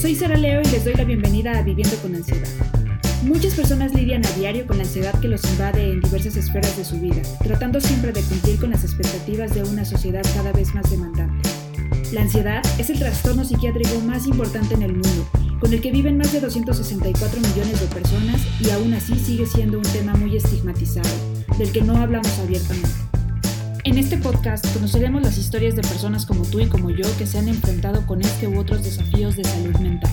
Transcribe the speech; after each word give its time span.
soy 0.00 0.14
Sara 0.14 0.36
Leo 0.36 0.62
y 0.62 0.68
les 0.68 0.82
doy 0.82 0.94
la 0.94 1.04
bienvenida 1.04 1.58
a 1.58 1.62
Viviendo 1.62 1.94
con 1.96 2.14
Ansiedad. 2.14 2.48
Muchas 3.22 3.52
personas 3.52 3.92
lidian 3.92 4.24
a 4.24 4.30
diario 4.30 4.66
con 4.66 4.78
la 4.78 4.84
ansiedad 4.84 5.18
que 5.20 5.28
los 5.28 5.44
invade 5.44 5.92
en 5.92 6.00
diversas 6.00 6.36
esferas 6.36 6.74
de 6.78 6.86
su 6.86 6.98
vida, 6.98 7.20
tratando 7.44 7.82
siempre 7.82 8.10
de 8.10 8.22
cumplir 8.22 8.58
con 8.58 8.70
las 8.70 8.82
expectativas 8.82 9.54
de 9.54 9.62
una 9.62 9.84
sociedad 9.84 10.22
cada 10.34 10.52
vez 10.52 10.74
más 10.74 10.90
demandante. 10.90 11.50
La 12.12 12.22
ansiedad 12.22 12.62
es 12.78 12.88
el 12.88 12.98
trastorno 12.98 13.44
psiquiátrico 13.44 14.00
más 14.00 14.26
importante 14.26 14.72
en 14.72 14.82
el 14.82 14.92
mundo, 14.92 15.28
con 15.60 15.70
el 15.70 15.82
que 15.82 15.92
viven 15.92 16.16
más 16.16 16.32
de 16.32 16.40
264 16.40 17.38
millones 17.38 17.78
de 17.78 17.86
personas 17.88 18.40
y 18.58 18.70
aún 18.70 18.94
así 18.94 19.18
sigue 19.18 19.44
siendo 19.44 19.76
un 19.76 19.84
tema 19.84 20.14
muy 20.14 20.34
estigmatizado, 20.34 21.10
del 21.58 21.72
que 21.72 21.82
no 21.82 21.98
hablamos 21.98 22.38
abiertamente. 22.38 23.09
En 23.90 23.98
este 23.98 24.18
podcast 24.18 24.64
conoceremos 24.72 25.20
las 25.20 25.36
historias 25.36 25.74
de 25.74 25.82
personas 25.82 26.24
como 26.24 26.44
tú 26.44 26.60
y 26.60 26.66
como 26.66 26.90
yo 26.90 27.04
que 27.18 27.26
se 27.26 27.38
han 27.38 27.48
enfrentado 27.48 28.06
con 28.06 28.20
este 28.20 28.46
u 28.46 28.56
otros 28.56 28.84
desafíos 28.84 29.34
de 29.34 29.42
salud 29.42 29.76
mental. 29.80 30.12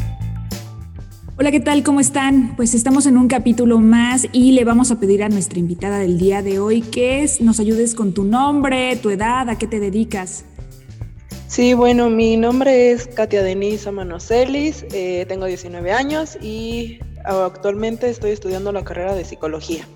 Hola, 1.37 1.51
¿qué 1.51 1.59
tal? 1.59 1.83
¿Cómo 1.83 1.99
están? 1.99 2.55
Pues 2.55 2.73
estamos 2.73 3.05
en 3.05 3.17
un 3.17 3.27
capítulo 3.27 3.77
más 3.77 4.25
y 4.31 4.53
le 4.53 4.63
vamos 4.63 4.89
a 4.89 4.99
pedir 4.99 5.21
a 5.21 5.29
nuestra 5.29 5.59
invitada 5.59 5.99
del 5.99 6.17
día 6.17 6.41
de 6.41 6.57
hoy 6.57 6.81
que 6.81 7.29
nos 7.39 7.59
ayudes 7.59 7.93
con 7.93 8.15
tu 8.15 8.23
nombre, 8.23 8.95
tu 8.95 9.11
edad, 9.11 9.47
a 9.47 9.59
qué 9.59 9.67
te 9.67 9.79
dedicas. 9.79 10.43
Sí, 11.45 11.75
bueno, 11.75 12.09
mi 12.09 12.35
nombre 12.35 12.89
es 12.89 13.05
Katia 13.05 13.43
Denise 13.43 13.89
Amanocelis, 13.89 14.85
eh, 14.91 15.27
tengo 15.27 15.45
19 15.45 15.91
años 15.91 16.35
y 16.41 16.97
actualmente 17.23 18.09
estoy 18.09 18.31
estudiando 18.31 18.71
la 18.71 18.83
carrera 18.83 19.13
de 19.13 19.23
psicología. 19.23 19.87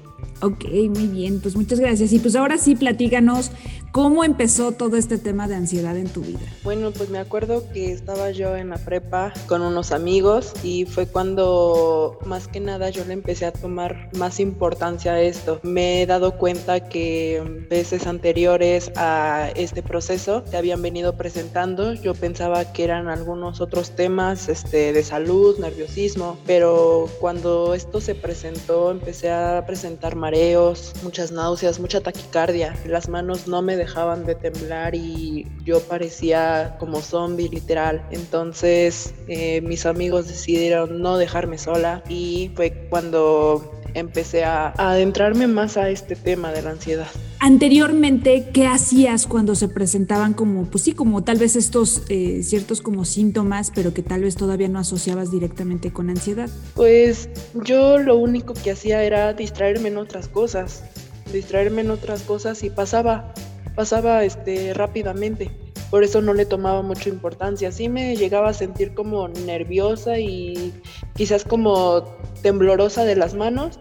Ok, 0.41 0.65
muy 0.89 1.07
bien, 1.07 1.39
pues 1.39 1.55
muchas 1.55 1.79
gracias. 1.79 2.11
Y 2.13 2.19
pues 2.19 2.35
ahora 2.35 2.57
sí, 2.57 2.75
platíganos 2.75 3.51
¿Cómo 3.91 4.23
empezó 4.23 4.71
todo 4.71 4.95
este 4.95 5.17
tema 5.17 5.49
de 5.49 5.55
ansiedad 5.55 5.97
en 5.97 6.07
tu 6.07 6.21
vida? 6.21 6.39
Bueno, 6.63 6.91
pues 6.91 7.09
me 7.09 7.17
acuerdo 7.17 7.69
que 7.73 7.91
estaba 7.91 8.31
yo 8.31 8.55
en 8.55 8.69
la 8.69 8.77
prepa 8.77 9.33
con 9.47 9.61
unos 9.61 9.91
amigos 9.91 10.53
y 10.63 10.85
fue 10.85 11.07
cuando 11.07 12.17
más 12.25 12.47
que 12.47 12.61
nada 12.61 12.89
yo 12.89 13.03
le 13.03 13.11
empecé 13.11 13.45
a 13.47 13.51
tomar 13.51 14.09
más 14.15 14.39
importancia 14.39 15.11
a 15.11 15.21
esto. 15.21 15.59
Me 15.63 16.01
he 16.01 16.05
dado 16.05 16.37
cuenta 16.37 16.87
que 16.87 17.43
veces 17.69 18.07
anteriores 18.07 18.93
a 18.95 19.49
este 19.55 19.83
proceso 19.83 20.45
se 20.49 20.55
habían 20.55 20.81
venido 20.81 21.17
presentando. 21.17 21.93
Yo 21.93 22.13
pensaba 22.13 22.71
que 22.71 22.85
eran 22.85 23.09
algunos 23.09 23.59
otros 23.59 23.91
temas 23.91 24.47
este, 24.47 24.93
de 24.93 25.03
salud, 25.03 25.59
nerviosismo, 25.59 26.37
pero 26.45 27.09
cuando 27.19 27.73
esto 27.73 27.99
se 27.99 28.15
presentó 28.15 28.89
empecé 28.89 29.31
a 29.31 29.65
presentar 29.67 30.15
muchas 31.03 31.31
náuseas, 31.31 31.79
mucha 31.79 32.01
taquicardia. 32.01 32.75
Las 32.85 33.09
manos 33.09 33.47
no 33.47 33.61
me 33.61 33.75
dejaban 33.75 34.25
de 34.25 34.35
temblar 34.35 34.95
y 34.95 35.45
yo 35.63 35.81
parecía 35.81 36.75
como 36.79 37.01
zombie 37.01 37.49
literal. 37.49 38.05
Entonces 38.11 39.13
eh, 39.27 39.61
mis 39.61 39.85
amigos 39.85 40.27
decidieron 40.27 41.01
no 41.01 41.17
dejarme 41.17 41.57
sola 41.57 42.03
y 42.07 42.51
fue 42.55 42.87
cuando 42.89 43.81
empecé 43.93 44.43
a, 44.43 44.73
adentrarme 44.77 45.47
más 45.47 45.77
a 45.77 45.89
este 45.89 46.15
tema 46.15 46.51
de 46.51 46.61
la 46.61 46.71
ansiedad. 46.71 47.07
Anteriormente, 47.43 48.49
¿qué 48.53 48.67
hacías 48.67 49.25
cuando 49.25 49.55
se 49.55 49.67
presentaban 49.67 50.33
como, 50.33 50.65
pues 50.65 50.83
sí, 50.83 50.93
como 50.93 51.23
tal 51.23 51.39
vez 51.39 51.55
estos 51.55 52.03
eh, 52.07 52.43
ciertos 52.43 52.81
como 52.81 53.03
síntomas, 53.03 53.71
pero 53.73 53.95
que 53.95 54.03
tal 54.03 54.21
vez 54.21 54.35
todavía 54.35 54.67
no 54.67 54.77
asociabas 54.77 55.31
directamente 55.31 55.91
con 55.91 56.11
ansiedad? 56.11 56.51
Pues 56.75 57.29
yo 57.65 57.97
lo 57.97 58.15
único 58.17 58.53
que 58.53 58.69
hacía 58.69 59.03
era 59.03 59.33
distraerme 59.33 59.89
en 59.89 59.97
otras 59.97 60.27
cosas, 60.27 60.83
distraerme 61.33 61.81
en 61.81 61.89
otras 61.89 62.21
cosas 62.21 62.61
y 62.61 62.69
pasaba 62.69 63.33
pasaba 63.75 64.23
este, 64.23 64.75
rápidamente. 64.75 65.49
Por 65.89 66.03
eso 66.03 66.21
no 66.21 66.33
le 66.33 66.45
tomaba 66.45 66.83
mucha 66.83 67.09
importancia. 67.09 67.71
Sí 67.71 67.89
me 67.89 68.15
llegaba 68.15 68.49
a 68.49 68.53
sentir 68.53 68.93
como 68.93 69.27
nerviosa 69.27 70.19
y 70.19 70.73
quizás 71.15 71.43
como 71.43 72.03
temblorosa 72.41 73.03
de 73.03 73.15
las 73.15 73.33
manos, 73.33 73.79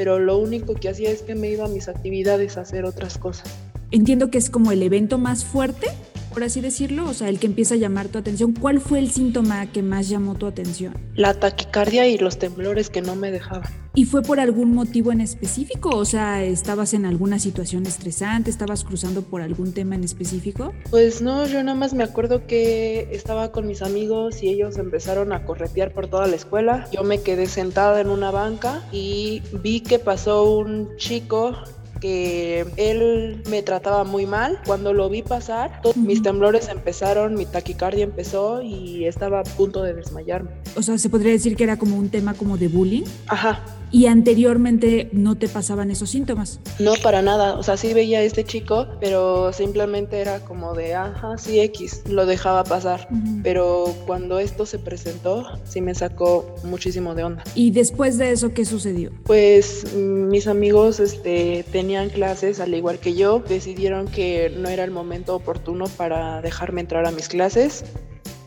pero 0.00 0.18
lo 0.18 0.38
único 0.38 0.72
que 0.76 0.88
hacía 0.88 1.10
es 1.10 1.20
que 1.20 1.34
me 1.34 1.50
iba 1.50 1.66
a 1.66 1.68
mis 1.68 1.86
actividades 1.86 2.56
a 2.56 2.62
hacer 2.62 2.86
otras 2.86 3.18
cosas. 3.18 3.54
Entiendo 3.90 4.30
que 4.30 4.38
es 4.38 4.48
como 4.48 4.72
el 4.72 4.82
evento 4.82 5.18
más 5.18 5.44
fuerte 5.44 5.88
por 6.32 6.44
así 6.44 6.60
decirlo? 6.60 7.08
O 7.08 7.14
sea, 7.14 7.28
el 7.28 7.38
que 7.38 7.46
empieza 7.46 7.74
a 7.74 7.78
llamar 7.78 8.08
tu 8.08 8.18
atención. 8.18 8.54
¿Cuál 8.54 8.80
fue 8.80 8.98
el 8.98 9.10
síntoma 9.10 9.70
que 9.70 9.82
más 9.82 10.08
llamó 10.08 10.34
tu 10.34 10.46
atención? 10.46 10.94
La 11.14 11.34
taquicardia 11.34 12.06
y 12.06 12.18
los 12.18 12.38
temblores 12.38 12.90
que 12.90 13.02
no 13.02 13.16
me 13.16 13.30
dejaban. 13.30 13.70
¿Y 13.94 14.04
fue 14.04 14.22
por 14.22 14.38
algún 14.38 14.72
motivo 14.72 15.10
en 15.10 15.20
específico? 15.20 15.90
O 15.90 16.04
sea, 16.04 16.44
¿estabas 16.44 16.94
en 16.94 17.04
alguna 17.04 17.40
situación 17.40 17.86
estresante? 17.86 18.48
¿Estabas 18.48 18.84
cruzando 18.84 19.22
por 19.22 19.42
algún 19.42 19.72
tema 19.72 19.96
en 19.96 20.04
específico? 20.04 20.72
Pues 20.90 21.20
no, 21.20 21.46
yo 21.46 21.62
nada 21.64 21.76
más 21.76 21.92
me 21.92 22.04
acuerdo 22.04 22.46
que 22.46 23.08
estaba 23.10 23.50
con 23.50 23.66
mis 23.66 23.82
amigos 23.82 24.42
y 24.42 24.48
ellos 24.48 24.78
empezaron 24.78 25.32
a 25.32 25.44
corretear 25.44 25.92
por 25.92 26.06
toda 26.06 26.28
la 26.28 26.36
escuela. 26.36 26.88
Yo 26.92 27.02
me 27.02 27.20
quedé 27.20 27.46
sentada 27.46 28.00
en 28.00 28.10
una 28.10 28.30
banca 28.30 28.84
y 28.92 29.42
vi 29.60 29.80
que 29.80 29.98
pasó 29.98 30.44
un 30.44 30.96
chico 30.96 31.56
que 32.00 32.66
él 32.76 33.42
me 33.48 33.62
trataba 33.62 34.04
muy 34.04 34.26
mal. 34.26 34.58
Cuando 34.66 34.92
lo 34.92 35.08
vi 35.08 35.22
pasar, 35.22 35.80
mis 35.96 36.22
temblores 36.22 36.68
empezaron, 36.68 37.34
mi 37.34 37.46
taquicardia 37.46 38.04
empezó 38.04 38.62
y 38.62 39.04
estaba 39.04 39.40
a 39.40 39.44
punto 39.44 39.82
de 39.82 39.94
desmayarme. 39.94 40.50
O 40.76 40.82
sea, 40.82 40.98
se 40.98 41.08
podría 41.08 41.32
decir 41.32 41.56
que 41.56 41.64
era 41.64 41.78
como 41.78 41.96
un 41.96 42.10
tema 42.10 42.34
como 42.34 42.56
de 42.56 42.68
bullying. 42.68 43.04
Ajá 43.28 43.62
y 43.92 44.06
anteriormente 44.06 45.08
no 45.12 45.36
te 45.36 45.48
pasaban 45.48 45.90
esos 45.90 46.10
síntomas. 46.10 46.60
No, 46.78 46.94
para 47.02 47.22
nada. 47.22 47.58
O 47.58 47.62
sea, 47.62 47.76
sí 47.76 47.92
veía 47.92 48.18
a 48.18 48.22
este 48.22 48.44
chico, 48.44 48.86
pero 49.00 49.52
simplemente 49.52 50.20
era 50.20 50.40
como 50.40 50.74
de, 50.74 50.94
ajá, 50.94 51.38
sí, 51.38 51.60
X, 51.60 52.02
lo 52.08 52.26
dejaba 52.26 52.64
pasar. 52.64 53.08
Pero 53.42 53.94
cuando 54.06 54.38
esto 54.38 54.66
se 54.66 54.78
presentó, 54.78 55.44
sí 55.64 55.80
me 55.80 55.94
sacó 55.94 56.54
muchísimo 56.64 57.14
de 57.14 57.24
onda. 57.24 57.44
¿Y 57.54 57.70
después 57.72 58.18
de 58.18 58.32
eso 58.32 58.52
qué 58.54 58.64
sucedió? 58.64 59.10
Pues 59.24 59.94
mis 59.94 60.46
amigos 60.46 61.00
este, 61.00 61.64
tenían 61.72 61.89
clases, 62.12 62.60
al 62.60 62.74
igual 62.74 62.98
que 62.98 63.14
yo, 63.14 63.40
decidieron 63.40 64.08
que 64.08 64.52
no 64.56 64.68
era 64.68 64.84
el 64.84 64.90
momento 64.90 65.34
oportuno 65.34 65.86
para 65.96 66.40
dejarme 66.42 66.80
entrar 66.80 67.06
a 67.06 67.10
mis 67.10 67.28
clases. 67.28 67.84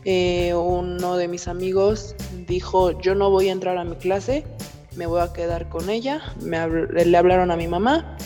Eh, 0.04 0.54
uno 0.54 1.16
de 1.16 1.28
mis 1.28 1.48
amigos 1.48 2.14
dijo, 2.46 3.00
yo 3.00 3.14
no 3.14 3.30
voy 3.30 3.48
a 3.48 3.52
entrar 3.52 3.78
a 3.78 3.84
mi 3.84 3.96
clase, 3.96 4.44
me 4.96 5.06
voy 5.06 5.20
a 5.20 5.32
quedar 5.32 5.68
con 5.68 5.90
ella. 5.90 6.22
Me 6.40 6.66
le 6.68 7.16
hablaron 7.16 7.50
a 7.50 7.56
mi 7.56 7.68
mamá 7.68 8.16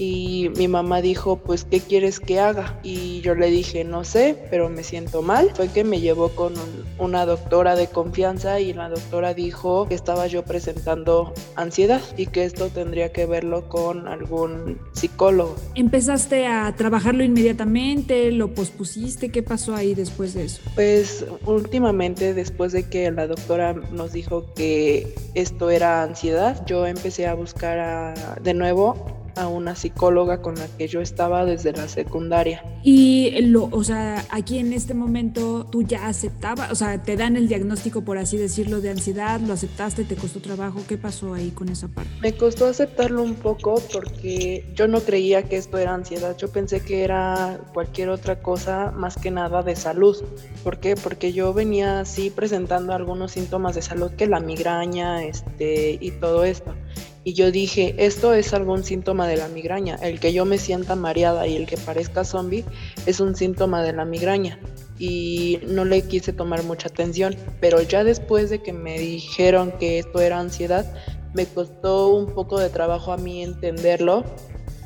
y 0.00 0.50
mi 0.56 0.66
mamá 0.66 1.02
dijo, 1.02 1.36
pues, 1.36 1.64
¿qué 1.64 1.78
quieres 1.78 2.20
que 2.20 2.40
haga? 2.40 2.80
Y 2.82 3.20
yo 3.20 3.34
le 3.34 3.50
dije, 3.50 3.84
no 3.84 4.02
sé, 4.02 4.34
pero 4.50 4.70
me 4.70 4.82
siento 4.82 5.20
mal. 5.20 5.50
Fue 5.54 5.68
que 5.68 5.84
me 5.84 6.00
llevó 6.00 6.30
con 6.30 6.54
una 6.96 7.26
doctora 7.26 7.76
de 7.76 7.86
confianza 7.86 8.60
y 8.60 8.72
la 8.72 8.88
doctora 8.88 9.34
dijo 9.34 9.86
que 9.88 9.94
estaba 9.94 10.26
yo 10.26 10.42
presentando 10.42 11.34
ansiedad 11.54 12.00
y 12.16 12.28
que 12.28 12.46
esto 12.46 12.68
tendría 12.68 13.12
que 13.12 13.26
verlo 13.26 13.68
con 13.68 14.08
algún 14.08 14.78
psicólogo. 14.92 15.54
¿Empezaste 15.74 16.46
a 16.46 16.74
trabajarlo 16.74 17.22
inmediatamente? 17.22 18.32
¿Lo 18.32 18.54
pospusiste? 18.54 19.28
¿Qué 19.28 19.42
pasó 19.42 19.74
ahí 19.74 19.94
después 19.94 20.32
de 20.32 20.46
eso? 20.46 20.62
Pues 20.76 21.26
últimamente, 21.44 22.32
después 22.32 22.72
de 22.72 22.88
que 22.88 23.10
la 23.10 23.26
doctora 23.26 23.74
nos 23.74 24.14
dijo 24.14 24.46
que 24.54 25.14
esto 25.34 25.68
era 25.68 26.02
ansiedad, 26.02 26.64
yo 26.64 26.86
empecé 26.86 27.26
a 27.26 27.34
buscar 27.34 28.14
de 28.40 28.54
nuevo 28.54 29.19
a 29.40 29.48
una 29.48 29.74
psicóloga 29.74 30.42
con 30.42 30.54
la 30.54 30.66
que 30.76 30.88
yo 30.88 31.00
estaba 31.00 31.44
desde 31.44 31.72
la 31.72 31.88
secundaria. 31.88 32.62
Y 32.82 33.40
lo, 33.42 33.68
o 33.72 33.84
sea, 33.84 34.24
aquí 34.30 34.58
en 34.58 34.72
este 34.72 34.94
momento 34.94 35.66
tú 35.70 35.82
ya 35.82 36.06
aceptabas, 36.06 36.70
o 36.70 36.74
sea, 36.74 37.02
te 37.02 37.16
dan 37.16 37.36
el 37.36 37.48
diagnóstico, 37.48 38.02
por 38.02 38.18
así 38.18 38.36
decirlo, 38.36 38.80
de 38.80 38.90
ansiedad, 38.90 39.40
lo 39.40 39.52
aceptaste, 39.52 40.04
te 40.04 40.16
costó 40.16 40.40
trabajo, 40.40 40.80
¿qué 40.88 40.96
pasó 40.96 41.34
ahí 41.34 41.50
con 41.50 41.68
esa 41.68 41.88
parte? 41.88 42.10
Me 42.20 42.32
costó 42.34 42.66
aceptarlo 42.66 43.22
un 43.22 43.34
poco 43.34 43.82
porque 43.92 44.64
yo 44.74 44.88
no 44.88 45.00
creía 45.00 45.42
que 45.42 45.56
esto 45.56 45.78
era 45.78 45.94
ansiedad, 45.94 46.36
yo 46.36 46.48
pensé 46.48 46.80
que 46.80 47.04
era 47.04 47.60
cualquier 47.74 48.08
otra 48.08 48.40
cosa 48.40 48.92
más 48.96 49.16
que 49.16 49.30
nada 49.30 49.62
de 49.62 49.76
salud. 49.76 50.16
¿Por 50.62 50.78
qué? 50.78 50.94
Porque 50.96 51.32
yo 51.32 51.52
venía 51.52 52.00
así 52.00 52.30
presentando 52.30 52.92
algunos 52.92 53.32
síntomas 53.32 53.74
de 53.74 53.82
salud 53.82 54.10
que 54.12 54.26
la 54.26 54.40
migraña, 54.40 55.24
este, 55.24 55.98
y 56.00 56.10
todo 56.12 56.44
esto. 56.44 56.74
Y 57.22 57.34
yo 57.34 57.50
dije, 57.50 57.94
esto 57.98 58.32
es 58.32 58.54
algún 58.54 58.82
síntoma 58.82 59.28
de 59.28 59.36
la 59.36 59.48
migraña. 59.48 59.96
El 60.02 60.20
que 60.20 60.32
yo 60.32 60.46
me 60.46 60.56
sienta 60.56 60.96
mareada 60.96 61.46
y 61.46 61.56
el 61.56 61.66
que 61.66 61.76
parezca 61.76 62.24
zombie 62.24 62.64
es 63.06 63.20
un 63.20 63.36
síntoma 63.36 63.82
de 63.82 63.92
la 63.92 64.04
migraña. 64.04 64.58
Y 64.98 65.60
no 65.66 65.84
le 65.84 66.02
quise 66.02 66.32
tomar 66.32 66.62
mucha 66.62 66.88
atención. 66.88 67.36
Pero 67.60 67.82
ya 67.82 68.04
después 68.04 68.48
de 68.48 68.62
que 68.62 68.72
me 68.72 68.98
dijeron 68.98 69.72
que 69.78 69.98
esto 69.98 70.20
era 70.20 70.40
ansiedad, 70.40 70.90
me 71.34 71.46
costó 71.46 72.08
un 72.08 72.32
poco 72.32 72.58
de 72.58 72.70
trabajo 72.70 73.12
a 73.12 73.18
mí 73.18 73.42
entenderlo. 73.42 74.24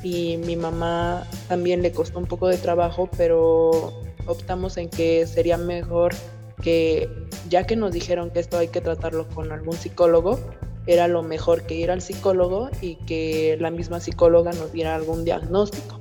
Y 0.03 0.37
mi 0.37 0.57
mamá 0.57 1.25
también 1.47 1.81
le 1.81 1.91
costó 1.91 2.19
un 2.19 2.27
poco 2.27 2.47
de 2.47 2.57
trabajo, 2.57 3.09
pero 3.17 3.93
optamos 4.27 4.77
en 4.77 4.89
que 4.89 5.25
sería 5.25 5.57
mejor 5.57 6.13
que 6.61 7.09
ya 7.49 7.65
que 7.65 7.75
nos 7.75 7.91
dijeron 7.91 8.31
que 8.31 8.39
esto 8.39 8.57
hay 8.57 8.67
que 8.67 8.81
tratarlo 8.81 9.27
con 9.29 9.51
algún 9.51 9.73
psicólogo, 9.73 10.39
era 10.87 11.07
lo 11.07 11.23
mejor 11.23 11.63
que 11.63 11.75
ir 11.75 11.91
al 11.91 12.01
psicólogo 12.01 12.69
y 12.81 12.95
que 12.95 13.57
la 13.59 13.71
misma 13.71 13.99
psicóloga 13.99 14.51
nos 14.51 14.71
diera 14.71 14.95
algún 14.95 15.25
diagnóstico. 15.25 15.99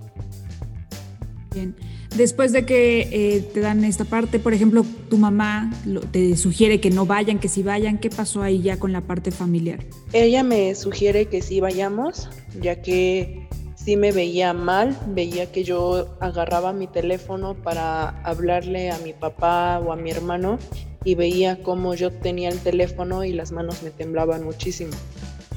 Bien. 1.55 1.75
Después 2.17 2.53
de 2.53 2.65
que 2.65 3.09
eh, 3.11 3.41
te 3.41 3.59
dan 3.59 3.85
esta 3.85 4.05
parte, 4.05 4.39
por 4.39 4.55
ejemplo, 4.55 4.85
tu 5.11 5.19
mamá 5.19 5.73
te 6.13 6.37
sugiere 6.37 6.81
que 6.81 6.91
no 6.91 7.07
vayan, 7.07 7.41
que 7.41 7.49
sí 7.49 7.65
vayan, 7.65 7.99
¿qué 7.99 8.09
pasó 8.09 8.43
ahí 8.43 8.63
ya 8.63 8.79
con 8.79 8.93
la 8.93 9.01
parte 9.01 9.33
familiar? 9.33 9.81
Ella 10.13 10.45
me 10.45 10.77
sugiere 10.77 11.27
que 11.27 11.43
sí 11.43 11.59
vayamos, 11.59 12.29
ya 12.61 12.83
que 12.83 13.49
sí 13.75 13.97
me 13.97 14.13
veía 14.13 14.53
mal, 14.53 14.97
veía 15.09 15.51
que 15.51 15.65
yo 15.65 16.17
agarraba 16.21 16.73
mi 16.73 16.87
teléfono 16.87 17.55
para 17.55 18.11
hablarle 18.23 18.93
a 18.93 18.99
mi 18.99 19.13
papá 19.13 19.81
o 19.81 19.93
a 19.93 19.97
mi 19.97 20.13
hermano 20.13 20.59
y 21.05 21.15
veía 21.15 21.63
cómo 21.63 21.95
yo 21.95 22.11
tenía 22.11 22.49
el 22.49 22.59
teléfono 22.59 23.25
y 23.25 23.33
las 23.33 23.53
manos 23.53 23.83
me 23.83 23.91
temblaban 23.91 24.45
muchísimo. 24.45 24.93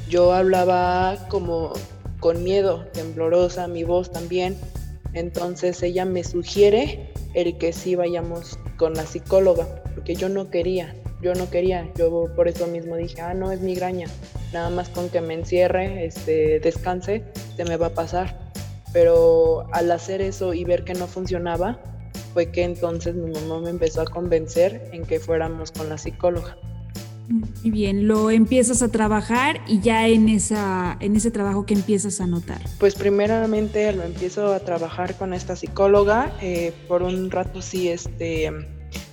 Yo 0.10 0.34
hablaba 0.34 1.18
como 1.30 1.74
con 2.20 2.44
miedo, 2.44 2.86
temblorosa, 2.94 3.68
mi 3.68 3.84
voz 3.84 4.12
también. 4.12 4.58
Entonces 5.14 5.82
ella 5.84 6.06
me 6.06 6.24
sugiere 6.24 7.12
el 7.34 7.58
que 7.58 7.74
sí 7.74 7.96
vayamos 7.96 8.60
con 8.78 8.94
la 8.94 9.06
psicóloga, 9.06 9.84
porque 9.96 10.16
yo 10.16 10.30
no 10.30 10.50
quería, 10.50 10.96
yo 11.22 11.34
no 11.34 11.50
quería, 11.50 11.90
yo 11.96 12.28
por 12.36 12.48
eso 12.48 12.68
mismo 12.68 12.96
dije, 12.96 13.22
ah, 13.22 13.34
no, 13.34 13.52
es 13.52 13.62
migraña, 13.62 14.08
nada 14.54 14.70
más 14.70 14.90
con 14.90 15.10
que 15.10 15.22
me 15.22 15.34
encierre, 15.34 16.06
este, 16.06 16.60
descanse, 16.60 17.24
se 17.56 17.66
me 17.66 17.78
va 17.78 17.88
a 17.88 17.94
pasar. 17.94 18.38
Pero 18.94 19.68
al 19.74 19.92
hacer 19.92 20.22
eso 20.22 20.54
y 20.54 20.64
ver 20.64 20.84
que 20.84 20.94
no 20.94 21.08
funcionaba, 21.08 21.80
fue 22.38 22.52
que 22.52 22.62
entonces 22.62 23.16
mi 23.16 23.32
mamá 23.32 23.62
me 23.62 23.72
empezó 23.72 24.02
a 24.02 24.06
convencer 24.06 24.92
en 24.94 25.08
que 25.08 25.20
fuéramos 25.20 25.72
con 25.72 25.90
la 25.90 25.98
psicóloga. 25.98 26.56
Muy 27.30 27.72
bien, 27.72 28.08
lo 28.08 28.30
empiezas 28.30 28.84
a 28.84 28.90
trabajar 28.90 29.60
y 29.66 29.80
ya 29.80 30.08
en, 30.08 30.30
esa, 30.30 30.98
en 31.00 31.16
ese 31.16 31.32
trabajo 31.32 31.66
que 31.66 31.74
empiezas 31.74 32.22
a 32.22 32.28
notar. 32.28 32.62
Pues 32.78 32.94
primeramente 32.94 33.92
lo 33.92 34.04
empiezo 34.04 34.54
a 34.54 34.60
trabajar 34.60 35.16
con 35.16 35.34
esta 35.34 35.56
psicóloga. 35.56 36.32
Eh, 36.40 36.74
por 36.88 37.02
un 37.02 37.32
rato 37.32 37.64
sí, 37.64 37.90
este, 37.90 38.52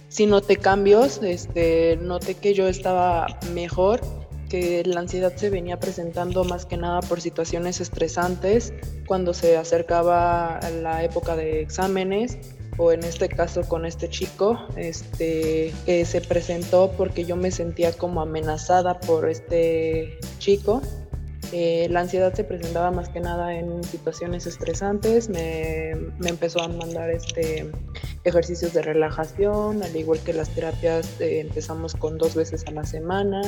sí 0.09 0.27
noté 0.27 0.57
cambios, 0.57 1.23
este, 1.23 1.97
noté 1.97 2.35
que 2.35 2.53
yo 2.53 2.69
estaba 2.69 3.39
mejor, 3.55 4.03
que 4.51 4.83
la 4.85 5.01
ansiedad 5.01 5.35
se 5.35 5.49
venía 5.49 5.81
presentando 5.81 6.45
más 6.45 6.67
que 6.67 6.77
nada 6.77 7.01
por 7.01 7.23
situaciones 7.23 7.81
estresantes 7.81 8.75
cuando 9.07 9.33
se 9.33 9.57
acercaba 9.57 10.61
la 10.83 11.03
época 11.03 11.37
de 11.37 11.63
exámenes 11.63 12.37
o 12.77 12.93
en 12.93 13.05
este 13.05 13.29
caso 13.29 13.63
con 13.63 13.87
este 13.87 14.09
chico, 14.09 14.59
este, 14.77 15.73
que 15.87 16.05
se 16.05 16.21
presentó 16.21 16.93
porque 16.97 17.25
yo 17.25 17.37
me 17.37 17.51
sentía 17.51 17.93
como 17.93 18.21
amenazada 18.21 19.01
por 19.01 19.29
este 19.29 20.19
chico. 20.39 20.83
Eh, 21.53 21.89
la 21.91 22.01
ansiedad 22.01 22.35
se 22.35 22.45
presentaba 22.45 22.91
más 22.91 23.09
que 23.09 23.21
nada 23.21 23.55
en 23.55 23.83
situaciones 23.85 24.47
estresantes, 24.47 25.29
me, 25.29 25.91
empezó 26.25 26.63
a 26.63 26.69
mandar 26.69 27.11
este, 27.11 27.71
ejercicios 28.25 28.73
de 28.73 28.83
relajación, 28.83 29.83
al 29.83 29.97
igual 29.97 30.19
que 30.21 30.33
las 30.33 30.49
terapias 30.51 31.21
eh, 31.21 31.41
empezamos 31.41 31.95
con 31.95 32.19
dos 32.19 32.35
veces 32.35 32.65
a 32.67 32.71
la 32.73 32.85
semana, 32.85 33.43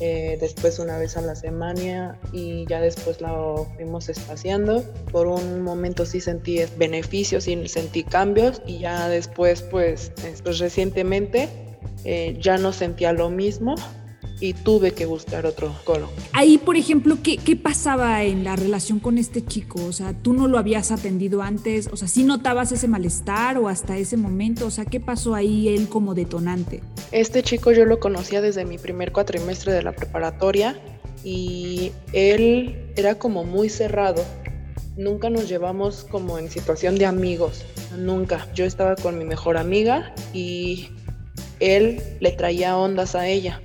eh, 0.00 0.38
después 0.40 0.78
una 0.78 0.96
vez 0.96 1.16
a 1.16 1.22
la 1.22 1.34
semana 1.34 2.16
y 2.32 2.64
ya 2.66 2.80
después 2.80 3.20
lo 3.20 3.66
fuimos 3.74 4.08
espaciando. 4.08 4.84
Por 5.10 5.26
un 5.26 5.62
momento 5.62 6.06
sí 6.06 6.20
sentí 6.20 6.60
beneficios 6.76 7.48
y 7.48 7.66
sentí 7.66 8.04
cambios 8.04 8.62
y 8.64 8.78
ya 8.78 9.08
después 9.08 9.62
pues, 9.62 10.12
pues 10.44 10.58
recientemente 10.58 11.48
eh, 12.04 12.36
ya 12.40 12.58
no 12.58 12.72
sentía 12.72 13.12
lo 13.12 13.28
mismo 13.28 13.74
y 14.40 14.52
tuve 14.54 14.92
que 14.92 15.06
buscar 15.06 15.46
otro 15.46 15.72
psicólogo. 15.76 16.12
Ahí, 16.32 16.58
por 16.58 16.76
ejemplo, 16.76 17.18
¿qué, 17.22 17.36
¿qué, 17.38 17.56
pasaba 17.56 18.22
en 18.22 18.44
la 18.44 18.56
relación 18.56 19.00
con 19.00 19.18
este 19.18 19.44
chico? 19.44 19.84
O 19.84 19.92
sea, 19.92 20.14
¿tú 20.14 20.32
no 20.32 20.46
lo 20.46 20.58
habías 20.58 20.92
atendido 20.92 21.42
antes? 21.42 21.88
O 21.92 21.96
sea, 21.96 22.08
¿sí 22.08 22.24
notabas 22.24 22.70
ese 22.72 22.88
malestar 22.88 23.58
o 23.58 23.68
hasta 23.68 23.96
ese 23.96 24.16
momento? 24.16 24.66
O 24.66 24.70
sea, 24.70 24.84
¿qué 24.84 25.00
pasó 25.00 25.34
ahí 25.34 25.68
él 25.68 25.88
como 25.88 26.14
detonante? 26.14 26.82
Este 27.10 27.42
chico 27.42 27.72
yo 27.72 27.84
lo 27.84 27.98
conocía 27.98 28.40
desde 28.40 28.64
mi 28.64 28.78
primer 28.78 29.12
cuatrimestre 29.12 29.72
de 29.72 29.82
la 29.82 29.92
preparatoria 29.92 30.80
y 31.24 31.92
él 32.12 32.92
era 32.96 33.16
como 33.16 33.44
muy 33.44 33.68
cerrado. 33.68 34.24
Nunca 34.96 35.30
nos 35.30 35.48
llevamos 35.48 36.04
como 36.04 36.38
en 36.38 36.50
situación 36.50 36.96
de 36.96 37.06
amigos, 37.06 37.64
nunca. 37.96 38.48
Yo 38.54 38.64
estaba 38.64 38.96
con 38.96 39.18
mi 39.18 39.24
mejor 39.24 39.56
amiga 39.56 40.12
y 40.32 40.90
él 41.60 42.00
le 42.20 42.32
traía 42.32 42.76
ondas 42.76 43.14
a 43.14 43.28
ella 43.28 43.60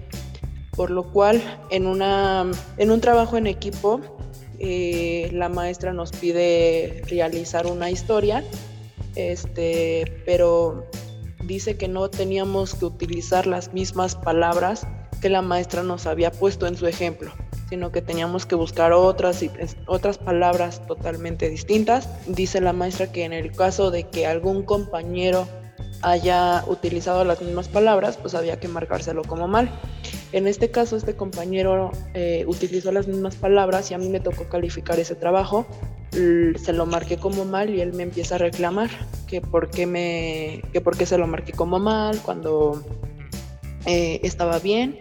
por 0.75 0.89
lo 0.89 1.03
cual 1.03 1.41
en, 1.69 1.85
una, 1.87 2.49
en 2.77 2.91
un 2.91 3.01
trabajo 3.01 3.37
en 3.37 3.47
equipo 3.47 4.01
eh, 4.59 5.29
la 5.33 5.49
maestra 5.49 5.93
nos 5.93 6.11
pide 6.11 7.03
realizar 7.07 7.67
una 7.67 7.89
historia, 7.89 8.43
este, 9.15 10.21
pero 10.25 10.85
dice 11.45 11.75
que 11.75 11.87
no 11.87 12.09
teníamos 12.09 12.73
que 12.73 12.85
utilizar 12.85 13.45
las 13.45 13.73
mismas 13.73 14.15
palabras 14.15 14.87
que 15.21 15.29
la 15.29 15.41
maestra 15.41 15.83
nos 15.83 16.05
había 16.05 16.31
puesto 16.31 16.67
en 16.67 16.77
su 16.77 16.87
ejemplo, 16.87 17.31
sino 17.69 17.91
que 17.91 18.01
teníamos 18.01 18.45
que 18.45 18.55
buscar 18.55 18.93
otras, 18.93 19.43
otras 19.85 20.17
palabras 20.17 20.85
totalmente 20.87 21.49
distintas. 21.49 22.09
Dice 22.27 22.61
la 22.61 22.73
maestra 22.73 23.11
que 23.11 23.23
en 23.23 23.33
el 23.33 23.51
caso 23.51 23.91
de 23.91 24.03
que 24.03 24.25
algún 24.25 24.63
compañero 24.63 25.47
haya 26.03 26.63
utilizado 26.67 27.23
las 27.23 27.41
mismas 27.41 27.69
palabras, 27.69 28.17
pues 28.17 28.35
había 28.35 28.59
que 28.59 28.67
marcárselo 28.67 29.23
como 29.23 29.47
mal. 29.47 29.71
En 30.33 30.47
este 30.47 30.69
caso, 30.69 30.97
este 30.97 31.15
compañero 31.15 31.91
eh, 32.13 32.43
utilizó 32.47 32.91
las 32.91 33.07
mismas 33.07 33.35
palabras 33.35 33.89
y 33.89 33.93
a 33.93 33.97
mí 33.97 34.09
me 34.09 34.19
tocó 34.19 34.49
calificar 34.49 34.99
ese 34.99 35.15
trabajo. 35.15 35.65
Se 36.11 36.73
lo 36.73 36.85
marqué 36.85 37.17
como 37.17 37.45
mal 37.45 37.69
y 37.71 37.81
él 37.81 37.93
me 37.93 38.03
empieza 38.03 38.35
a 38.35 38.37
reclamar 38.37 38.89
que 39.27 39.41
por 39.41 39.71
qué, 39.71 39.87
me, 39.87 40.61
que 40.71 40.81
por 40.81 40.95
qué 40.95 41.05
se 41.05 41.17
lo 41.17 41.25
marqué 41.25 41.53
como 41.53 41.79
mal 41.79 42.19
cuando 42.19 42.83
eh, 43.85 44.19
estaba 44.23 44.59
bien. 44.59 44.97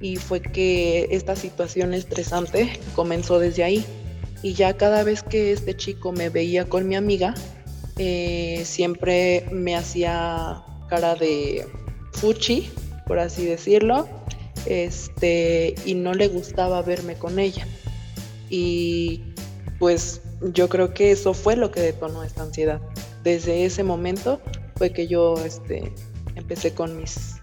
Y 0.00 0.16
fue 0.16 0.40
que 0.40 1.08
esta 1.10 1.36
situación 1.36 1.92
estresante 1.92 2.78
comenzó 2.94 3.38
desde 3.38 3.64
ahí. 3.64 3.84
Y 4.42 4.54
ya 4.54 4.76
cada 4.76 5.02
vez 5.02 5.22
que 5.22 5.52
este 5.52 5.74
chico 5.74 6.12
me 6.12 6.28
veía 6.28 6.68
con 6.68 6.86
mi 6.86 6.96
amiga, 6.96 7.34
eh, 7.98 8.62
siempre 8.64 9.46
me 9.52 9.76
hacía 9.76 10.62
cara 10.88 11.14
de 11.14 11.66
fuchi, 12.12 12.70
por 13.06 13.18
así 13.18 13.46
decirlo, 13.46 14.08
este, 14.66 15.74
y 15.84 15.94
no 15.94 16.12
le 16.14 16.28
gustaba 16.28 16.82
verme 16.82 17.14
con 17.14 17.38
ella. 17.38 17.66
Y 18.50 19.22
pues 19.78 20.20
yo 20.52 20.68
creo 20.68 20.92
que 20.92 21.10
eso 21.10 21.34
fue 21.34 21.56
lo 21.56 21.70
que 21.70 21.80
detonó 21.80 22.22
esta 22.22 22.42
ansiedad. 22.42 22.80
Desde 23.22 23.64
ese 23.64 23.82
momento 23.82 24.40
fue 24.76 24.92
que 24.92 25.06
yo 25.06 25.34
este, 25.44 25.92
empecé 26.34 26.74
con 26.74 26.96
mis 26.96 27.36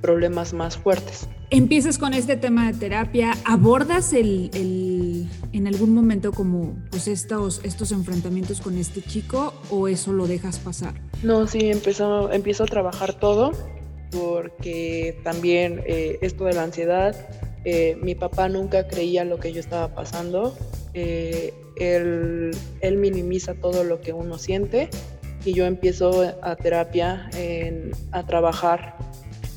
problemas 0.00 0.52
más 0.52 0.76
fuertes. 0.76 1.28
Empiezas 1.54 1.98
con 1.98 2.14
este 2.14 2.38
tema 2.38 2.72
de 2.72 2.78
terapia, 2.78 3.34
¿abordas 3.44 4.14
el, 4.14 5.28
en 5.52 5.66
algún 5.66 5.92
momento 5.92 6.32
como 6.32 6.74
pues 6.90 7.06
estos, 7.08 7.60
estos 7.62 7.92
enfrentamientos 7.92 8.62
con 8.62 8.78
este 8.78 9.02
chico 9.02 9.52
o 9.68 9.86
eso 9.86 10.14
lo 10.14 10.26
dejas 10.26 10.58
pasar? 10.58 10.94
No, 11.22 11.46
sí, 11.46 11.70
empiezo, 11.70 12.32
empiezo 12.32 12.64
a 12.64 12.66
trabajar 12.66 13.12
todo 13.12 13.52
porque 14.10 15.20
también 15.24 15.82
eh, 15.84 16.16
esto 16.22 16.44
de 16.44 16.54
la 16.54 16.62
ansiedad, 16.62 17.14
eh, 17.66 17.98
mi 18.00 18.14
papá 18.14 18.48
nunca 18.48 18.88
creía 18.88 19.26
lo 19.26 19.38
que 19.38 19.52
yo 19.52 19.60
estaba 19.60 19.94
pasando, 19.94 20.56
eh, 20.94 21.52
él, 21.76 22.52
él, 22.80 22.96
minimiza 22.96 23.52
todo 23.52 23.84
lo 23.84 24.00
que 24.00 24.14
uno 24.14 24.38
siente 24.38 24.88
y 25.44 25.52
yo 25.52 25.66
empiezo 25.66 26.34
a 26.40 26.56
terapia, 26.56 27.28
a 28.10 28.26
trabajar 28.26 28.96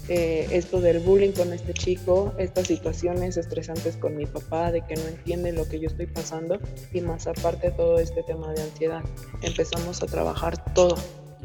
esto 0.07 0.81
del 0.81 0.99
bullying 0.99 1.31
con 1.31 1.51
este 1.53 1.73
chico, 1.73 2.33
estas 2.37 2.67
situaciones 2.67 3.37
estresantes 3.37 3.97
con 3.97 4.15
mi 4.15 4.25
papá, 4.25 4.71
de 4.71 4.81
que 4.81 4.95
no 4.95 5.07
entiende 5.07 5.51
lo 5.51 5.67
que 5.67 5.79
yo 5.79 5.87
estoy 5.87 6.07
pasando 6.07 6.59
y 6.93 7.01
más 7.01 7.27
aparte 7.27 7.71
todo 7.71 7.99
este 7.99 8.23
tema 8.23 8.53
de 8.53 8.61
ansiedad. 8.61 9.03
Empezamos 9.41 10.01
a 10.03 10.05
trabajar 10.05 10.73
todo. 10.73 10.95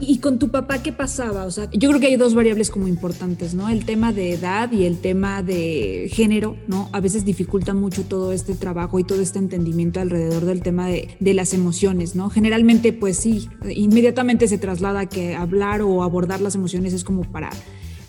¿Y 0.02 0.19
con 0.19 0.38
tu 0.38 0.49
papá 0.49 0.83
qué 0.83 0.93
pasaba? 0.93 1.45
O 1.45 1.50
sea, 1.50 1.69
yo 1.73 1.90
creo 1.90 2.00
que 2.00 2.07
hay 2.07 2.17
dos 2.17 2.35
variables 2.35 2.71
como 2.71 2.88
importantes, 2.88 3.55
¿no? 3.55 3.69
El 3.69 3.85
tema 3.85 4.12
de 4.12 4.33
edad 4.33 4.73
y 4.73 4.87
el 4.87 4.99
tema 4.99 5.43
de 5.43 6.09
género, 6.11 6.57
¿no? 6.69 6.88
A 6.93 7.00
veces 7.00 7.25
dificulta 7.25 7.75
mucho 7.75 8.05
todo 8.05 8.33
este 8.33 8.55
trabajo 8.55 8.99
y 8.99 9.05
todo 9.05 9.21
este 9.21 9.38
entendimiento 9.38 10.00
alrededor 10.00 10.47
del 10.47 10.62
tema 10.62 10.88
de, 10.88 11.17
de 11.21 11.35
las 11.35 11.52
emociones, 11.52 12.14
¿no? 12.14 12.31
Generalmente, 12.31 12.95
pues 12.95 13.19
sí, 13.19 13.49
inmediatamente 13.69 14.49
se 14.49 14.57
traslada 14.57 15.07
que 15.07 15.35
hablar 15.35 15.83
o 15.83 16.02
abordar 16.02 16.40
las 16.40 16.55
emociones 16.55 16.95
es 16.95 17.05
como 17.05 17.31
para 17.31 17.50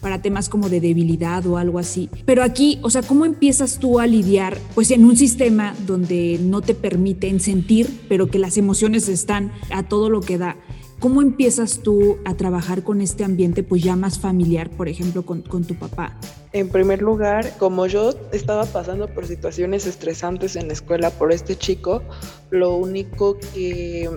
para 0.02 0.22
temas 0.22 0.50
como 0.50 0.68
de 0.68 0.82
debilidad 0.82 1.46
o 1.46 1.58
algo 1.58 1.80
así. 1.80 2.10
Pero 2.26 2.44
aquí, 2.44 2.80
o 2.82 2.90
sea, 2.90 3.04
¿cómo 3.04 3.26
empiezas 3.26 3.78
tú 3.78 4.00
a 4.00 4.08
lidiar 4.08 4.58
pues 4.76 4.92
en 4.92 5.06
un 5.06 5.16
sistema 5.16 5.76
donde 5.86 6.40
no 6.42 6.62
te 6.62 6.74
permiten 6.74 7.40
sentir, 7.40 8.02
pero 8.10 8.28
que 8.28 8.40
las 8.40 8.58
emociones 8.58 9.08
están 9.08 9.52
a 9.72 9.84
todo 9.84 10.10
lo 10.10 10.22
que 10.22 10.38
da? 10.38 10.58
¿Cómo 11.02 11.24
empiezas 11.24 11.80
tú 11.80 12.20
a 12.26 12.36
trabajar 12.36 12.84
con 12.84 13.02
este 13.02 13.24
ambiente 13.24 13.64
pues 13.64 13.82
ya 13.82 13.96
más 13.96 14.20
familiar, 14.20 14.70
por 14.70 14.88
ejemplo, 14.88 15.26
con, 15.26 15.42
tu 15.42 15.74
papá? 15.74 16.16
En 16.54 16.70
primer 16.70 17.02
lugar, 17.02 17.58
como 17.58 17.88
yo 17.88 18.12
estaba 18.32 18.66
pasando 18.66 19.08
por 19.08 19.26
situaciones 19.26 19.88
estresantes 19.88 20.56
en 20.56 20.68
la 20.68 20.74
escuela 20.74 21.10
por 21.10 21.32
este 21.32 21.56
chico, 21.56 22.04
lo 22.52 22.76
único 22.76 23.40
que 23.56 24.12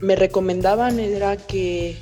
me 0.00 0.16
recomendaban 0.16 0.98
era 0.98 1.36
que 1.36 1.98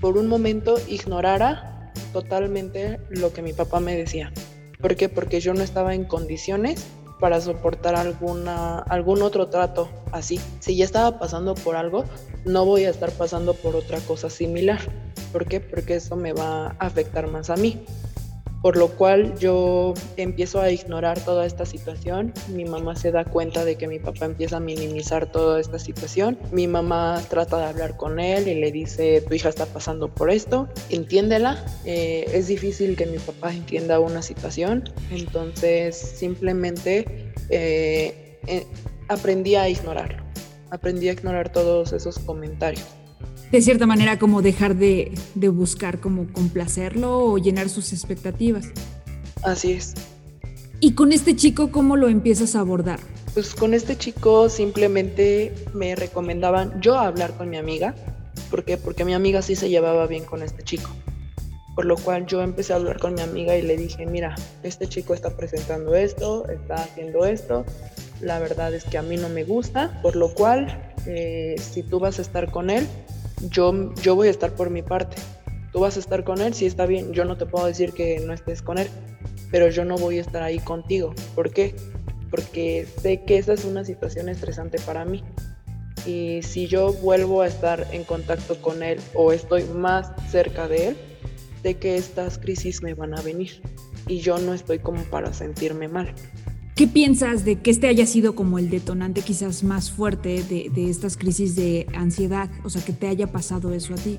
por 0.00 0.18
un 0.18 0.26
momento 0.26 0.74
ignorara 0.88 1.73
totalmente 2.12 3.00
lo 3.10 3.32
que 3.32 3.42
mi 3.42 3.52
papá 3.52 3.80
me 3.80 3.96
decía. 3.96 4.32
¿Por 4.80 4.96
qué? 4.96 5.08
Porque 5.08 5.40
yo 5.40 5.54
no 5.54 5.62
estaba 5.62 5.94
en 5.94 6.04
condiciones 6.04 6.84
para 7.20 7.40
soportar 7.40 7.94
alguna, 7.94 8.78
algún 8.80 9.22
otro 9.22 9.48
trato 9.48 9.88
así. 10.12 10.40
Si 10.60 10.76
ya 10.76 10.84
estaba 10.84 11.18
pasando 11.18 11.54
por 11.54 11.76
algo, 11.76 12.04
no 12.44 12.66
voy 12.66 12.84
a 12.84 12.90
estar 12.90 13.10
pasando 13.12 13.54
por 13.54 13.76
otra 13.76 13.98
cosa 14.00 14.28
similar. 14.28 14.80
¿Por 15.32 15.46
qué? 15.46 15.60
Porque 15.60 15.96
eso 15.96 16.16
me 16.16 16.32
va 16.32 16.66
a 16.66 16.70
afectar 16.78 17.28
más 17.28 17.50
a 17.50 17.56
mí 17.56 17.84
por 18.64 18.78
lo 18.78 18.88
cual 18.88 19.38
yo 19.38 19.92
empiezo 20.16 20.58
a 20.58 20.70
ignorar 20.70 21.20
toda 21.20 21.44
esta 21.44 21.66
situación. 21.66 22.32
Mi 22.48 22.64
mamá 22.64 22.96
se 22.96 23.12
da 23.12 23.26
cuenta 23.26 23.62
de 23.62 23.76
que 23.76 23.86
mi 23.86 23.98
papá 23.98 24.24
empieza 24.24 24.56
a 24.56 24.60
minimizar 24.60 25.30
toda 25.30 25.60
esta 25.60 25.78
situación. 25.78 26.38
Mi 26.50 26.66
mamá 26.66 27.22
trata 27.28 27.58
de 27.58 27.64
hablar 27.66 27.98
con 27.98 28.18
él 28.18 28.48
y 28.48 28.54
le 28.54 28.72
dice, 28.72 29.20
tu 29.20 29.34
hija 29.34 29.50
está 29.50 29.66
pasando 29.66 30.08
por 30.08 30.30
esto, 30.30 30.66
entiéndela. 30.88 31.62
Eh, 31.84 32.24
es 32.32 32.46
difícil 32.46 32.96
que 32.96 33.04
mi 33.04 33.18
papá 33.18 33.52
entienda 33.52 34.00
una 34.00 34.22
situación, 34.22 34.90
entonces 35.10 35.94
simplemente 35.94 37.32
eh, 37.50 38.38
eh, 38.46 38.66
aprendí 39.08 39.56
a 39.56 39.68
ignorarlo. 39.68 40.24
Aprendí 40.70 41.10
a 41.10 41.12
ignorar 41.12 41.52
todos 41.52 41.92
esos 41.92 42.18
comentarios 42.18 43.03
de 43.50 43.62
cierta 43.62 43.86
manera 43.86 44.18
como 44.18 44.42
dejar 44.42 44.76
de, 44.76 45.12
buscar 45.34 46.00
como 46.00 46.26
complacerlo 46.32 47.18
o 47.18 47.38
llenar 47.38 47.68
sus 47.68 47.92
expectativas. 47.92 48.66
Así 49.42 49.72
es. 49.72 49.94
¿Y 50.80 50.94
con 50.94 51.12
este 51.12 51.36
chico 51.36 51.70
cómo 51.70 51.96
lo 51.96 52.08
empiezas 52.08 52.56
a 52.56 52.60
abordar? 52.60 53.00
Pues 53.32 53.54
con 53.54 53.74
este 53.74 53.96
chico 53.96 54.48
simplemente 54.48 55.52
me 55.72 55.94
recomendaban 55.96 56.80
yo 56.80 56.98
hablar 56.98 57.36
con 57.36 57.50
mi 57.50 57.56
amiga. 57.56 57.94
¿Por 58.50 58.64
qué? 58.64 58.76
Porque 58.76 59.04
mi 59.04 59.14
amiga 59.14 59.42
sí 59.42 59.56
se 59.56 59.68
llevaba 59.68 60.06
bien 60.06 60.24
con 60.24 60.42
este 60.42 60.62
chico. 60.62 60.90
Por 61.74 61.86
lo 61.86 61.96
cual 61.96 62.26
yo 62.26 62.42
empecé 62.42 62.72
a 62.72 62.76
hablar 62.76 63.00
con 63.00 63.14
mi 63.14 63.20
amiga 63.20 63.56
y 63.56 63.62
le 63.62 63.76
dije, 63.76 64.06
mira, 64.06 64.36
este 64.62 64.86
chico 64.86 65.14
está 65.14 65.36
presentando 65.36 65.94
esto, 65.94 66.48
está 66.48 66.76
haciendo 66.76 67.24
esto. 67.24 67.64
La 68.20 68.38
verdad 68.38 68.72
es 68.72 68.84
que 68.84 68.98
a 68.98 69.02
mí 69.02 69.16
no 69.16 69.28
me 69.28 69.42
gusta. 69.42 70.00
Por 70.02 70.14
lo 70.14 70.32
cual, 70.32 70.94
eh, 71.06 71.56
si 71.58 71.82
tú 71.82 71.98
vas 71.98 72.20
a 72.20 72.22
estar 72.22 72.52
con 72.52 72.70
él, 72.70 72.86
yo, 73.50 73.92
yo 74.02 74.14
voy 74.14 74.28
a 74.28 74.30
estar 74.30 74.52
por 74.52 74.70
mi 74.70 74.82
parte. 74.82 75.16
Tú 75.72 75.80
vas 75.80 75.96
a 75.96 76.00
estar 76.00 76.24
con 76.24 76.40
él, 76.40 76.54
sí 76.54 76.66
está 76.66 76.86
bien, 76.86 77.12
yo 77.12 77.24
no 77.24 77.36
te 77.36 77.46
puedo 77.46 77.66
decir 77.66 77.92
que 77.92 78.20
no 78.20 78.32
estés 78.32 78.62
con 78.62 78.78
él, 78.78 78.88
pero 79.50 79.68
yo 79.68 79.84
no 79.84 79.96
voy 79.96 80.18
a 80.18 80.20
estar 80.20 80.42
ahí 80.42 80.58
contigo. 80.60 81.14
¿Por 81.34 81.50
qué? 81.50 81.74
Porque 82.30 82.86
sé 83.00 83.22
que 83.24 83.38
esa 83.38 83.52
es 83.52 83.64
una 83.64 83.84
situación 83.84 84.28
estresante 84.28 84.78
para 84.80 85.04
mí. 85.04 85.24
Y 86.06 86.42
si 86.42 86.66
yo 86.66 86.92
vuelvo 86.92 87.42
a 87.42 87.46
estar 87.46 87.86
en 87.92 88.04
contacto 88.04 88.60
con 88.60 88.82
él 88.82 89.00
o 89.14 89.32
estoy 89.32 89.64
más 89.64 90.12
cerca 90.30 90.68
de 90.68 90.88
él, 90.88 90.96
sé 91.62 91.74
que 91.74 91.96
estas 91.96 92.38
crisis 92.38 92.82
me 92.82 92.94
van 92.94 93.18
a 93.18 93.22
venir 93.22 93.62
y 94.06 94.20
yo 94.20 94.38
no 94.38 94.52
estoy 94.52 94.78
como 94.78 95.02
para 95.04 95.32
sentirme 95.32 95.88
mal. 95.88 96.14
¿Qué 96.74 96.88
piensas 96.88 97.44
de 97.44 97.60
que 97.60 97.70
este 97.70 97.86
haya 97.86 98.06
sido 98.06 98.34
como 98.34 98.58
el 98.58 98.68
detonante 98.68 99.22
quizás 99.22 99.62
más 99.62 99.90
fuerte 99.90 100.42
de, 100.42 100.90
estas 100.90 101.16
crisis 101.16 101.54
de 101.54 101.86
ansiedad? 101.94 102.50
O 102.64 102.70
sea, 102.70 102.84
que 102.84 102.92
te 102.92 103.06
haya 103.06 103.30
pasado 103.30 103.72
eso 103.72 103.94
a 103.94 103.96
ti. 103.96 104.18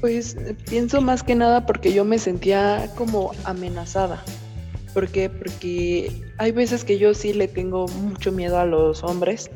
Pues 0.00 0.36
pienso 0.68 1.00
más 1.00 1.22
que 1.22 1.34
nada 1.34 1.66
porque 1.66 1.92
yo 1.92 2.04
me 2.04 2.18
sentía 2.18 2.90
como 2.96 3.32
amenazada. 3.44 4.22
¿Por 4.94 5.08
qué? 5.08 5.28
Porque 5.28 6.22
hay 6.38 6.52
veces 6.52 6.84
que 6.84 6.98
yo 6.98 7.14
sí 7.14 7.34
le 7.34 7.48
tengo 7.48 7.86
mucho 7.88 8.32
miedo 8.32 8.58
a 8.58 8.64
los 8.64 9.02
hombres 9.02 9.50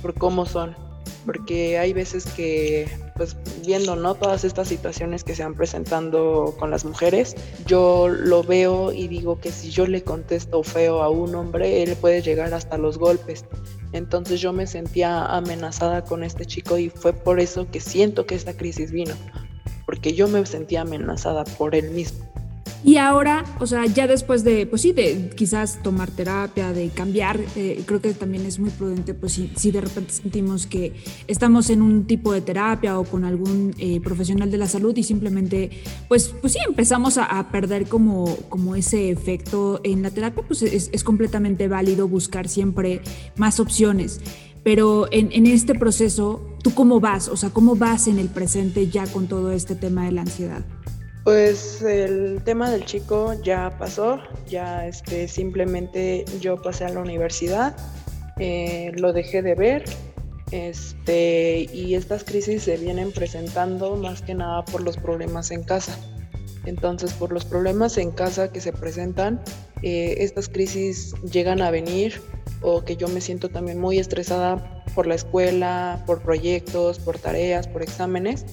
por 0.00 0.14
cómo 0.14 0.46
son 0.46 0.76
porque 1.24 1.78
hay 1.78 1.92
veces 1.92 2.24
que, 2.24 2.88
pues 3.16 3.36
viendo, 3.64 3.96
¿no? 3.96 4.14
Todas 4.14 4.44
estas 4.44 4.68
situaciones 4.68 5.24
que 5.24 5.34
se 5.34 5.42
han 5.42 5.54
presentando 5.54 6.54
con 6.58 6.70
las 6.70 6.84
mujeres, 6.84 7.36
yo 7.66 8.08
lo 8.08 8.42
veo 8.42 8.92
y 8.92 9.08
digo 9.08 9.38
que 9.38 9.52
si 9.52 9.70
yo 9.70 9.86
le 9.86 10.02
contesto 10.02 10.62
feo 10.62 11.02
a 11.02 11.10
un 11.10 11.34
hombre, 11.34 11.82
él 11.82 11.96
puede 11.96 12.22
llegar 12.22 12.54
hasta 12.54 12.78
los 12.78 12.98
golpes. 12.98 13.44
Entonces 13.92 14.40
yo 14.40 14.52
me 14.52 14.66
sentía 14.66 15.26
amenazada 15.26 16.04
con 16.04 16.24
este 16.24 16.46
chico 16.46 16.78
y 16.78 16.88
fue 16.88 17.12
por 17.12 17.40
eso 17.40 17.70
que 17.70 17.80
siento 17.80 18.26
que 18.26 18.34
esta 18.34 18.56
crisis 18.56 18.90
vino, 18.90 19.14
porque 19.84 20.14
yo 20.14 20.28
me 20.28 20.44
sentía 20.46 20.82
amenazada 20.82 21.44
por 21.44 21.74
él 21.74 21.90
mismo. 21.90 22.31
Y 22.84 22.96
ahora, 22.96 23.44
o 23.60 23.66
sea, 23.66 23.86
ya 23.86 24.08
después 24.08 24.42
de, 24.42 24.66
pues 24.66 24.82
sí, 24.82 24.92
de 24.92 25.30
quizás 25.36 25.80
tomar 25.84 26.10
terapia, 26.10 26.72
de 26.72 26.88
cambiar, 26.88 27.38
eh, 27.54 27.82
creo 27.86 28.00
que 28.00 28.12
también 28.12 28.44
es 28.44 28.58
muy 28.58 28.70
prudente, 28.70 29.14
pues 29.14 29.34
si, 29.34 29.52
si 29.54 29.70
de 29.70 29.80
repente 29.80 30.12
sentimos 30.12 30.66
que 30.66 30.92
estamos 31.28 31.70
en 31.70 31.80
un 31.80 32.06
tipo 32.06 32.32
de 32.32 32.40
terapia 32.40 32.98
o 32.98 33.04
con 33.04 33.24
algún 33.24 33.72
eh, 33.78 34.00
profesional 34.00 34.50
de 34.50 34.58
la 34.58 34.66
salud 34.66 34.96
y 34.96 35.04
simplemente, 35.04 35.70
pues, 36.08 36.34
pues 36.40 36.54
sí, 36.54 36.58
empezamos 36.66 37.18
a, 37.18 37.42
perder 37.52 37.86
como, 37.86 38.36
como 38.48 38.76
ese 38.76 39.10
efecto 39.10 39.80
en 39.84 40.02
la 40.02 40.10
terapia, 40.10 40.44
pues 40.46 40.62
es, 40.62 41.04
completamente 41.04 41.68
válido 41.68 42.08
buscar 42.08 42.48
siempre 42.48 43.00
más 43.36 43.60
opciones. 43.60 44.20
Pero 44.62 45.08
en, 45.12 45.30
en 45.32 45.46
este 45.46 45.74
proceso, 45.74 46.48
¿tú 46.62 46.72
cómo 46.72 47.00
vas? 47.00 47.28
O 47.28 47.36
sea, 47.36 47.50
¿cómo 47.50 47.74
vas 47.74 48.06
en 48.06 48.18
el 48.18 48.28
presente 48.28 48.88
ya 48.88 49.06
con 49.06 49.26
todo 49.26 49.50
este 49.50 49.74
tema 49.74 50.04
de 50.04 50.12
la 50.12 50.22
ansiedad? 50.22 50.64
Pues 51.24 51.80
el 51.82 52.42
tema 52.42 52.68
del 52.70 52.84
chico 52.84 53.34
ya 53.44 53.76
pasó, 53.78 54.18
ya 54.48 54.88
este, 54.88 55.28
simplemente 55.28 56.24
yo 56.40 56.60
pasé 56.60 56.84
a 56.84 56.88
la 56.88 56.98
universidad, 56.98 57.76
eh, 58.40 58.90
lo 58.96 59.12
dejé 59.12 59.40
de 59.40 59.54
ver, 59.54 59.84
este, 60.50 61.68
y 61.72 61.94
estas 61.94 62.24
crisis 62.24 62.64
se 62.64 62.76
vienen 62.76 63.12
presentando 63.12 63.94
más 63.94 64.20
que 64.22 64.34
nada 64.34 64.64
por 64.64 64.82
los 64.82 64.96
problemas 64.96 65.52
en 65.52 65.62
casa. 65.62 65.96
Entonces, 66.64 67.12
por 67.12 67.32
los 67.32 67.44
problemas 67.44 67.98
en 67.98 68.10
casa 68.10 68.50
que 68.50 68.60
se 68.60 68.72
presentan, 68.72 69.40
eh, 69.82 70.16
estas 70.18 70.48
crisis 70.48 71.14
llegan 71.22 71.62
a 71.62 71.70
venir 71.70 72.20
o 72.62 72.84
que 72.84 72.96
yo 72.96 73.06
me 73.06 73.20
siento 73.20 73.48
también 73.48 73.80
muy 73.80 73.98
estresada 73.98 74.82
por 74.94 75.06
la 75.06 75.14
escuela, 75.14 76.02
por 76.04 76.20
proyectos, 76.20 76.98
por 76.98 77.18
tareas, 77.18 77.68
por 77.68 77.82
exámenes 77.82 78.44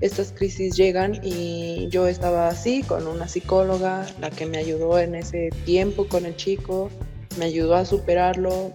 estas 0.00 0.32
crisis 0.32 0.76
llegan 0.76 1.20
y 1.22 1.88
yo 1.88 2.06
estaba 2.06 2.48
así 2.48 2.82
con 2.82 3.06
una 3.06 3.28
psicóloga, 3.28 4.06
la 4.20 4.30
que 4.30 4.46
me 4.46 4.58
ayudó 4.58 4.98
en 4.98 5.14
ese 5.14 5.50
tiempo 5.64 6.06
con 6.06 6.26
el 6.26 6.36
chico, 6.36 6.90
me 7.38 7.46
ayudó 7.46 7.76
a 7.76 7.84
superarlo. 7.84 8.72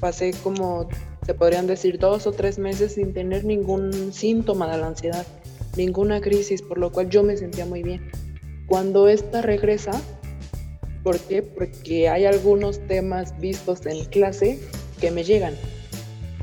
Pasé 0.00 0.32
como, 0.42 0.88
se 1.24 1.34
podrían 1.34 1.66
decir, 1.66 1.98
dos 1.98 2.26
o 2.26 2.32
tres 2.32 2.58
meses 2.58 2.94
sin 2.94 3.12
tener 3.12 3.44
ningún 3.44 4.12
síntoma 4.12 4.70
de 4.70 4.78
la 4.78 4.88
ansiedad, 4.88 5.26
ninguna 5.76 6.20
crisis, 6.20 6.62
por 6.62 6.78
lo 6.78 6.90
cual 6.90 7.08
yo 7.08 7.22
me 7.22 7.36
sentía 7.36 7.64
muy 7.64 7.82
bien. 7.82 8.10
Cuando 8.66 9.08
esta 9.08 9.42
regresa, 9.42 9.92
¿por 11.04 11.18
qué? 11.20 11.42
Porque 11.42 12.08
hay 12.08 12.26
algunos 12.26 12.80
temas 12.86 13.38
vistos 13.38 13.86
en 13.86 14.04
clase 14.06 14.58
que 15.00 15.12
me 15.12 15.22
llegan, 15.22 15.54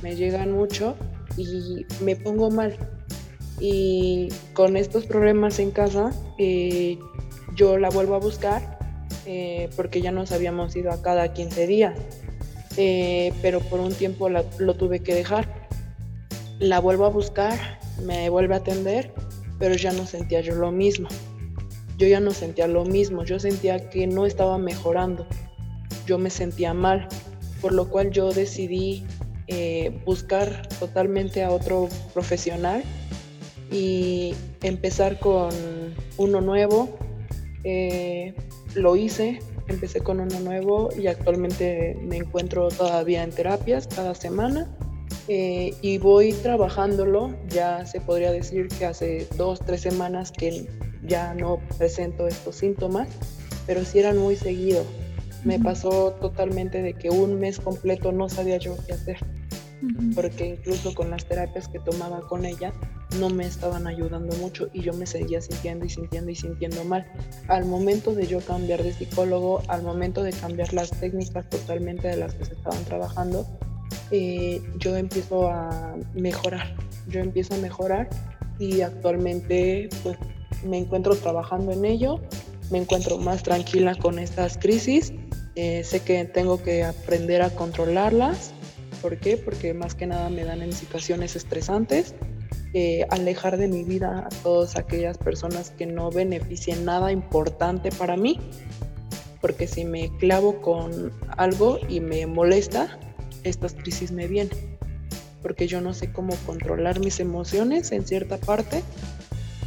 me 0.02 0.16
llegan 0.16 0.52
mucho 0.52 0.96
y 1.38 1.86
me 2.02 2.16
pongo 2.16 2.50
mal 2.50 2.78
y 3.60 4.30
con 4.54 4.76
estos 4.76 5.06
problemas 5.06 5.60
en 5.60 5.72
casa 5.72 6.12
eh, 6.38 7.00
yo 7.56 7.78
la 7.78 7.90
vuelvo 7.90 8.16
a 8.16 8.20
buscar 8.20 8.78
eh, 9.26 9.70
porque 9.76 10.02
ya 10.02 10.12
nos 10.12 10.32
habíamos 10.32 10.76
ido 10.76 10.92
a 10.92 11.02
cada 11.02 11.34
15 11.34 11.68
días, 11.68 11.98
eh, 12.78 13.34
pero 13.42 13.60
por 13.60 13.80
un 13.80 13.94
tiempo 13.94 14.30
lo 14.30 14.74
tuve 14.76 15.00
que 15.00 15.16
dejar. 15.16 15.68
La 16.60 16.80
vuelvo 16.80 17.06
a 17.06 17.10
buscar, 17.10 17.80
me 18.04 18.30
vuelve 18.30 18.54
a 18.54 18.58
atender, 18.58 19.14
pero 19.58 19.76
ya 19.76 19.92
no 19.94 20.06
sentía 20.06 20.42
yo 20.42 20.54
lo 20.56 20.72
mismo. 20.72 21.08
Yo 21.98 22.08
ya 22.08 22.20
no 22.20 22.32
sentía 22.32 22.68
lo 22.68 22.86
mismo, 22.86 23.24
yo 23.24 23.40
sentía 23.40 23.90
que 23.90 24.06
no 24.06 24.28
estaba 24.28 24.60
mejorando, 24.60 25.26
yo 26.06 26.20
me 26.20 26.30
sentía 26.30 26.74
mal, 26.74 27.08
por 27.62 27.74
lo 27.74 27.90
cual 27.90 28.12
yo 28.12 28.32
decidí 28.32 29.06
buscar 30.06 30.68
totalmente 30.80 31.44
a 31.44 31.52
otro 31.52 31.88
profesional 32.14 32.84
y 33.72 34.34
empezar 34.62 35.20
con 35.20 35.50
uno 36.18 36.42
nuevo. 36.42 36.98
Eh, 37.64 38.34
lo 38.76 38.96
hice, 38.96 39.40
empecé 39.68 40.02
con 40.02 40.20
uno 40.20 40.40
nuevo 40.40 40.90
y 40.98 41.08
actualmente 41.08 41.98
me 42.02 42.18
encuentro 42.18 42.68
todavía 42.70 43.24
en 43.24 43.32
terapias 43.32 43.88
cada 43.88 44.14
semana 44.14 44.68
eh, 45.28 45.74
y 45.82 45.98
voy 45.98 46.34
trabajándolo. 46.34 47.36
Ya 47.50 47.86
se 47.86 48.02
podría 48.02 48.32
decir 48.32 48.68
que 48.68 48.86
hace 48.86 49.28
dos, 49.38 49.60
tres 49.60 49.82
semanas 49.82 50.32
que 50.32 50.68
ya 51.04 51.34
no 51.34 51.60
presento 51.78 52.28
estos 52.28 52.56
síntomas, 52.58 53.08
pero 53.66 53.84
sí 53.84 54.00
eran 54.00 54.18
muy 54.18 54.36
seguidos. 54.36 54.86
Me 55.44 55.60
pasó 55.60 56.12
totalmente 56.14 56.82
de 56.82 56.94
que 56.94 57.12
un 57.12 57.40
mes 57.40 57.60
completo 57.60 58.12
no 58.12 58.30
sabía 58.30 58.58
yo 58.58 58.76
qué 58.88 58.94
hacer 58.94 59.35
porque 60.14 60.46
incluso 60.46 60.94
con 60.94 61.10
las 61.10 61.26
terapias 61.26 61.68
que 61.68 61.80
tomaba 61.80 62.22
con 62.22 62.46
ella 62.46 62.74
no 63.20 63.30
me 63.30 63.46
estaban 63.46 63.88
ayudando 63.88 64.36
mucho 64.38 64.70
y 64.74 64.82
yo 64.82 64.94
me 64.94 65.06
seguía 65.06 65.42
sintiendo 65.42 65.86
y 65.86 65.90
sintiendo 65.90 66.32
y 66.32 66.36
sintiendo 66.36 66.84
mal. 66.84 67.06
Al 67.48 67.66
momento 67.66 68.14
de 68.14 68.28
yo 68.28 68.42
cambiar 68.42 68.84
de 68.84 68.94
psicólogo, 68.94 69.62
al 69.68 69.84
momento 69.84 70.24
de 70.24 70.32
cambiar 70.32 70.74
las 70.74 70.92
técnicas 70.92 71.50
totalmente 71.50 72.08
de 72.08 72.18
las 72.18 72.34
que 72.34 72.46
se 72.46 72.54
estaban 72.54 72.84
trabajando, 72.86 73.46
eh, 74.12 74.62
yo 74.78 74.96
empiezo 74.96 75.50
a 75.50 75.96
mejorar, 76.14 76.76
yo 77.08 77.20
empiezo 77.20 77.56
a 77.56 77.58
mejorar 77.58 78.10
y 78.60 78.82
actualmente 78.82 79.90
pues 80.04 80.18
me 80.66 80.78
encuentro 80.78 81.16
trabajando 81.16 81.72
en 81.72 81.86
ello, 81.86 82.20
me 82.72 82.80
encuentro 82.80 83.18
más 83.18 83.44
tranquila 83.44 83.96
con 83.96 84.20
estas 84.20 84.58
crisis, 84.58 85.14
eh, 85.56 85.84
sé 85.84 86.02
que 86.02 86.26
tengo 86.26 86.62
que 86.62 86.84
aprender 86.84 87.42
a 87.42 87.50
controlarlas, 87.50 88.54
¿por 89.06 89.20
qué? 89.20 89.38
Porque 89.38 89.76
más 89.76 89.94
que 89.94 90.08
nada 90.08 90.32
me 90.32 90.44
dan 90.44 90.64
en 90.64 90.74
situaciones 90.74 91.36
estresantes, 91.36 92.16
eh, 92.74 93.06
alejar 93.12 93.56
de 93.56 93.68
mi 93.68 93.84
vida 93.84 94.26
a 94.26 94.30
todas 94.42 94.78
aquellas 94.78 95.20
personas 95.20 95.70
que 95.70 95.86
no 95.86 96.10
beneficien 96.10 96.86
nada 96.86 97.12
importante 97.12 97.92
para 97.92 98.18
mí, 98.18 98.40
porque 99.42 99.68
si 99.68 99.86
me 99.86 100.10
clavo 100.18 100.60
con 100.60 101.14
algo 101.38 101.78
y 101.88 102.00
me 102.00 102.26
molesta, 102.26 102.98
estas 103.44 103.76
crisis 103.76 104.12
me 104.12 104.26
vienen, 104.26 104.58
porque 105.44 105.68
yo 105.68 105.82
no 105.82 105.94
sé 105.94 106.12
cómo 106.12 106.36
controlar 106.48 107.00
mis 107.00 107.20
emociones 107.20 107.92
en 107.92 108.08
cierta 108.08 108.38
parte 108.38 108.82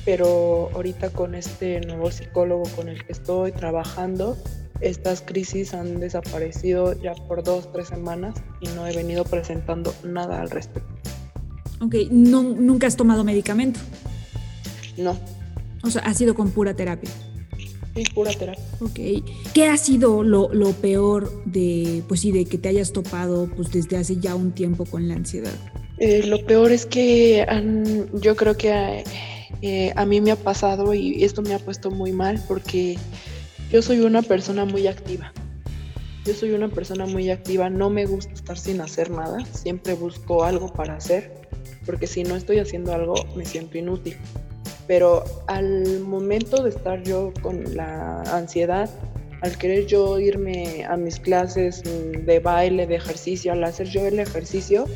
pero 0.05 0.71
ahorita 0.75 1.11
con 1.11 1.35
este 1.35 1.83
nuevo 1.83 2.11
psicólogo 2.11 2.63
con 2.75 2.89
el 2.89 3.05
que 3.05 3.13
estoy 3.13 3.53
trabajando, 3.53 4.39
estas 4.81 5.21
crisis 5.21 5.75
han 5.75 6.01
desaparecido 6.01 7.01
ya 7.01 7.15
por 7.15 7.43
dos, 7.43 7.73
tres 7.73 7.89
semanas 7.89 8.37
y 8.61 8.69
no 8.69 8.87
he 8.87 8.95
venido 8.95 9.25
presentando 9.25 9.95
nada 10.05 10.41
al 10.41 10.51
respecto. 10.51 10.89
Ok, 11.81 11.95
¿No, 12.11 12.43
¿nunca 12.43 12.87
has 12.87 12.97
tomado 12.97 13.25
medicamento? 13.25 13.81
No. 14.97 15.17
O 15.83 15.91
sea, 15.91 16.03
ha 16.03 16.15
sido 16.15 16.35
con 16.35 16.51
pura 16.51 16.75
terapia. 16.75 17.11
Sí, 17.95 18.05
pura 18.15 18.33
terapia. 18.33 18.65
Ok. 18.81 18.99
¿Qué 19.55 19.69
ha 19.69 19.77
sido 19.77 20.23
lo, 20.23 20.53
lo, 20.53 20.73
peor 20.73 21.45
de, 21.45 22.03
pues 22.09 22.21
sí, 22.21 22.33
de 22.33 22.45
que 22.45 22.59
te 22.59 22.69
hayas 22.69 22.93
topado 22.93 23.49
pues 23.57 23.71
desde 23.71 23.97
hace 23.97 24.17
ya 24.17 24.35
un 24.35 24.53
tiempo 24.53 24.85
con 24.85 25.09
la 25.09 25.15
ansiedad? 25.15 25.55
Eh, 25.99 26.25
lo 26.27 26.45
peor 26.45 26.71
es 26.71 26.87
que 26.87 27.45
yo 28.15 28.37
creo 28.37 28.57
que 28.57 29.05
eh, 29.63 29.93
a 29.97 30.05
mí 30.05 30.21
me 30.21 30.31
ha 30.31 30.37
pasado 30.37 30.95
y 30.95 31.25
esto 31.25 31.43
me 31.43 31.55
ha 31.55 31.59
puesto 31.59 31.91
muy 31.91 32.13
mal 32.13 32.43
porque 32.47 32.97
yo 33.71 33.83
soy 33.83 34.01
una 34.01 34.23
persona 34.23 34.65
muy 34.65 34.87
activa. 34.87 35.33
Yo 36.25 36.35
soy 36.35 36.53
una 36.53 36.69
persona 36.69 37.07
muy 37.07 37.31
activa, 37.31 37.71
no 37.71 37.91
me 37.91 38.05
gusta 38.07 38.33
estar 38.33 38.59
sin 38.59 38.81
hacer 38.81 39.11
nada, 39.11 39.45
siempre 39.47 39.95
busco 39.95 40.45
algo 40.45 40.73
para 40.73 40.97
hacer, 40.97 41.33
porque 41.87 42.07
si 42.07 42.23
no 42.23 42.37
estoy 42.37 42.59
haciendo 42.59 42.93
algo 42.93 43.15
me 43.35 43.45
siento 43.45 43.79
inútil. 43.79 44.17
Pero 44.87 45.25
al 45.47 46.01
momento 46.01 46.63
de 46.63 46.71
estar 46.71 47.03
yo 47.03 47.33
con 47.43 47.77
la 47.77 48.23
ansiedad, 48.23 48.91
al 49.43 49.57
querer 49.57 49.87
yo 49.87 50.19
irme 50.19 50.85
a 50.85 50.97
mis 50.97 51.19
clases 51.21 51.83
de 51.85 52.41
baile, 52.41 52.87
de 52.87 52.97
ejercicio, 52.97 53.53
al 53.53 53.65
hacer 53.65 53.89
yo 53.89 54.07
el 54.07 54.19
ejercicio, 54.19 54.87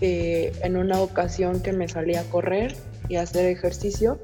eh, 0.00 0.52
en 0.62 0.76
una 0.76 1.00
ocasión 1.00 1.60
que 1.60 1.72
me 1.72 1.88
salí 1.88 2.14
a 2.14 2.22
correr, 2.24 2.74
y 3.08 3.16
hacer 3.16 3.46
ejercicio, 3.46 4.18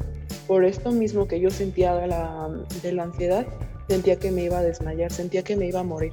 por 0.53 0.67
esto 0.67 0.93
mismo 0.93 1.27
que 1.27 1.41
yo 1.41 1.49
sentía 1.49 1.95
de 1.95 2.09
la, 2.09 2.51
de 2.83 2.93
la 2.93 3.05
ansiedad, 3.05 3.47
sentía 3.89 4.17
que 4.17 4.31
me 4.31 4.45
iba 4.45 4.59
a 4.59 4.63
desmayar, 4.63 5.11
sentía 5.11 5.43
que 5.43 5.57
me 5.57 5.67
iba 5.67 5.81
a 5.81 5.83
morir. 5.83 6.13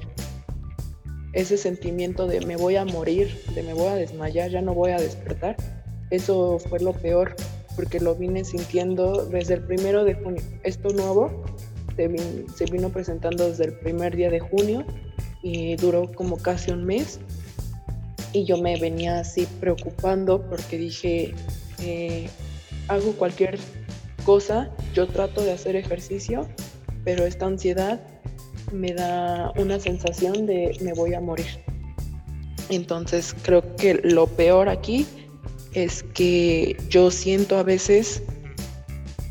Ese 1.34 1.58
sentimiento 1.58 2.26
de 2.26 2.40
me 2.46 2.56
voy 2.56 2.76
a 2.76 2.86
morir, 2.86 3.38
de 3.54 3.62
me 3.62 3.74
voy 3.74 3.88
a 3.88 3.96
desmayar, 3.96 4.50
ya 4.50 4.62
no 4.62 4.72
voy 4.72 4.92
a 4.92 4.96
despertar, 4.96 5.56
eso 6.10 6.58
fue 6.58 6.80
lo 6.80 6.94
peor, 6.94 7.36
porque 7.76 8.00
lo 8.00 8.14
vine 8.14 8.42
sintiendo 8.42 9.26
desde 9.26 9.52
el 9.56 9.62
primero 9.64 10.04
de 10.04 10.14
junio. 10.14 10.42
Esto 10.62 10.88
nuevo 10.88 11.44
se, 11.96 12.08
se 12.56 12.64
vino 12.64 12.88
presentando 12.88 13.46
desde 13.46 13.66
el 13.66 13.74
primer 13.80 14.16
día 14.16 14.30
de 14.30 14.40
junio 14.40 14.86
y 15.42 15.76
duró 15.76 16.10
como 16.14 16.38
casi 16.38 16.70
un 16.70 16.86
mes. 16.86 17.20
Y 18.32 18.44
yo 18.46 18.56
me 18.56 18.80
venía 18.80 19.20
así 19.20 19.46
preocupando 19.60 20.40
porque 20.48 20.78
dije, 20.78 21.34
eh, 21.82 22.30
hago 22.88 23.12
cualquier 23.12 23.58
cosa, 24.20 24.70
yo 24.94 25.06
trato 25.06 25.42
de 25.42 25.52
hacer 25.52 25.76
ejercicio, 25.76 26.48
pero 27.04 27.24
esta 27.26 27.46
ansiedad 27.46 28.00
me 28.72 28.92
da 28.92 29.52
una 29.56 29.80
sensación 29.80 30.46
de 30.46 30.76
me 30.80 30.92
voy 30.92 31.14
a 31.14 31.20
morir. 31.20 31.46
Entonces 32.68 33.34
creo 33.42 33.76
que 33.76 33.94
lo 33.94 34.26
peor 34.26 34.68
aquí 34.68 35.06
es 35.72 36.04
que 36.14 36.76
yo 36.88 37.10
siento 37.10 37.58
a 37.58 37.62
veces 37.62 38.22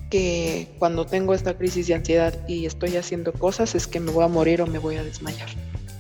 que 0.10 0.68
cuando 0.80 1.06
tengo 1.06 1.34
esta 1.34 1.58
crisis 1.58 1.88
de 1.88 1.94
ansiedad 1.94 2.48
y 2.48 2.66
estoy 2.66 2.98
haciendo 2.98 3.32
cosas 3.32 3.76
es 3.76 3.88
que 3.88 4.00
me 4.00 4.12
voy 4.12 4.26
a 4.26 4.28
morir 4.28 4.62
o 4.62 4.68
me 4.68 4.80
voy 4.80 4.96
a 4.98 5.04
desmayar. 5.04 5.50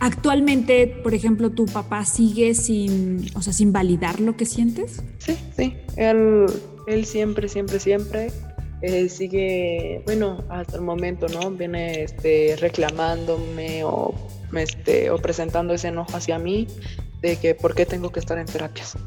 Actualmente, 0.01 0.87
por 0.87 1.13
ejemplo, 1.13 1.51
tu 1.51 1.65
papá 1.65 2.05
sigue 2.05 2.55
sin, 2.55 3.29
o 3.35 3.41
sea, 3.41 3.51
sin 3.51 3.73
validar 3.73 4.21
lo 4.21 4.37
que 4.37 4.45
sientes? 4.45 5.03
Sí, 5.19 5.37
sí. 5.55 5.75
Él 5.97 6.45
él 6.89 7.05
siempre, 7.05 7.47
siempre, 7.47 7.79
siempre 7.79 8.31
eh, 8.81 9.09
sigue, 9.09 10.01
bueno, 10.05 10.43
hasta 10.49 10.77
el 10.77 10.83
momento, 10.83 11.27
¿no? 11.27 11.51
Viene 11.51 12.03
este, 12.03 12.55
reclamándome 12.59 13.83
o, 13.83 14.13
este, 14.55 15.09
o 15.09 15.17
presentando 15.17 15.73
ese 15.73 15.89
enojo 15.89 16.15
hacia 16.15 16.39
mí 16.39 16.67
de 17.21 17.35
que 17.35 17.55
por 17.55 17.75
qué 17.75 17.85
tengo 17.85 18.11
que 18.11 18.19
estar 18.19 18.37
en 18.37 18.45
terapias. 18.45 18.97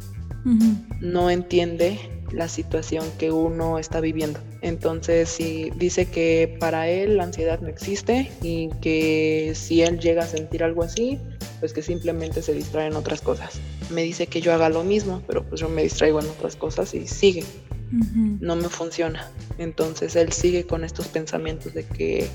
No 1.00 1.30
entiende 1.30 1.98
la 2.32 2.48
situación 2.48 3.04
que 3.16 3.30
uno 3.30 3.78
está 3.78 4.00
viviendo. 4.00 4.40
Entonces, 4.60 5.28
si 5.28 5.70
dice 5.76 6.06
que 6.06 6.56
para 6.58 6.88
él 6.88 7.16
la 7.16 7.24
ansiedad 7.24 7.60
no 7.60 7.68
existe 7.68 8.30
y 8.42 8.68
que 8.80 9.52
si 9.54 9.82
él 9.82 10.00
llega 10.00 10.24
a 10.24 10.26
sentir 10.26 10.64
algo 10.64 10.82
así, 10.82 11.18
pues 11.60 11.72
que 11.72 11.82
simplemente 11.82 12.42
se 12.42 12.54
distrae 12.54 12.88
en 12.88 12.96
otras 12.96 13.20
cosas. 13.20 13.60
Me 13.90 14.02
dice 14.02 14.26
que 14.26 14.40
yo 14.40 14.52
haga 14.52 14.68
lo 14.68 14.82
mismo, 14.82 15.22
pero 15.28 15.44
pues 15.44 15.60
yo 15.60 15.68
me 15.68 15.84
distraigo 15.84 16.20
en 16.20 16.26
otras 16.26 16.56
cosas 16.56 16.92
y 16.94 17.06
sigue 17.06 17.44
no 17.92 18.56
me 18.56 18.68
funciona. 18.68 19.30
Entonces 19.58 20.16
él 20.16 20.32
sigue 20.32 20.66
con 20.66 20.84
estos 20.84 21.08
pensamientos 21.08 21.74
de 21.74 21.84
que 21.84 22.28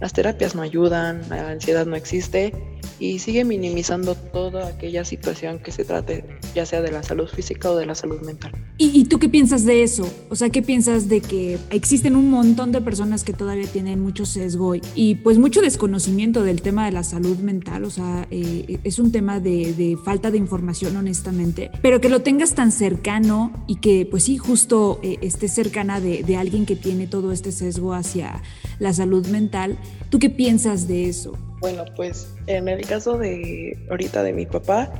las 0.00 0.12
terapias 0.12 0.54
no 0.54 0.62
ayudan, 0.62 1.22
la 1.28 1.50
ansiedad 1.50 1.86
no 1.86 1.96
existe 1.96 2.52
y 2.98 3.18
sigue 3.18 3.44
minimizando 3.44 4.14
toda 4.14 4.68
aquella 4.68 5.04
situación 5.04 5.58
que 5.58 5.72
se 5.72 5.84
trate, 5.84 6.24
ya 6.54 6.66
sea 6.66 6.82
de 6.82 6.90
la 6.90 7.02
salud 7.02 7.28
física 7.28 7.70
o 7.70 7.76
de 7.76 7.86
la 7.86 7.94
salud 7.94 8.20
mental. 8.22 8.52
¿Y, 8.78 9.04
tú 9.04 9.18
qué 9.18 9.28
piensas 9.28 9.64
de 9.64 9.82
eso? 9.82 10.08
O 10.30 10.36
sea, 10.36 10.50
¿qué 10.50 10.62
piensas 10.62 11.08
de 11.08 11.20
que 11.20 11.58
existen 11.70 12.16
un 12.16 12.30
montón 12.30 12.72
de 12.72 12.80
personas 12.80 13.22
que 13.22 13.32
todavía 13.32 13.66
tienen 13.66 14.00
mucho 14.00 14.26
sesgo 14.26 14.74
y 14.94 15.16
pues 15.16 15.38
mucho 15.38 15.60
desconocimiento 15.60 16.42
del 16.42 16.62
tema 16.62 16.86
de 16.86 16.92
la 16.92 17.04
salud 17.04 17.38
mental? 17.38 17.84
O 17.84 17.90
sea, 17.90 18.26
eh, 18.30 18.78
es 18.82 18.98
un 18.98 19.12
tema 19.12 19.40
de, 19.40 19.96
falta 20.04 20.30
de 20.30 20.38
información, 20.38 20.96
honestamente, 20.96 21.70
pero 21.82 22.00
que 22.00 22.08
lo 22.08 22.22
tengas 22.22 22.54
tan 22.54 22.72
cercano 22.72 23.52
y 23.66 23.76
que 23.76 24.06
pues 24.10 24.24
sí, 24.24 24.38
justo 24.38 24.98
eh, 25.02 25.18
estés 25.22 25.52
cercana 25.52 26.00
de, 26.00 26.22
de 26.22 26.36
alguien 26.36 26.66
que 26.66 26.76
tiene 26.76 27.06
todo 27.06 27.32
este 27.32 27.52
sesgo 27.52 27.94
hacia 27.94 28.42
la 28.78 28.92
salud 28.92 29.26
mental. 29.28 29.78
¿Tú 30.10 30.18
qué 30.18 30.30
piensas 30.30 30.88
de 30.88 31.08
eso? 31.08 31.36
Bueno, 31.64 31.86
pues 31.96 32.28
en 32.46 32.68
el 32.68 32.86
caso 32.86 33.16
de 33.16 33.78
ahorita 33.88 34.22
de 34.22 34.34
mi 34.34 34.44
papá, 34.44 34.92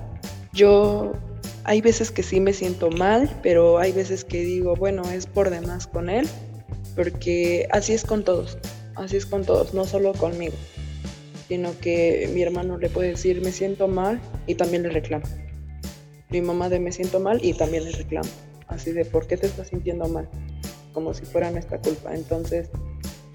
yo 0.55 1.13
hay 1.65 1.83
veces 1.83 2.11
que 2.11 2.23
sí 2.23 2.41
me 2.41 2.55
siento 2.55 2.89
mal, 2.89 3.29
pero 3.43 3.77
hay 3.77 3.93
veces 3.93 4.25
que 4.25 4.41
digo, 4.41 4.75
bueno, 4.75 5.03
es 5.11 5.27
por 5.27 5.51
demás 5.51 5.87
con 5.87 6.09
él, 6.09 6.27
porque 6.97 7.69
así 7.71 7.93
es 7.93 8.07
con 8.07 8.25
todos, 8.25 8.57
así 8.95 9.19
es 9.19 9.27
con 9.27 9.45
todos, 9.45 9.75
no 9.75 9.85
solo 9.85 10.15
conmigo, 10.15 10.55
sino 11.49 11.79
que 11.81 12.31
mi 12.33 12.41
hermano 12.41 12.79
le 12.79 12.89
puede 12.89 13.11
decir, 13.11 13.43
me 13.43 13.53
siento 13.53 13.87
mal 13.87 14.19
y 14.47 14.55
también 14.55 14.85
le 14.85 14.89
reclamo. 14.89 15.27
Mi 16.31 16.41
mamá 16.41 16.71
de 16.71 16.81
me 16.81 16.93
siento 16.93 17.21
mal 17.21 17.45
y 17.45 17.53
también 17.53 17.85
le 17.85 17.93
reclamo. 17.93 18.31
Así 18.69 18.91
de, 18.93 19.05
¿por 19.05 19.27
qué 19.27 19.37
te 19.37 19.49
estás 19.49 19.69
sintiendo 19.69 20.09
mal? 20.09 20.31
Como 20.95 21.13
si 21.13 21.27
fuera 21.27 21.51
nuestra 21.51 21.79
culpa. 21.79 22.15
Entonces, 22.15 22.71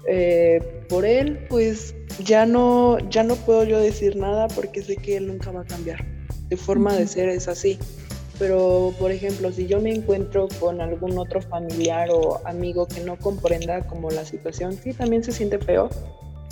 eh, 0.08 0.84
por 0.88 1.04
él, 1.04 1.46
pues 1.48 1.94
ya 2.24 2.46
no, 2.46 2.98
ya 3.10 3.22
no 3.22 3.36
puedo 3.36 3.64
yo 3.64 3.78
decir 3.78 4.16
nada 4.16 4.48
porque 4.48 4.82
sé 4.82 4.96
que 4.96 5.16
él 5.16 5.26
nunca 5.26 5.50
va 5.50 5.62
a 5.62 5.64
cambiar. 5.64 6.04
Su 6.50 6.56
forma 6.56 6.94
de 6.94 7.06
ser 7.06 7.28
es 7.28 7.48
así. 7.48 7.78
Pero, 8.38 8.94
por 8.98 9.12
ejemplo, 9.12 9.52
si 9.52 9.66
yo 9.66 9.80
me 9.80 9.92
encuentro 9.92 10.48
con 10.60 10.80
algún 10.80 11.18
otro 11.18 11.42
familiar 11.42 12.08
o 12.10 12.40
amigo 12.46 12.88
que 12.88 13.00
no 13.00 13.18
comprenda 13.18 13.86
como 13.86 14.10
la 14.10 14.24
situación, 14.24 14.72
sí, 14.72 14.94
también 14.94 15.22
se 15.22 15.32
siente 15.32 15.58
feo 15.58 15.90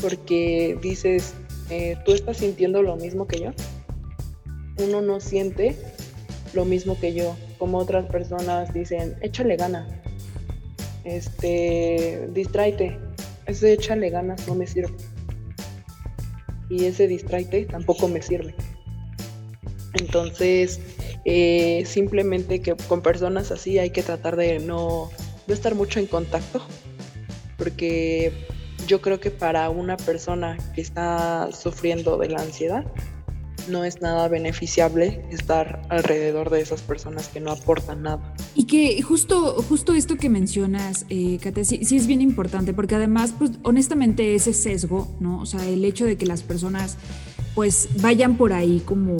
porque 0.01 0.79
dices, 0.83 1.35
eh, 1.71 1.97
tú 2.05 2.13
estás 2.13 2.37
sintiendo 2.37 2.83
lo 2.83 2.97
mismo 2.97 3.27
que 3.27 3.41
yo. 3.41 3.51
Uno 4.85 5.01
no 5.01 5.19
siente 5.19 5.77
lo 6.53 6.65
mismo 6.65 6.99
que 7.01 7.15
yo, 7.15 7.35
como 7.59 7.79
otras 7.79 8.07
personas 8.07 8.73
dicen, 8.73 9.17
échale 9.23 9.57
gana, 9.57 9.89
este, 11.05 12.29
distráete, 12.33 12.99
échale 13.47 14.11
ganas 14.11 14.47
no 14.47 14.55
me 14.55 14.67
sirve. 14.67 14.95
Y 16.69 16.85
ese 16.85 17.07
distraite 17.07 17.65
tampoco 17.67 18.09
me 18.09 18.23
sirve. 18.23 18.55
Entonces, 19.95 20.81
eh, 21.25 21.85
simplemente 21.87 22.61
que 22.61 22.77
con 22.89 23.03
personas 23.03 23.51
así 23.51 23.79
hay 23.79 23.91
que 23.91 24.03
tratar 24.03 24.37
de 24.37 24.59
no, 24.61 25.11
no 25.47 25.55
estar 25.55 25.75
mucho 25.75 25.99
en 25.99 26.07
contacto, 26.07 26.63
porque 27.57 28.33
yo 28.87 29.01
creo 29.01 29.21
que 29.21 29.31
para 29.31 29.71
una 29.71 29.97
persona 29.97 30.57
que 30.75 30.81
está 30.81 31.51
sufriendo 31.53 32.17
de 32.19 32.29
la 32.29 32.41
ansiedad, 32.41 32.85
no 33.69 33.85
es 33.85 34.01
nada 34.01 34.29
beneficiable 34.29 35.25
estar 35.31 35.83
alrededor 35.89 36.51
de 36.51 36.61
esas 36.61 36.83
personas 36.83 37.29
que 37.29 37.41
no 37.41 37.53
aportan 37.53 38.03
nada. 38.03 38.35
Y 38.55 38.67
que 38.67 39.01
justo, 39.03 39.63
justo 39.69 39.95
esto 39.95 40.17
que 40.17 40.29
mencionas, 40.29 41.07
eh, 41.09 41.39
sí, 41.65 41.85
sí, 41.85 41.97
es 41.97 42.07
bien 42.07 42.21
importante, 42.21 42.73
porque 42.73 42.95
además, 42.95 43.35
pues 43.39 43.53
honestamente 43.63 44.35
ese 44.35 44.53
sesgo, 44.53 45.09
¿no? 45.21 45.41
O 45.41 45.47
sea, 45.47 45.65
el 45.67 45.85
hecho 45.85 46.05
de 46.05 46.17
que 46.17 46.27
las 46.27 46.43
personas 46.43 46.97
pues 47.55 47.89
vayan 48.01 48.37
por 48.37 48.53
ahí 48.53 48.81
como 48.85 49.17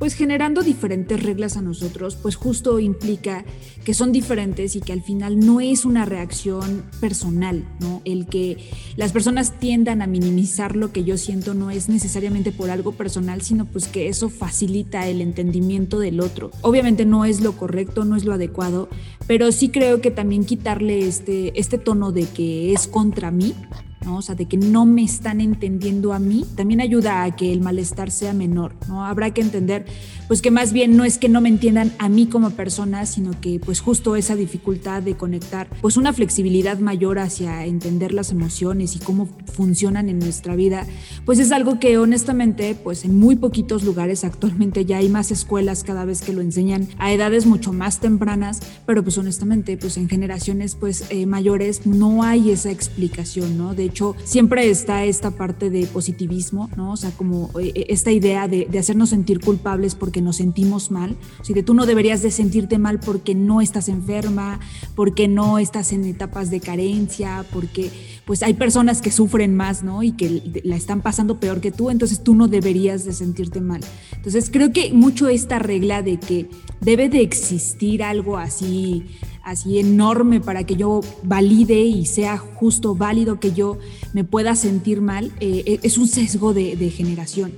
pues 0.00 0.14
generando 0.14 0.62
diferentes 0.62 1.22
reglas 1.22 1.58
a 1.58 1.62
nosotros, 1.62 2.16
pues 2.16 2.34
justo 2.34 2.80
implica 2.80 3.44
que 3.84 3.92
son 3.92 4.12
diferentes 4.12 4.74
y 4.74 4.80
que 4.80 4.94
al 4.94 5.02
final 5.02 5.38
no 5.38 5.60
es 5.60 5.84
una 5.84 6.06
reacción 6.06 6.84
personal, 7.00 7.66
¿no? 7.80 8.00
El 8.06 8.24
que 8.24 8.56
las 8.96 9.12
personas 9.12 9.58
tiendan 9.58 10.00
a 10.00 10.06
minimizar 10.06 10.74
lo 10.74 10.90
que 10.90 11.04
yo 11.04 11.18
siento 11.18 11.52
no 11.52 11.70
es 11.70 11.90
necesariamente 11.90 12.50
por 12.50 12.70
algo 12.70 12.92
personal, 12.92 13.42
sino 13.42 13.66
pues 13.66 13.88
que 13.88 14.08
eso 14.08 14.30
facilita 14.30 15.06
el 15.06 15.20
entendimiento 15.20 15.98
del 15.98 16.20
otro. 16.20 16.50
Obviamente 16.62 17.04
no 17.04 17.26
es 17.26 17.42
lo 17.42 17.52
correcto, 17.52 18.06
no 18.06 18.16
es 18.16 18.24
lo 18.24 18.32
adecuado, 18.32 18.88
pero 19.26 19.52
sí 19.52 19.68
creo 19.68 20.00
que 20.00 20.10
también 20.10 20.46
quitarle 20.46 21.06
este, 21.06 21.60
este 21.60 21.76
tono 21.76 22.10
de 22.10 22.24
que 22.24 22.72
es 22.72 22.88
contra 22.88 23.30
mí, 23.30 23.54
¿no? 24.04 24.16
O 24.16 24.22
sea, 24.22 24.34
de 24.34 24.46
que 24.46 24.56
no 24.56 24.86
me 24.86 25.02
están 25.02 25.40
entendiendo 25.40 26.12
a 26.12 26.18
mí, 26.18 26.46
también 26.56 26.80
ayuda 26.80 27.24
a 27.24 27.36
que 27.36 27.52
el 27.52 27.60
malestar 27.60 28.10
sea 28.10 28.32
menor, 28.32 28.74
¿no? 28.88 29.04
Habrá 29.04 29.32
que 29.32 29.40
entender, 29.40 29.84
pues 30.28 30.42
que 30.42 30.50
más 30.50 30.72
bien 30.72 30.96
no 30.96 31.04
es 31.04 31.18
que 31.18 31.28
no 31.28 31.40
me 31.40 31.48
entiendan 31.48 31.92
a 31.98 32.08
mí 32.08 32.26
como 32.26 32.50
persona, 32.50 33.06
sino 33.06 33.38
que 33.40 33.60
pues 33.60 33.80
justo 33.80 34.16
esa 34.16 34.36
dificultad 34.36 35.02
de 35.02 35.16
conectar, 35.16 35.68
pues 35.80 35.96
una 35.96 36.12
flexibilidad 36.12 36.78
mayor 36.78 37.18
hacia 37.18 37.64
entender 37.66 38.12
las 38.12 38.30
emociones 38.30 38.96
y 38.96 39.00
cómo 39.00 39.28
funcionan 39.52 40.08
en 40.08 40.18
nuestra 40.18 40.56
vida, 40.56 40.86
pues 41.24 41.38
es 41.38 41.52
algo 41.52 41.78
que 41.78 41.98
honestamente, 41.98 42.74
pues 42.74 43.04
en 43.04 43.18
muy 43.18 43.36
poquitos 43.36 43.84
lugares 43.84 44.24
actualmente 44.24 44.84
ya 44.84 44.98
hay 44.98 45.08
más 45.08 45.30
escuelas 45.30 45.84
cada 45.84 46.04
vez 46.04 46.22
que 46.22 46.32
lo 46.32 46.40
enseñan 46.40 46.88
a 46.98 47.12
edades 47.12 47.46
mucho 47.46 47.72
más 47.72 48.00
tempranas, 48.00 48.60
pero 48.86 49.02
pues 49.02 49.18
honestamente, 49.18 49.76
pues 49.76 49.96
en 49.96 50.08
generaciones 50.08 50.74
pues 50.74 51.04
eh, 51.10 51.26
mayores 51.26 51.86
no 51.86 52.22
hay 52.22 52.50
esa 52.50 52.70
explicación, 52.70 53.58
¿no? 53.58 53.74
De 53.74 53.89
hecho, 53.90 54.16
siempre 54.24 54.70
está 54.70 55.04
esta 55.04 55.32
parte 55.32 55.68
de 55.68 55.86
positivismo, 55.86 56.70
¿no? 56.76 56.92
O 56.92 56.96
sea, 56.96 57.10
como 57.10 57.50
eh, 57.60 57.72
eh, 57.74 57.86
esta 57.88 58.10
idea 58.10 58.48
de, 58.48 58.66
hacernos 58.78 59.10
sentir 59.10 59.40
culpables 59.40 59.94
porque 59.94 60.22
nos 60.22 60.36
sentimos 60.36 60.90
mal. 60.90 61.16
O 61.40 61.44
sea, 61.44 61.54
de 61.54 61.62
tú 61.62 61.74
no 61.74 61.84
deberías 61.84 62.22
de 62.22 62.30
sentirte 62.30 62.78
mal 62.78 63.00
porque 63.00 63.34
no 63.34 63.60
estás 63.60 63.88
enferma, 63.88 64.60
porque 64.94 65.28
no 65.28 65.58
estás 65.58 65.92
en 65.92 66.04
etapas 66.04 66.50
de 66.50 66.60
carencia, 66.60 67.44
porque 67.52 67.90
pues 68.24 68.42
hay 68.42 68.54
personas 68.54 69.02
que 69.02 69.10
sufren 69.10 69.54
más, 69.54 69.82
¿no? 69.82 70.02
Y 70.02 70.12
que 70.12 70.62
la 70.64 70.76
están 70.76 71.02
pasando 71.02 71.38
peor 71.38 71.60
que 71.60 71.72
tú, 71.72 71.90
entonces 71.90 72.22
tú 72.22 72.34
no 72.34 72.48
deberías 72.48 73.04
de 73.04 73.12
sentirte 73.12 73.60
mal. 73.60 73.80
Entonces 74.14 74.50
creo 74.50 74.72
que 74.72 74.92
mucho 74.92 75.28
esta 75.28 75.58
regla 75.58 76.02
de 76.02 76.18
que 76.18 76.48
debe 76.80 77.08
de 77.08 77.20
existir 77.22 78.02
algo 78.02 78.38
así 78.38 79.04
así 79.50 79.78
enorme 79.80 80.40
para 80.40 80.64
que 80.64 80.76
yo 80.76 81.00
valide 81.24 81.80
y 81.82 82.06
sea 82.06 82.38
justo 82.38 82.94
válido 82.94 83.40
que 83.40 83.52
yo 83.52 83.78
me 84.12 84.24
pueda 84.24 84.54
sentir 84.54 85.00
mal, 85.00 85.32
eh, 85.40 85.62
e, 85.66 85.80
es 85.82 85.98
un 85.98 86.08
sesgo 86.08 86.54
de, 86.54 86.90
generación. 86.90 87.52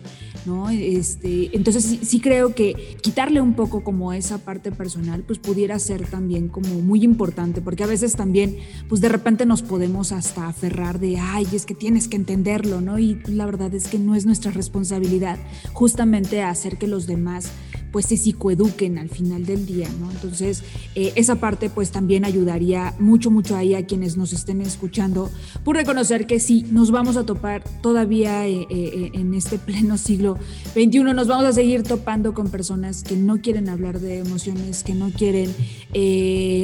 ¿no? 0.45 0.69
Este, 0.71 1.55
entonces 1.57 1.99
sí, 2.03 2.21
creo 2.21 2.53
que 2.53 2.97
quitarle 3.01 3.41
un 3.41 3.55
poco 3.55 3.85
como 3.85 4.13
esa 4.13 4.39
parte 4.39 4.73
personal, 4.73 5.23
pues 5.23 5.39
pudiera 5.39 5.79
ser 5.79 6.05
también 6.07 6.49
como 6.49 6.81
muy 6.81 7.05
importante, 7.05 7.61
porque 7.61 7.85
a 7.85 7.87
veces 7.87 8.17
también, 8.17 8.57
pues 8.89 9.01
de 9.01 9.09
repente 9.09 9.47
nos 9.47 9.63
podemos 9.63 10.11
hasta 10.11 10.49
aferrar 10.49 10.99
de, 10.99 11.19
ay, 11.19 11.47
es 11.53 11.65
que 11.65 11.75
tienes 11.75 12.09
que 12.09 12.17
entenderlo, 12.17 12.81
¿no? 12.81 12.99
Y 12.99 13.21
la 13.27 13.47
verdad 13.47 13.73
es 13.73 13.87
que 13.87 14.01
no 14.01 14.17
es 14.17 14.27
nuestra 14.27 14.51
responsabilidad 14.51 15.39
justamente 15.73 16.43
hacer 16.43 16.77
que 16.77 16.89
los 16.89 17.07
demás 17.07 17.53
pues 17.93 18.07
se 18.07 18.17
psicoeduquen 18.17 18.99
al 18.99 19.11
final 19.11 19.45
del 19.45 19.67
día, 19.67 19.89
¿no? 20.01 20.11
Entonces, 20.11 20.65
eh, 20.95 21.13
esa 21.15 21.37
parte 21.37 21.71
pues 21.71 21.91
también 21.91 22.25
ayudaría 22.25 22.95
mucho, 22.99 23.31
mucho 23.31 23.55
ahí 23.55 23.75
a 23.75 23.87
quienes 23.87 24.17
nos 24.17 24.33
estén 24.33 24.63
escuchando, 24.63 25.31
por 25.63 25.77
reconocer 25.77 26.27
que 26.27 26.41
sí, 26.41 26.67
nos 26.71 26.91
vamos 26.91 27.17
a 27.17 27.25
topar 27.25 27.63
todavía 27.83 28.49
eh, 28.49 28.67
eh, 28.71 29.11
en 29.13 29.35
este 29.35 29.59
pleno 29.59 29.99
siglo 29.99 30.39
XXI, 30.73 31.03
nos 31.15 31.29
vamos 31.29 31.45
a 31.45 31.53
seguir 31.53 31.83
topando 31.83 32.33
con 32.33 32.49
personas 32.49 33.03
que 33.03 33.17
no 33.17 33.41
quieren 33.43 33.69
hablar 33.69 34.01
de 34.01 34.19
emociones, 34.19 34.83
que 34.83 34.95
no 34.95 35.11
quieren 35.11 35.55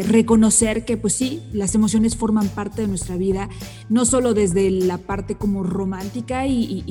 reconocer 0.09 0.87
que 0.87 0.97
pues 0.97 1.13
sí, 1.13 1.43
las 1.53 1.75
emociones 1.75 2.17
forman 2.17 2.49
parte 2.49 2.83
de 2.83 2.89
nuestra 2.89 3.17
vida, 3.17 3.51
no 3.91 4.07
solo 4.07 4.33
desde 4.33 4.71
la 4.71 4.97
parte 4.97 5.35
como 5.35 5.63
romántica 5.63 6.47
y, 6.47 6.85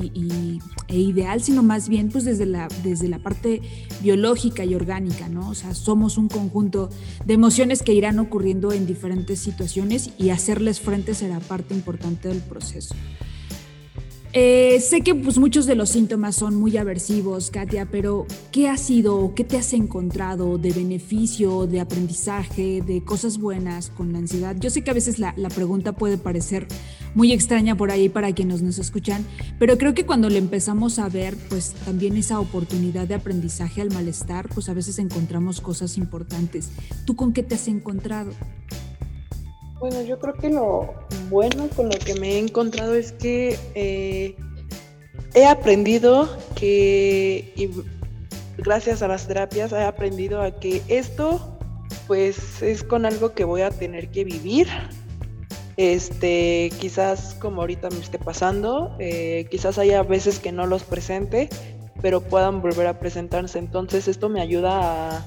e 0.87 0.97
ideal, 0.97 1.41
sino 1.41 1.63
más 1.63 1.89
bien 1.89 2.09
pues 2.09 2.23
desde 2.23 2.45
la, 2.45 2.67
desde 2.83 3.07
la 3.07 3.19
parte 3.19 3.61
biológica, 4.01 4.26
y 4.35 4.75
orgánica, 4.75 5.29
¿no? 5.29 5.49
O 5.49 5.55
sea, 5.55 5.73
somos 5.73 6.17
un 6.17 6.27
conjunto 6.27 6.89
de 7.25 7.33
emociones 7.33 7.81
que 7.81 7.93
irán 7.93 8.19
ocurriendo 8.19 8.73
en 8.73 8.85
diferentes 8.85 9.39
situaciones 9.39 10.09
y 10.17 10.31
hacerles 10.31 10.81
frente 10.81 11.13
será 11.13 11.39
parte 11.39 11.73
importante 11.73 12.27
del 12.27 12.39
proceso. 12.39 12.93
Eh, 14.33 14.79
sé 14.81 15.01
que 15.01 15.15
pues, 15.15 15.37
muchos 15.37 15.65
de 15.65 15.75
los 15.75 15.89
síntomas 15.89 16.35
son 16.35 16.55
muy 16.55 16.75
aversivos, 16.77 17.49
Katia, 17.49 17.87
pero 17.89 18.27
¿qué 18.51 18.67
ha 18.67 18.77
sido 18.77 19.33
qué 19.33 19.43
te 19.43 19.57
has 19.57 19.73
encontrado 19.73 20.57
de 20.57 20.71
beneficio, 20.73 21.65
de 21.65 21.79
aprendizaje, 21.79 22.81
de 22.85 23.03
cosas 23.03 23.37
buenas 23.37 23.89
con 23.89 24.11
la 24.11 24.19
ansiedad? 24.19 24.55
Yo 24.59 24.69
sé 24.69 24.83
que 24.83 24.91
a 24.91 24.93
veces 24.93 25.17
la 25.19 25.49
pregunta 25.55 25.93
puede 25.93 26.17
parecer 26.17 26.67
muy 27.17 27.33
extraña 27.33 27.73
por 27.73 27.89
ahí 27.89 28.09
para 28.09 28.31
quienes 28.31 28.61
nos 28.61 28.77
escuchan, 28.77 29.25
pero 29.57 29.79
creo 29.79 29.95
que 29.95 30.05
cuando 30.05 30.29
le 30.29 30.37
empezamos 30.37 30.99
a 30.99 31.09
ver 31.09 31.35
pues 31.49 31.73
también 31.83 32.15
esa 32.15 32.39
oportunidad 32.39 33.07
de 33.07 33.15
aprendizaje 33.15 33.81
al 33.81 33.91
malestar, 33.91 34.47
pues 34.53 34.69
a 34.69 34.75
veces 34.75 34.99
encontramos 34.99 35.59
cosas 35.59 35.97
importantes. 35.97 36.69
¿Tú 37.05 37.15
con 37.15 37.33
qué 37.33 37.41
te 37.41 37.55
has 37.55 37.67
encontrado? 37.67 38.33
Bueno, 39.79 40.03
yo 40.03 40.19
creo 40.19 40.35
que 40.35 40.51
lo 40.51 40.93
bueno 41.27 41.67
con 41.75 41.89
lo 41.89 41.97
que 41.97 42.13
me 42.19 42.33
he 42.33 42.37
encontrado 42.37 42.93
es 42.93 43.13
que 43.13 43.57
eh, 43.73 44.35
he 45.33 45.47
aprendido 45.47 46.29
que, 46.55 47.71
gracias 48.59 49.01
a 49.01 49.07
las 49.07 49.27
terapias, 49.27 49.71
he 49.71 49.83
aprendido 49.83 50.43
a 50.43 50.51
que 50.59 50.83
esto 50.87 51.57
pues 52.05 52.61
es 52.61 52.83
con 52.83 53.07
algo 53.07 53.33
que 53.33 53.43
voy 53.43 53.61
a 53.61 53.71
tener 53.71 54.11
que 54.11 54.23
vivir 54.23 54.67
este, 55.77 56.71
quizás 56.79 57.35
como 57.39 57.61
ahorita 57.61 57.89
me 57.91 57.99
esté 57.99 58.17
pasando, 58.17 58.95
eh, 58.99 59.47
quizás 59.49 59.77
haya 59.77 60.01
veces 60.03 60.39
que 60.39 60.51
no 60.51 60.65
los 60.65 60.83
presente, 60.83 61.49
pero 62.01 62.21
puedan 62.21 62.61
volver 62.61 62.87
a 62.87 62.99
presentarse. 62.99 63.59
Entonces 63.59 64.07
esto 64.07 64.27
me 64.27 64.41
ayuda 64.41 65.17
a 65.17 65.25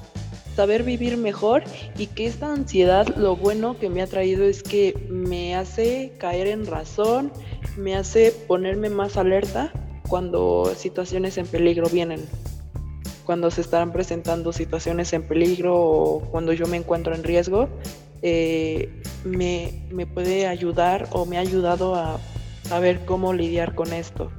saber 0.55 0.83
vivir 0.83 1.15
mejor 1.17 1.63
y 1.97 2.07
que 2.07 2.27
esta 2.27 2.51
ansiedad 2.51 3.07
lo 3.15 3.37
bueno 3.37 3.79
que 3.79 3.89
me 3.89 4.01
ha 4.01 4.07
traído 4.07 4.43
es 4.43 4.63
que 4.63 4.93
me 5.09 5.55
hace 5.55 6.13
caer 6.17 6.47
en 6.47 6.67
razón, 6.67 7.31
me 7.77 7.95
hace 7.95 8.31
ponerme 8.31 8.89
más 8.89 9.15
alerta 9.15 9.71
cuando 10.09 10.73
situaciones 10.75 11.37
en 11.37 11.47
peligro 11.47 11.87
vienen, 11.89 12.25
cuando 13.25 13.49
se 13.49 13.61
están 13.61 13.93
presentando 13.93 14.51
situaciones 14.51 15.13
en 15.13 15.23
peligro 15.23 15.79
o 15.79 16.19
cuando 16.19 16.51
yo 16.51 16.67
me 16.67 16.75
encuentro 16.75 17.15
en 17.15 17.23
riesgo, 17.23 17.69
eh, 18.21 19.01
me, 19.23 20.05
puede 20.13 20.47
ayudar 20.47 21.07
o 21.11 21.25
me 21.25 21.37
ha 21.37 21.41
ayudado 21.41 21.95
a 21.95 22.19
saber 22.63 23.05
cómo 23.05 23.33
lidiar 23.33 23.75
con 23.75 23.93
esto. 23.93 24.31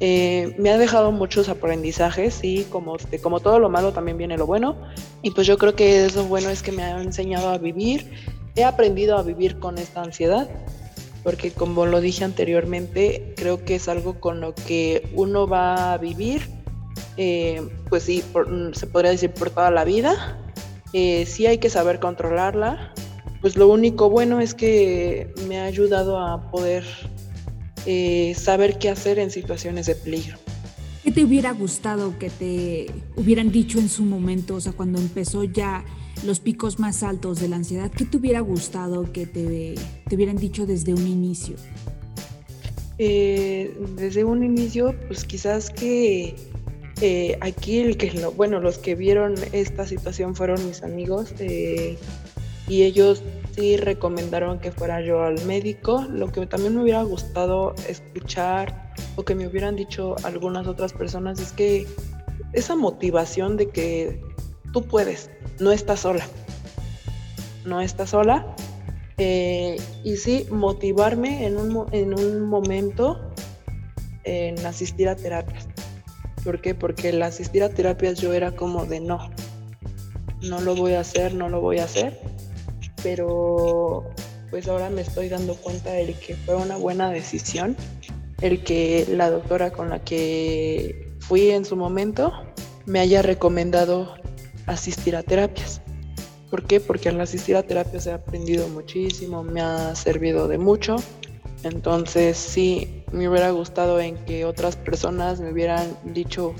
Eh, 0.00 0.56
me 0.58 0.70
ha 0.70 0.78
dejado 0.78 1.12
muchos 1.12 1.48
aprendizajes 1.48 2.40
y 2.42 2.64
como, 2.64 2.96
este, 2.96 3.20
como 3.20 3.40
todo 3.40 3.58
lo 3.58 3.70
malo 3.70 3.92
también 3.92 4.18
viene 4.18 4.36
lo 4.36 4.46
bueno. 4.46 4.76
Y 5.22 5.30
pues 5.30 5.46
yo 5.46 5.58
creo 5.58 5.74
que 5.74 6.04
eso 6.06 6.24
bueno 6.26 6.50
es 6.50 6.62
que 6.62 6.72
me 6.72 6.82
ha 6.82 7.00
enseñado 7.00 7.50
a 7.50 7.58
vivir. 7.58 8.10
He 8.56 8.64
aprendido 8.64 9.16
a 9.16 9.22
vivir 9.22 9.58
con 9.58 9.78
esta 9.78 10.02
ansiedad 10.02 10.48
porque 11.22 11.52
como 11.52 11.86
lo 11.86 12.00
dije 12.00 12.24
anteriormente, 12.24 13.32
creo 13.36 13.64
que 13.64 13.76
es 13.76 13.88
algo 13.88 14.20
con 14.20 14.40
lo 14.40 14.54
que 14.54 15.08
uno 15.14 15.46
va 15.46 15.92
a 15.92 15.98
vivir, 15.98 16.48
eh, 17.16 17.62
pues 17.88 18.02
sí, 18.02 18.24
se 18.72 18.86
podría 18.88 19.12
decir 19.12 19.30
por 19.30 19.50
toda 19.50 19.70
la 19.70 19.84
vida. 19.84 20.36
sí 20.92 21.46
hay 21.46 21.58
que 21.58 21.70
saber 21.70 22.00
controlarla, 22.00 22.92
pues 23.42 23.56
lo 23.56 23.68
único 23.68 24.08
bueno 24.08 24.40
es 24.40 24.54
que 24.54 25.34
me 25.48 25.58
ha 25.58 25.64
ayudado 25.64 26.18
a 26.18 26.50
poder 26.50 26.84
eh, 27.84 28.34
saber 28.36 28.78
qué 28.78 28.88
hacer 28.88 29.18
en 29.18 29.30
situaciones 29.30 29.86
de 29.86 29.96
peligro. 29.96 30.38
¿Qué 31.02 31.10
te 31.10 31.24
hubiera 31.24 31.50
gustado 31.50 32.16
que 32.20 32.30
te 32.30 32.86
hubieran 33.16 33.50
dicho 33.50 33.80
en 33.80 33.88
su 33.88 34.04
momento, 34.04 34.54
o 34.54 34.60
sea, 34.60 34.72
cuando 34.72 35.00
empezó 35.00 35.42
ya 35.42 35.84
los 36.24 36.38
picos 36.38 36.78
más 36.78 37.02
altos 37.02 37.40
de 37.40 37.48
la 37.48 37.56
ansiedad, 37.56 37.90
qué 37.90 38.04
te 38.04 38.16
hubiera 38.16 38.38
gustado 38.38 39.12
que 39.12 39.26
te, 39.26 39.74
te 40.08 40.14
hubieran 40.14 40.36
dicho 40.36 40.64
desde 40.64 40.94
un 40.94 41.04
inicio? 41.08 41.56
Eh, 42.98 43.76
desde 43.96 44.22
un 44.22 44.44
inicio, 44.44 44.94
pues 45.08 45.24
quizás 45.24 45.70
que 45.70 46.36
eh, 47.00 47.36
aquí 47.40 47.80
el 47.80 47.96
que 47.96 48.12
lo, 48.12 48.30
bueno, 48.30 48.60
los 48.60 48.78
que 48.78 48.94
vieron 48.94 49.34
esta 49.50 49.88
situación 49.88 50.36
fueron 50.36 50.64
mis 50.64 50.84
amigos 50.84 51.34
y 52.68 52.82
ellos 52.82 53.22
sí 53.54 53.76
recomendaron 53.76 54.58
que 54.58 54.72
fuera 54.72 55.00
yo 55.00 55.22
al 55.22 55.44
médico. 55.44 56.06
Lo 56.10 56.30
que 56.30 56.46
también 56.46 56.74
me 56.76 56.82
hubiera 56.82 57.02
gustado 57.02 57.74
escuchar 57.88 58.92
o 59.16 59.24
que 59.24 59.34
me 59.34 59.46
hubieran 59.46 59.76
dicho 59.76 60.16
algunas 60.24 60.66
otras 60.66 60.92
personas 60.92 61.40
es 61.40 61.52
que 61.52 61.86
esa 62.52 62.76
motivación 62.76 63.56
de 63.56 63.70
que 63.70 64.20
tú 64.72 64.82
puedes, 64.82 65.30
no 65.58 65.72
estás 65.72 66.00
sola, 66.00 66.26
no 67.64 67.80
estás 67.80 68.10
sola. 68.10 68.54
Eh, 69.18 69.76
y 70.02 70.16
sí, 70.16 70.46
motivarme 70.50 71.46
en 71.46 71.56
un, 71.56 71.86
en 71.92 72.18
un 72.18 72.40
momento 72.40 73.20
en 74.24 74.64
asistir 74.66 75.08
a 75.08 75.16
terapias. 75.16 75.68
¿Por 76.44 76.60
qué? 76.60 76.74
Porque 76.74 77.10
el 77.10 77.22
asistir 77.22 77.62
a 77.62 77.68
terapias 77.68 78.18
yo 78.18 78.32
era 78.32 78.52
como 78.52 78.86
de 78.86 79.00
no, 79.00 79.30
no 80.42 80.60
lo 80.60 80.74
voy 80.74 80.94
a 80.94 81.00
hacer, 81.00 81.34
no 81.34 81.48
lo 81.48 81.60
voy 81.60 81.78
a 81.78 81.84
hacer. 81.84 82.18
Pero 83.02 84.10
pues 84.50 84.68
ahora 84.68 84.90
me 84.90 85.00
estoy 85.00 85.28
dando 85.28 85.56
cuenta 85.56 85.92
de 85.92 86.14
que 86.14 86.36
fue 86.36 86.56
una 86.56 86.76
buena 86.76 87.10
decisión 87.10 87.76
el 88.42 88.62
que 88.64 89.06
la 89.08 89.30
doctora 89.30 89.70
con 89.70 89.88
la 89.88 90.00
que 90.04 91.14
fui 91.20 91.50
en 91.50 91.64
su 91.64 91.76
momento 91.76 92.32
me 92.84 93.00
haya 93.00 93.22
recomendado 93.22 94.14
asistir 94.66 95.16
a 95.16 95.22
terapias. 95.22 95.80
¿Por 96.50 96.64
qué? 96.64 96.80
Porque 96.80 97.08
al 97.08 97.20
asistir 97.20 97.56
a 97.56 97.62
terapias 97.62 98.06
he 98.06 98.12
aprendido 98.12 98.68
muchísimo, 98.68 99.42
me 99.42 99.62
ha 99.62 99.94
servido 99.94 100.48
de 100.48 100.58
mucho. 100.58 100.96
Entonces 101.62 102.36
sí, 102.36 103.04
me 103.12 103.28
hubiera 103.28 103.50
gustado 103.52 104.00
en 104.00 104.16
que 104.24 104.44
otras 104.44 104.76
personas 104.76 105.40
me 105.40 105.52
hubieran 105.52 105.96
dicho, 106.04 106.54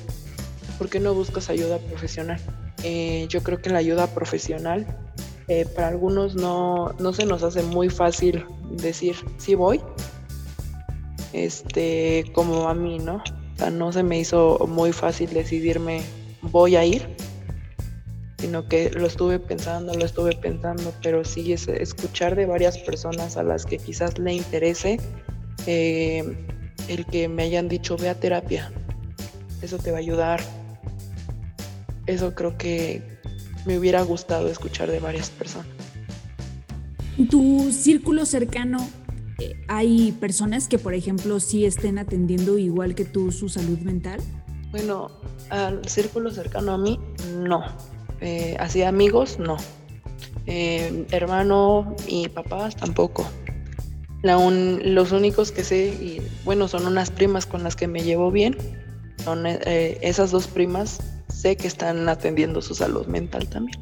¿por 0.79 0.89
qué 0.89 1.01
no 1.01 1.13
buscas 1.13 1.51
ayuda 1.51 1.79
profesional? 1.79 2.41
Eh, 2.85 3.27
yo 3.29 3.43
creo 3.43 3.61
que 3.61 3.71
la 3.71 3.79
ayuda 3.79 4.07
profesional 4.07 4.87
eh, 5.49 5.67
para 5.75 5.89
algunos 5.89 6.35
no, 6.35 6.93
no 6.99 7.13
se 7.13 7.27
nos 7.27 7.43
hace 7.43 7.63
muy 7.63 7.89
fácil 7.91 8.45
decir, 8.71 9.17
sí 9.39 9.55
voy, 9.55 9.81
este, 11.33 12.31
como 12.33 12.69
a 12.69 12.75
mí, 12.75 12.99
¿no? 12.99 13.17
O 13.17 13.59
sea, 13.59 13.71
no 13.71 13.93
se 13.93 14.03
me 14.03 14.19
hizo 14.19 14.67
muy 14.69 14.93
fácil 14.93 15.33
decidirme, 15.33 16.03
voy 16.43 16.77
a 16.77 16.85
ir, 16.85 17.09
sino 18.39 18.69
que 18.69 18.91
lo 18.91 19.07
estuve 19.07 19.39
pensando, 19.39 19.95
lo 19.95 20.05
estuve 20.05 20.35
pensando, 20.37 20.93
pero 21.03 21.25
sí 21.25 21.53
es 21.53 21.69
escuchar 21.69 22.35
de 22.35 22.47
varias 22.47 22.79
personas 22.79 23.37
a 23.37 23.43
las 23.43 23.65
que 23.67 23.79
quizás 23.79 24.19
le 24.19 24.35
interese 24.35 24.99
eh, 25.67 26.47
el 26.89 27.07
que 27.07 27.29
me 27.29 27.45
hayan 27.45 27.69
dicho, 27.69 27.97
ve 27.97 28.09
a 28.09 28.15
terapia, 28.15 28.73
eso 29.63 29.79
te 29.79 29.91
va 29.91 29.99
a 29.99 30.01
ayudar. 30.01 30.41
Eso 32.07 32.35
creo 32.35 32.59
que 32.59 33.12
me 33.65 33.79
hubiera 33.79 34.03
gustado 34.03 34.49
escuchar 34.49 34.91
de 34.91 35.01
varias 35.01 35.31
personas. 35.31 35.69
¿Tu 37.31 37.71
círculo 37.73 38.25
cercano 38.25 38.79
eh, 39.39 39.57
hay 39.69 40.13
personas 40.13 40.69
que, 40.69 40.79
por 40.79 40.95
ejemplo, 40.95 41.41
sí 41.41 41.65
estén 41.65 41.99
atendiendo 41.99 42.59
igual 42.59 42.95
que 42.95 43.05
tú 43.05 43.33
su 43.33 43.49
salud 43.49 43.79
mental? 43.81 44.21
Bueno, 44.71 45.11
al 45.51 45.87
círculo 45.87 46.31
cercano 46.31 46.73
a 46.73 46.79
mí, 46.79 46.99
no. 47.39 47.65
Eh, 48.21 48.57
así 48.59 48.83
amigos, 48.83 49.39
no. 49.39 49.57
Eh, 50.47 51.07
hermano 51.11 51.95
y 52.07 52.29
papás 52.29 52.77
tampoco. 52.77 53.29
los 54.23 55.13
únicos 55.13 55.53
que 55.53 55.65
sé, 55.65 55.89
y 55.89 56.23
bueno, 56.45 56.69
son 56.69 56.87
unas 56.87 57.11
primas 57.11 57.45
con 57.45 57.63
las 57.63 57.77
que 57.77 57.89
me 57.89 58.03
llevo 58.03 58.31
bien. 58.31 58.57
Son 59.25 59.45
esas 59.47 60.31
dos 60.31 60.47
primas, 60.47 60.99
sé 61.43 61.57
que 61.57 61.67
están 61.67 62.09
atendiendo 62.09 62.63
su 62.63 62.75
salud 62.75 63.07
mental 63.07 63.49
también. 63.49 63.81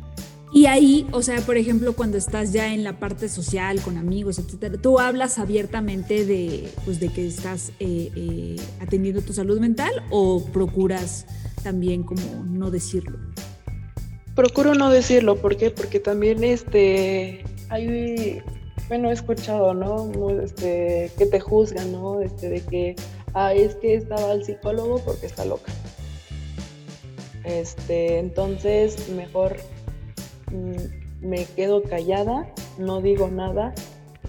Y 0.52 0.66
ahí, 0.66 1.06
o 1.12 1.22
sea, 1.22 1.40
por 1.42 1.58
ejemplo, 1.58 1.92
cuando 1.92 2.16
estás 2.16 2.52
ya 2.52 2.72
en 2.72 2.82
la 2.82 2.98
parte 2.98 3.28
social, 3.28 3.80
con 3.82 3.98
amigos, 3.98 4.38
etcétera, 4.38 4.78
tú 4.80 4.98
hablas 4.98 5.38
abiertamente 5.38 6.24
de, 6.24 6.72
pues, 6.84 6.98
de 6.98 7.08
que 7.08 7.26
estás 7.26 7.70
eh, 7.78 8.10
eh, 8.16 8.56
atendiendo 8.80 9.20
tu 9.20 9.32
salud 9.32 9.60
mental 9.60 9.92
o 10.10 10.42
procuras 10.46 11.26
también 11.62 12.02
como 12.02 12.44
no 12.46 12.70
decirlo. 12.70 13.18
Procuro 14.34 14.74
no 14.74 14.90
decirlo, 14.90 15.36
¿por 15.36 15.56
qué? 15.56 15.70
Porque 15.70 16.00
también 16.00 16.42
este, 16.42 17.44
hay, 17.68 18.42
bueno, 18.88 19.10
he 19.10 19.12
escuchado, 19.12 19.74
¿no? 19.74 20.10
Este, 20.40 21.12
que 21.18 21.26
te 21.26 21.38
juzgan, 21.38 21.92
¿no? 21.92 22.20
Este, 22.22 22.48
de 22.48 22.60
que, 22.62 22.96
ah, 23.34 23.52
es 23.52 23.76
que 23.76 23.96
estaba 23.96 24.32
el 24.32 24.44
psicólogo 24.44 24.98
porque 25.04 25.26
está 25.26 25.44
loca. 25.44 25.70
Este, 27.44 28.18
entonces, 28.18 29.08
mejor 29.10 29.56
Mm, 30.50 31.26
me 31.28 31.44
quedo 31.44 31.82
callada, 31.82 32.48
no 32.78 33.00
digo 33.00 33.28
nada 33.28 33.74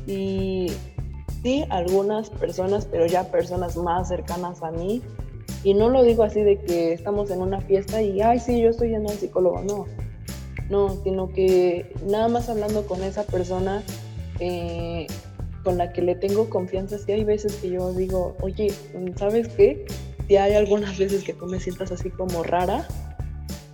y 0.06 0.68
sí, 1.42 1.66
algunas 1.70 2.30
personas, 2.30 2.86
pero 2.86 3.08
ya 3.08 3.32
personas 3.32 3.78
más 3.78 4.10
cercanas 4.10 4.62
a 4.62 4.72
mí, 4.72 5.02
y 5.64 5.74
no 5.74 5.90
lo 5.90 6.04
digo 6.04 6.24
así 6.24 6.42
de 6.42 6.60
que 6.60 6.94
estamos 6.94 7.32
en 7.32 7.42
una 7.42 7.62
fiesta 7.62 8.02
y, 8.02 8.22
ay, 8.22 8.40
sí, 8.40 8.62
yo 8.62 8.70
estoy 8.70 8.90
yendo 8.90 9.10
al 9.10 9.18
psicólogo, 9.18 9.62
no, 9.62 9.86
no, 10.70 11.02
sino 11.04 11.30
que 11.30 11.92
nada 12.06 12.28
más 12.28 12.50
hablando 12.50 12.86
con 12.86 13.02
esa 13.04 13.24
persona 13.24 13.84
eh, 14.40 15.08
con 15.64 15.78
la 15.78 15.94
que 15.94 16.02
le 16.02 16.16
tengo 16.16 16.50
confianza, 16.50 16.98
sí 16.98 17.12
hay 17.12 17.24
veces 17.24 17.56
que 17.56 17.70
yo 17.70 17.94
digo, 17.94 18.36
oye, 18.42 18.74
¿sabes 19.18 19.48
qué? 19.50 19.86
Si 20.28 20.38
hay 20.38 20.54
algunas 20.54 20.98
veces 20.98 21.24
que 21.24 21.34
tú 21.34 21.46
me 21.46 21.60
sientas 21.60 21.92
así 21.92 22.10
como 22.10 22.44
rara, 22.44 22.88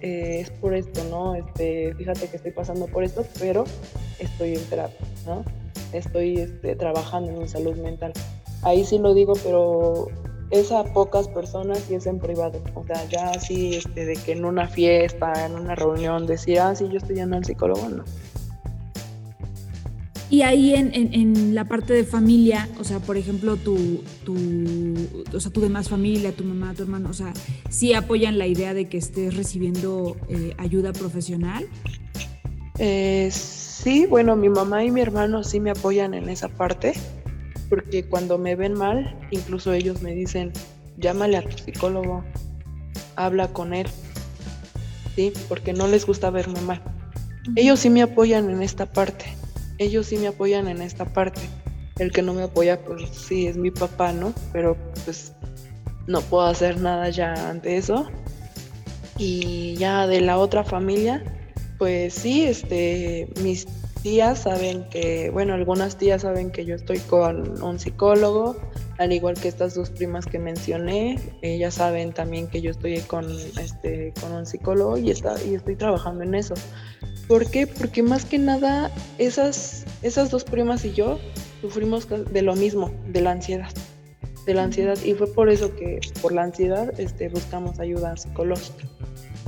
eh, 0.01 0.39
es 0.41 0.49
por 0.51 0.73
esto, 0.73 1.03
¿no? 1.05 1.35
Este, 1.35 1.93
fíjate 1.95 2.27
que 2.27 2.37
estoy 2.37 2.51
pasando 2.51 2.87
por 2.87 3.03
esto, 3.03 3.25
pero 3.39 3.63
estoy 4.19 4.55
en 4.55 4.63
terapia, 4.65 5.05
¿no? 5.25 5.43
Estoy 5.93 6.37
este, 6.37 6.75
trabajando 6.75 7.31
en 7.31 7.39
mi 7.39 7.47
salud 7.47 7.75
mental. 7.77 8.13
Ahí 8.63 8.85
sí 8.85 8.97
lo 8.97 9.13
digo, 9.13 9.33
pero 9.43 10.07
es 10.49 10.71
a 10.71 10.83
pocas 10.93 11.27
personas 11.27 11.89
y 11.89 11.95
es 11.95 12.05
en 12.05 12.19
privado. 12.19 12.61
O 12.75 12.85
sea, 12.85 13.03
ya 13.05 13.31
así 13.31 13.75
este, 13.75 14.05
de 14.05 14.15
que 14.15 14.33
en 14.33 14.45
una 14.45 14.67
fiesta, 14.67 15.45
en 15.45 15.55
una 15.55 15.75
reunión, 15.75 16.25
decir, 16.25 16.59
ah, 16.59 16.75
sí, 16.75 16.87
yo 16.89 16.97
estoy 16.97 17.15
yendo 17.17 17.37
al 17.37 17.45
psicólogo, 17.45 17.89
no. 17.89 18.03
Y 20.29 20.41
ahí 20.41 20.73
en, 20.73 20.91
en, 20.93 21.55
la 21.55 21.65
parte 21.65 21.93
de 21.93 22.03
familia, 22.03 22.67
o 22.79 22.83
sea, 22.83 22.99
por 22.99 23.15
ejemplo, 23.15 23.55
tu, 23.55 24.03
tu, 24.25 24.35
o 25.33 25.39
sea, 25.39 25.51
tu 25.51 25.61
demás 25.61 25.87
familia, 25.87 26.33
tu 26.33 26.43
mamá, 26.43 26.73
tu 26.73 26.83
hermano, 26.83 27.09
o 27.09 27.13
sea, 27.13 27.31
¿sí 27.69 27.93
apoyan 27.93 28.37
la 28.37 28.45
idea 28.45 28.73
de 28.73 28.89
que 28.89 28.97
estés 28.97 29.37
recibiendo 29.37 30.17
eh, 30.27 30.53
ayuda 30.57 30.91
profesional? 30.91 31.65
Eh, 32.77 33.29
sí, 33.31 34.05
bueno, 34.05 34.35
mi 34.35 34.49
mamá 34.49 34.83
y 34.83 34.91
mi 34.91 34.99
hermano 34.99 35.45
sí 35.45 35.61
me 35.61 35.71
apoyan 35.71 36.13
en 36.13 36.27
esa 36.27 36.49
parte, 36.49 36.91
porque 37.69 38.03
cuando 38.05 38.37
me 38.37 38.57
ven 38.57 38.73
mal, 38.73 39.17
incluso 39.31 39.71
ellos 39.71 40.01
me 40.01 40.13
dicen, 40.13 40.51
llámale 40.97 41.37
a 41.37 41.41
tu 41.41 41.57
psicólogo, 41.57 42.25
habla 43.15 43.53
con 43.53 43.73
él, 43.73 43.87
¿sí? 45.15 45.31
Porque 45.47 45.71
no 45.71 45.87
les 45.87 46.05
gusta 46.05 46.29
verme 46.31 46.59
mal. 46.59 46.81
Ellos 47.55 47.79
sí 47.79 47.89
me 47.89 48.01
apoyan 48.01 48.49
en 48.49 48.61
esta 48.61 48.87
parte 48.87 49.25
ellos 49.77 50.07
sí 50.07 50.17
me 50.17 50.27
apoyan 50.27 50.67
en 50.67 50.81
esta 50.81 51.05
parte. 51.05 51.41
El 51.97 52.11
que 52.11 52.21
no 52.21 52.33
me 52.33 52.43
apoya, 52.43 52.79
pues 52.83 53.09
sí, 53.09 53.47
es 53.47 53.57
mi 53.57 53.71
papá, 53.71 54.11
¿no? 54.13 54.33
Pero 54.53 54.77
pues 55.03 55.33
no 56.05 56.21
puedo 56.21 56.45
hacer 56.45 56.79
nada 56.79 57.09
ya 57.09 57.49
ante 57.49 57.77
eso. 57.77 58.07
Y 59.17 59.75
ya 59.75 60.05
de 60.05 60.21
la 60.21 60.37
otra 60.37 60.63
familia, 60.63 61.23
pues 61.79 62.13
sí, 62.13 62.43
este, 62.43 63.27
mis 63.41 63.67
tías 64.03 64.39
saben 64.39 64.87
que, 64.89 65.29
bueno, 65.31 65.53
algunas 65.53 65.97
tías 65.97 66.21
saben 66.21 66.51
que 66.51 66.65
yo 66.65 66.75
estoy 66.75 66.99
con 66.99 67.61
un 67.63 67.79
psicólogo, 67.79 68.55
al 68.97 69.11
igual 69.11 69.35
que 69.35 69.47
estas 69.47 69.75
dos 69.75 69.89
primas 69.89 70.25
que 70.25 70.39
mencioné, 70.39 71.19
ellas 71.41 71.75
saben 71.75 72.13
también 72.13 72.47
que 72.47 72.61
yo 72.61 72.71
estoy 72.71 72.99
con, 73.01 73.29
este, 73.59 74.13
con 74.21 74.31
un 74.33 74.45
psicólogo 74.45 74.97
y, 74.97 75.11
está, 75.11 75.35
y 75.43 75.55
estoy 75.55 75.75
trabajando 75.75 76.23
en 76.23 76.35
eso. 76.35 76.53
¿Por 77.27 77.49
qué? 77.51 77.67
Porque 77.67 78.03
más 78.03 78.23
que 78.25 78.37
nada 78.37 78.91
esas, 79.17 79.85
esas 80.01 80.31
dos 80.31 80.43
primas 80.43 80.85
y 80.85 80.93
yo 80.93 81.19
sufrimos 81.61 82.07
de 82.09 82.41
lo 82.41 82.55
mismo, 82.55 82.91
de 83.07 83.21
la 83.21 83.31
ansiedad. 83.31 83.69
De 84.45 84.53
la 84.53 84.63
ansiedad. 84.63 84.97
Y 85.03 85.13
fue 85.13 85.27
por 85.33 85.49
eso 85.49 85.75
que, 85.75 85.99
por 86.21 86.31
la 86.31 86.43
ansiedad, 86.43 86.97
este, 86.99 87.27
buscamos 87.27 87.79
ayuda 87.79 88.15
psicológica. 88.15 88.87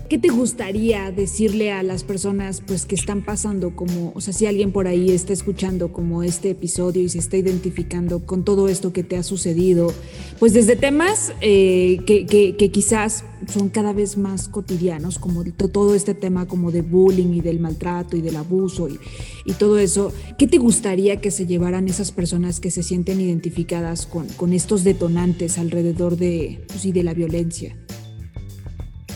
¿Qué 0.10 0.18
te 0.18 0.30
gustaría 0.30 1.12
decirle 1.12 1.72
a 1.72 1.84
las 1.84 2.04
personas 2.04 2.64
pues 2.66 2.88
que 2.88 2.96
están 2.96 3.24
pasando 3.24 3.76
como, 3.76 4.12
o 4.16 4.22
sea, 4.22 4.34
si 4.34 4.48
alguien 4.48 4.72
por 4.72 4.88
ahí 4.88 5.12
está 5.12 5.34
escuchando 5.34 5.94
como 5.94 6.24
este 6.24 6.50
episodio 6.50 7.04
y 7.04 7.10
se 7.10 7.20
está 7.20 7.38
identificando 7.38 8.26
con 8.26 8.44
todo 8.44 8.70
esto 8.70 8.92
que 8.92 9.04
te 9.04 9.18
ha 9.18 9.22
sucedido, 9.22 9.94
pues 10.40 10.54
desde 10.54 10.76
temas 10.76 11.32
eh, 11.42 12.00
que, 12.08 12.72
quizás 12.74 13.24
son 13.54 13.70
cada 13.70 13.94
vez 13.94 14.18
más 14.18 14.48
cotidianos, 14.48 15.20
como 15.20 15.44
todo 15.72 15.94
este 15.94 16.16
tema 16.16 16.48
como 16.48 16.72
de 16.72 16.82
bullying 16.82 17.36
y 17.36 17.42
del 17.42 17.60
maltrato 17.60 18.18
y 18.18 18.22
del 18.22 18.38
abuso 18.38 18.90
y, 18.90 18.98
y 19.46 19.54
todo 19.54 19.78
eso, 19.78 20.12
¿qué 20.40 20.48
te 20.48 20.58
gustaría 20.58 21.22
que 21.22 21.30
se 21.30 21.46
llevaran 21.46 21.88
esas 21.88 22.12
personas 22.12 22.60
que 22.60 22.72
se 22.72 22.82
sienten 22.82 23.22
identificadas 23.22 24.08
con, 24.08 24.54
estos 24.54 24.84
detonantes 24.84 25.60
alrededor 25.60 26.18
de, 26.18 26.66
pues, 26.68 26.92
de 26.92 27.04
la 27.04 27.14
violencia? 27.14 27.76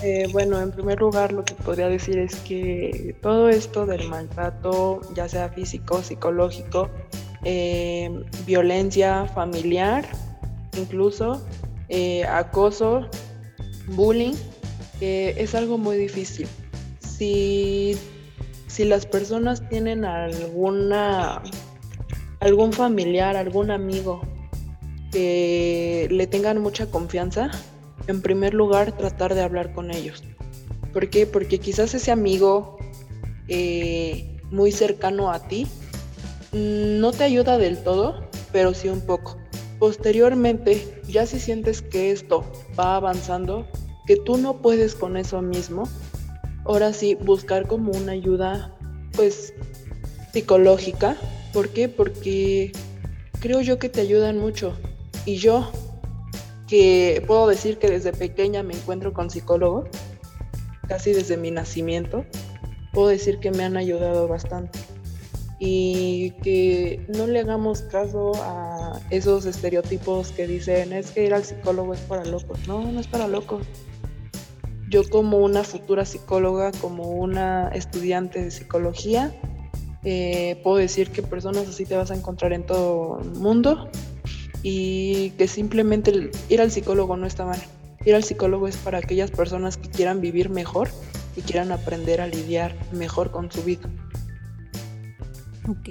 Eh, 0.03 0.27
bueno, 0.33 0.59
en 0.59 0.71
primer 0.71 0.99
lugar 0.99 1.31
lo 1.31 1.45
que 1.45 1.53
podría 1.53 1.87
decir 1.87 2.19
es 2.19 2.35
que 2.41 3.15
todo 3.21 3.47
esto 3.47 3.85
del 3.85 4.09
maltrato, 4.09 4.99
ya 5.15 5.29
sea 5.29 5.47
físico, 5.47 6.03
psicológico, 6.03 6.89
eh, 7.45 8.11
violencia 8.45 9.25
familiar, 9.27 10.05
incluso 10.77 11.41
eh, 11.87 12.25
acoso, 12.25 13.07
bullying, 13.87 14.33
es 14.99 15.53
algo 15.53 15.77
muy 15.77 15.97
difícil. 15.97 16.47
si, 16.99 17.97
si 18.67 18.85
las 18.85 19.05
personas 19.05 19.67
tienen 19.69 20.05
alguna 20.05 21.41
algún 22.39 22.73
familiar, 22.73 23.35
algún 23.37 23.71
amigo 23.71 24.21
que 25.11 26.07
le 26.09 26.27
tengan 26.27 26.61
mucha 26.61 26.87
confianza, 26.87 27.51
en 28.07 28.21
primer 28.21 28.53
lugar 28.53 28.95
tratar 28.97 29.35
de 29.35 29.41
hablar 29.41 29.73
con 29.73 29.91
ellos. 29.91 30.23
¿Por 30.91 31.09
qué? 31.09 31.25
Porque 31.25 31.59
quizás 31.59 31.93
ese 31.93 32.11
amigo 32.11 32.77
eh, 33.47 34.39
muy 34.51 34.71
cercano 34.71 35.31
a 35.31 35.47
ti 35.47 35.67
no 36.53 37.11
te 37.11 37.23
ayuda 37.23 37.57
del 37.57 37.79
todo, 37.83 38.23
pero 38.51 38.73
sí 38.73 38.87
un 38.87 39.01
poco. 39.01 39.37
Posteriormente, 39.79 41.01
ya 41.07 41.25
si 41.25 41.39
sientes 41.39 41.81
que 41.81 42.11
esto 42.11 42.45
va 42.79 42.95
avanzando, 42.95 43.67
que 44.05 44.17
tú 44.17 44.37
no 44.37 44.61
puedes 44.61 44.95
con 44.95 45.17
eso 45.17 45.41
mismo, 45.41 45.89
ahora 46.65 46.93
sí 46.93 47.15
buscar 47.15 47.67
como 47.67 47.91
una 47.91 48.11
ayuda 48.11 48.71
pues 49.13 49.53
psicológica. 50.31 51.17
¿Por 51.51 51.69
qué? 51.69 51.89
Porque 51.89 52.71
creo 53.39 53.61
yo 53.61 53.79
que 53.79 53.89
te 53.89 54.01
ayudan 54.01 54.37
mucho. 54.37 54.73
Y 55.25 55.35
yo, 55.37 55.71
que 56.67 57.23
puedo 57.27 57.47
decir 57.47 57.77
que 57.77 57.89
desde 57.89 58.13
pequeña 58.13 58.63
me 58.63 58.73
encuentro 58.73 59.13
con 59.13 59.29
psicólogos, 59.29 59.89
casi 60.87 61.13
desde 61.13 61.37
mi 61.37 61.51
nacimiento, 61.51 62.25
puedo 62.93 63.09
decir 63.09 63.39
que 63.39 63.51
me 63.51 63.63
han 63.63 63.77
ayudado 63.77 64.27
bastante. 64.27 64.79
Y 65.59 66.31
que 66.43 67.05
no 67.07 67.27
le 67.27 67.39
hagamos 67.39 67.83
caso 67.83 68.33
a 68.35 68.99
esos 69.09 69.45
estereotipos 69.45 70.31
que 70.31 70.45
dicen 70.45 70.91
es 70.91 71.11
que 71.11 71.25
ir 71.25 71.33
al 71.33 71.45
psicólogo 71.45 71.93
es 71.93 72.01
para 72.01 72.25
locos. 72.25 72.59
No, 72.67 72.91
no 72.91 72.99
es 72.99 73.07
para 73.07 73.27
locos. 73.27 73.65
Yo 74.89 75.09
como 75.09 75.37
una 75.37 75.63
futura 75.63 76.05
psicóloga, 76.05 76.71
como 76.81 77.11
una 77.11 77.69
estudiante 77.69 78.43
de 78.43 78.51
psicología, 78.51 79.33
eh, 80.03 80.59
puedo 80.63 80.77
decir 80.77 81.11
que 81.11 81.23
personas 81.23 81.67
así 81.67 81.85
te 81.85 81.95
vas 81.95 82.11
a 82.11 82.15
encontrar 82.15 82.51
en 82.51 82.65
todo 82.65 83.19
el 83.21 83.31
mundo 83.31 83.89
y 84.63 85.31
que 85.31 85.47
simplemente 85.47 86.31
ir 86.49 86.61
al 86.61 86.71
psicólogo 86.71 87.17
no 87.17 87.27
está 87.27 87.45
mal. 87.45 87.61
Ir 88.05 88.15
al 88.15 88.23
psicólogo 88.23 88.67
es 88.67 88.77
para 88.77 88.97
aquellas 88.97 89.29
personas 89.29 89.77
que 89.77 89.89
quieran 89.89 90.21
vivir 90.21 90.49
mejor 90.49 90.89
y 91.35 91.41
quieran 91.41 91.71
aprender 91.71 92.21
a 92.21 92.27
lidiar 92.27 92.75
mejor 92.91 93.31
con 93.31 93.51
su 93.51 93.61
vida. 93.63 93.89
Ok. 95.67 95.89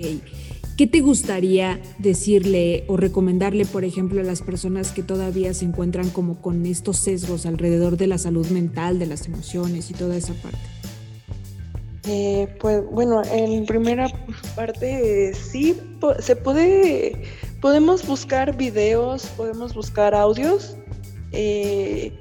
¿Qué 0.77 0.87
te 0.87 1.01
gustaría 1.01 1.81
decirle 1.99 2.85
o 2.89 2.97
recomendarle, 2.97 3.67
por 3.67 3.85
ejemplo, 3.85 4.21
a 4.21 4.25
las 4.25 4.41
personas 4.41 4.91
que 4.91 5.03
todavía 5.03 5.53
se 5.53 5.67
encuentran 5.67 6.09
como 6.09 6.41
con 6.41 6.65
estos 6.65 6.97
sesgos 6.99 7.45
alrededor 7.45 7.99
de 7.99 8.07
la 8.07 8.17
salud 8.17 8.47
mental, 8.49 8.99
de 8.99 9.07
las 9.07 9.27
emociones 9.27 9.91
y 9.91 9.95
toda 9.95 10.17
esa 10.17 10.33
parte? 10.35 10.59
Eh, 12.09 12.49
pues 12.59 12.83
bueno, 12.91 13.23
en 13.31 13.65
primera 13.67 14.09
parte 14.57 15.35
sí 15.35 15.77
se 16.19 16.37
puede 16.37 17.23
Podemos 17.63 18.05
buscar 18.05 18.57
videos, 18.57 19.27
podemos 19.37 19.73
buscar 19.73 20.17
audios. 20.17 20.77
Eh, 21.31 22.13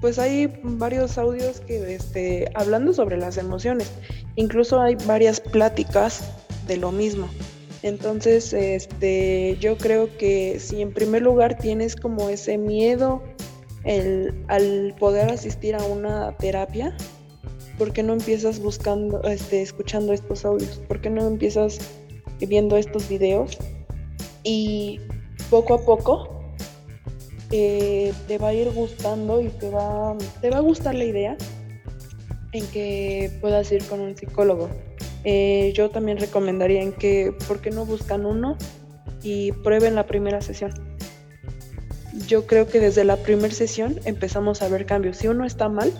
pues 0.00 0.18
hay 0.18 0.52
varios 0.64 1.18
audios 1.18 1.60
que 1.60 1.94
este, 1.94 2.50
hablando 2.56 2.92
sobre 2.92 3.16
las 3.16 3.38
emociones. 3.38 3.92
Incluso 4.34 4.80
hay 4.80 4.96
varias 5.06 5.40
pláticas 5.40 6.28
de 6.66 6.78
lo 6.78 6.90
mismo. 6.90 7.28
Entonces, 7.84 8.52
este, 8.52 9.56
yo 9.60 9.78
creo 9.78 10.08
que 10.18 10.58
si 10.58 10.82
en 10.82 10.92
primer 10.92 11.22
lugar 11.22 11.58
tienes 11.58 11.94
como 11.94 12.28
ese 12.28 12.58
miedo 12.58 13.22
al 14.48 14.96
poder 14.98 15.30
asistir 15.30 15.76
a 15.76 15.84
una 15.84 16.36
terapia, 16.38 16.96
¿por 17.78 17.92
qué 17.92 18.02
no 18.02 18.14
empiezas 18.14 18.58
buscando, 18.58 19.22
este, 19.22 19.62
escuchando 19.62 20.12
estos 20.12 20.44
audios? 20.44 20.82
¿Por 20.88 21.00
qué 21.00 21.08
no 21.08 21.24
empiezas 21.24 21.78
viendo 22.40 22.76
estos 22.76 23.08
videos? 23.08 23.56
Y 24.48 24.98
poco 25.50 25.74
a 25.74 25.84
poco 25.84 26.54
eh, 27.50 28.14
te 28.26 28.38
va 28.38 28.48
a 28.48 28.54
ir 28.54 28.70
gustando 28.70 29.42
y 29.42 29.48
te 29.48 29.68
va, 29.68 30.16
te 30.40 30.48
va 30.48 30.56
a 30.56 30.60
gustar 30.60 30.94
la 30.94 31.04
idea 31.04 31.36
en 32.52 32.66
que 32.68 33.30
puedas 33.42 33.70
ir 33.72 33.84
con 33.84 34.00
un 34.00 34.16
psicólogo. 34.16 34.70
Eh, 35.24 35.74
yo 35.74 35.90
también 35.90 36.16
recomendaría 36.16 36.80
en 36.80 36.94
que, 36.94 37.34
¿por 37.46 37.60
qué 37.60 37.70
no 37.70 37.84
buscan 37.84 38.24
uno 38.24 38.56
y 39.22 39.52
prueben 39.52 39.94
la 39.94 40.06
primera 40.06 40.40
sesión? 40.40 40.72
Yo 42.26 42.46
creo 42.46 42.68
que 42.68 42.80
desde 42.80 43.04
la 43.04 43.16
primera 43.16 43.52
sesión 43.52 44.00
empezamos 44.06 44.62
a 44.62 44.68
ver 44.68 44.86
cambios. 44.86 45.18
Si 45.18 45.28
uno 45.28 45.44
está 45.44 45.68
mal, 45.68 45.92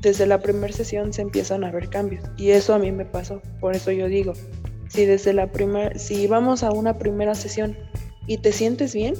desde 0.00 0.26
la 0.26 0.40
primera 0.40 0.72
sesión 0.72 1.12
se 1.12 1.22
empiezan 1.22 1.62
a 1.62 1.70
ver 1.70 1.90
cambios. 1.90 2.24
Y 2.36 2.50
eso 2.50 2.74
a 2.74 2.80
mí 2.80 2.90
me 2.90 3.04
pasó. 3.04 3.40
Por 3.60 3.76
eso 3.76 3.92
yo 3.92 4.08
digo, 4.08 4.32
si 4.92 5.06
desde 5.06 5.32
la 5.32 5.50
primera, 5.50 5.98
si 5.98 6.26
vamos 6.26 6.62
a 6.62 6.70
una 6.70 6.98
primera 6.98 7.34
sesión 7.34 7.76
y 8.26 8.36
te 8.36 8.52
sientes 8.52 8.94
bien, 8.94 9.14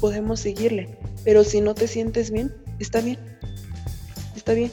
podemos 0.00 0.40
seguirle. 0.40 0.96
Pero 1.24 1.42
si 1.42 1.60
no 1.60 1.74
te 1.74 1.88
sientes 1.88 2.30
bien, 2.30 2.54
está 2.78 3.00
bien. 3.00 3.18
Está 4.36 4.52
bien. 4.52 4.70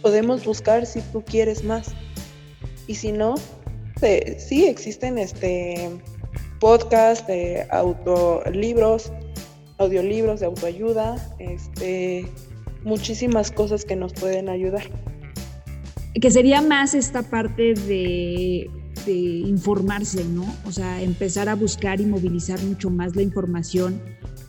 Podemos 0.00 0.44
buscar 0.44 0.86
si 0.86 1.00
tú 1.00 1.24
quieres 1.24 1.64
más. 1.64 1.88
Y 2.86 2.94
si 2.94 3.10
no, 3.10 3.34
sí 4.38 4.66
existen 4.66 5.18
este 5.18 5.90
podcast 6.60 7.26
de 7.26 7.66
autolibros, 7.70 9.10
audiolibros 9.78 10.40
de 10.40 10.46
autoayuda, 10.46 11.16
este 11.38 12.26
muchísimas 12.84 13.50
cosas 13.50 13.84
que 13.84 13.96
nos 13.96 14.12
pueden 14.12 14.48
ayudar. 14.48 14.84
Que 16.20 16.30
sería 16.30 16.62
más 16.62 16.94
esta 16.94 17.22
parte 17.22 17.74
de 17.74 18.70
informarse, 19.06 20.24
¿no? 20.24 20.44
O 20.66 20.72
sea, 20.72 21.02
empezar 21.02 21.48
a 21.48 21.54
buscar 21.54 22.00
y 22.00 22.06
movilizar 22.06 22.62
mucho 22.62 22.90
más 22.90 23.16
la 23.16 23.22
información, 23.22 24.00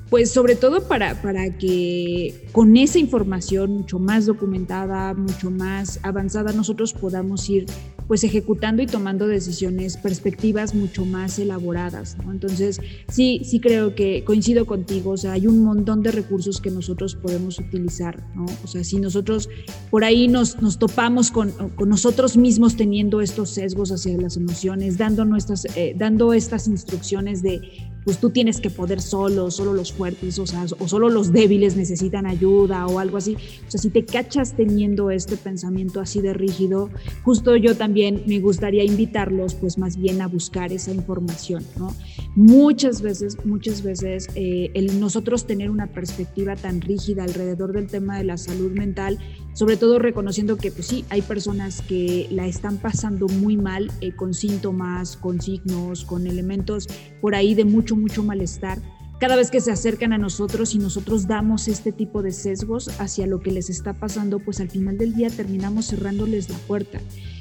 pues 0.09 0.31
sobre 0.31 0.55
todo 0.55 0.87
para, 0.87 1.21
para 1.21 1.57
que 1.57 2.47
con 2.51 2.77
esa 2.77 2.99
información 2.99 3.71
mucho 3.71 3.99
más 3.99 4.25
documentada, 4.25 5.13
mucho 5.13 5.51
más 5.51 5.99
avanzada, 6.03 6.53
nosotros 6.53 6.93
podamos 6.93 7.49
ir 7.49 7.65
pues 8.07 8.23
ejecutando 8.23 8.81
y 8.81 8.87
tomando 8.87 9.27
decisiones, 9.27 9.97
perspectivas 9.97 10.75
mucho 10.75 11.05
más 11.05 11.39
elaboradas. 11.39 12.17
Entonces, 12.29 12.79
sí, 13.09 13.41
sí 13.43 13.59
creo 13.59 13.95
que 13.95 14.23
coincido 14.23 14.65
contigo, 14.65 15.11
o 15.11 15.17
sea, 15.17 15.33
hay 15.33 15.47
un 15.47 15.63
montón 15.63 16.03
de 16.03 16.11
recursos 16.11 16.61
que 16.61 16.71
nosotros 16.71 17.15
podemos 17.15 17.59
utilizar, 17.59 18.23
¿no? 18.35 18.45
O 18.63 18.67
sea, 18.67 18.83
si 18.83 18.99
nosotros 18.99 19.49
por 19.89 20.03
ahí 20.03 20.27
nos, 20.27 20.61
nos 20.61 20.77
topamos 20.77 21.31
con, 21.31 21.51
con 21.51 21.89
nosotros 21.89 22.37
mismos 22.37 22.75
teniendo 22.75 23.21
estos 23.21 23.49
sesgos 23.49 23.91
hacia 23.91 24.17
las 24.17 24.37
emociones, 24.37 24.97
dando, 24.97 25.25
nuestras, 25.25 25.65
eh, 25.75 25.95
dando 25.97 26.33
estas 26.33 26.67
instrucciones 26.67 27.41
de 27.41 27.61
pues 28.05 28.19
tú 28.19 28.29
tienes 28.29 28.61
que 28.61 28.69
poder 28.69 29.01
solo, 29.01 29.49
solo 29.49 29.73
los 29.73 29.91
fuertes, 29.91 30.37
o 30.37 30.45
sea, 30.45 30.65
o 30.77 30.87
solo 30.87 31.09
los 31.09 31.33
débiles 31.33 31.75
necesitan 31.75 32.27
ayuda 32.27 32.85
o 32.85 32.99
algo 32.99 33.17
así. 33.17 33.35
O 33.67 33.71
sea, 33.71 33.81
si 33.81 33.89
te 33.89 34.05
cachas 34.05 34.55
teniendo 34.55 35.09
este 35.09 35.37
pensamiento 35.37 35.99
así 35.99 36.21
de 36.21 36.33
rígido, 36.33 36.91
justo 37.23 37.55
yo 37.55 37.75
también 37.75 38.23
me 38.27 38.39
gustaría 38.39 38.83
invitarlos, 38.83 39.55
pues 39.55 39.79
más 39.79 39.97
bien 39.97 40.21
a 40.21 40.27
buscar 40.27 40.71
esa 40.71 40.93
información, 40.93 41.63
¿no? 41.77 41.93
Muchas 42.35 43.01
veces, 43.01 43.37
muchas 43.43 43.81
veces, 43.81 44.27
eh, 44.35 44.69
el 44.75 44.99
nosotros 44.99 45.47
tener 45.47 45.71
una 45.71 45.87
perspectiva 45.87 46.55
tan 46.55 46.81
rígida 46.81 47.23
alrededor 47.23 47.73
del 47.73 47.87
tema 47.87 48.19
de 48.19 48.23
la 48.23 48.37
salud 48.37 48.71
mental, 48.71 49.17
sobre 49.55 49.77
todo 49.77 49.97
reconociendo 49.99 50.57
que, 50.57 50.69
pues 50.69 50.85
sí, 50.85 51.05
hay 51.09 51.23
personas 51.23 51.81
que 51.81 52.27
la 52.29 52.45
están 52.45 52.77
pasando 52.77 53.27
muy 53.27 53.57
mal 53.57 53.89
eh, 54.01 54.11
con 54.11 54.33
síntomas, 54.33 55.17
con 55.17 55.41
signos, 55.41 56.05
con 56.05 56.27
elementos 56.27 56.87
por 57.21 57.33
ahí 57.33 57.55
de 57.55 57.65
mucho 57.65 57.95
mucho, 57.95 58.21
malestar 58.21 58.79
cada 59.19 59.37
vez 59.37 59.49
que 59.49 59.61
se 59.61 59.71
acercan 59.71 60.11
a 60.11 60.17
nosotros 60.17 60.75
y 60.75 60.77
nosotros 60.77 61.25
damos 61.25 61.69
este 61.69 61.93
tipo 61.93 62.21
de 62.21 62.31
sesgos 62.31 62.89
hacia 62.99 63.27
lo 63.27 63.39
que 63.39 63.51
les 63.51 63.69
está 63.69 63.93
pasando, 63.93 64.39
pues 64.39 64.59
al 64.59 64.69
final 64.69 64.97
del 64.97 65.15
día 65.15 65.29
terminamos 65.29 65.87
cerrándoles 65.87 66.49
la 66.49 66.57
puerta. 66.57 66.99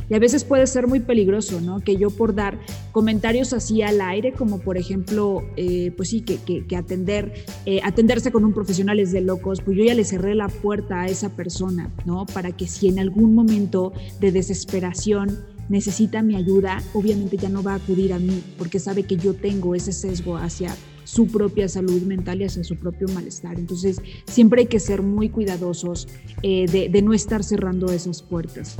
Y 0.09 0.15
a 0.15 0.19
veces 0.19 0.45
puede 0.45 0.67
ser 0.67 0.87
muy 0.87 1.01
peligroso, 1.01 1.61
¿no? 1.61 1.81
Que 1.81 1.97
yo 1.97 2.11
por 2.11 2.35
dar 2.35 2.59
comentarios 2.93 3.53
así 3.53 3.83
al 3.83 4.01
aire, 4.01 4.33
como 4.33 4.61
por 4.61 4.77
ejemplo, 4.77 5.43
eh, 5.57 5.93
pues 5.97 6.11
sí, 6.11 6.21
que, 6.21 6.77
atender, 6.77 7.33
eh, 7.67 7.81
atenderse 7.83 8.31
con 8.31 8.45
un 8.45 8.53
profesional 8.53 9.01
es 9.01 9.13
de 9.13 9.21
locos, 9.21 9.61
pues 9.63 9.77
yo 9.77 9.85
ya 9.85 9.95
le 9.95 10.05
cerré 10.05 10.35
la 10.35 10.49
puerta 10.49 11.03
a 11.03 11.07
esa 11.07 11.31
persona, 11.31 11.91
¿no? 12.05 12.27
Para 12.27 12.53
que 12.53 12.67
si 12.67 12.89
en 12.89 12.99
algún 12.99 13.35
momento 13.35 13.93
de 14.21 14.33
desesperación 14.33 15.39
necesita 15.69 16.23
mi 16.23 16.37
ayuda, 16.37 16.83
obviamente 16.93 17.39
ya 17.39 17.49
no 17.49 17.63
va 17.63 17.73
a 17.73 17.77
acudir 17.77 18.13
a 18.13 18.19
mí 18.19 18.43
porque 18.59 18.79
sabe 18.79 19.05
que 19.05 19.17
yo 19.17 19.35
tengo 19.35 19.75
ese 19.75 19.93
sesgo 19.93 20.37
hacia 20.37 20.77
su 21.05 21.27
propia 21.27 21.69
salud 21.69 22.03
mental 22.03 22.41
y 22.41 22.45
hacia 22.45 22.65
su 22.65 22.77
propio 22.77 23.09
malestar. 23.09 23.59
Entonces, 23.59 24.01
siempre 24.27 24.63
hay 24.63 24.67
que 24.67 24.81
ser 24.81 25.03
muy 25.03 25.29
cuidadosos 25.29 26.09
eh, 26.43 26.67
de 26.67 27.03
no 27.03 27.15
estar 27.15 27.45
cerrando 27.45 27.91
esas 27.93 28.23
puertas. 28.23 28.77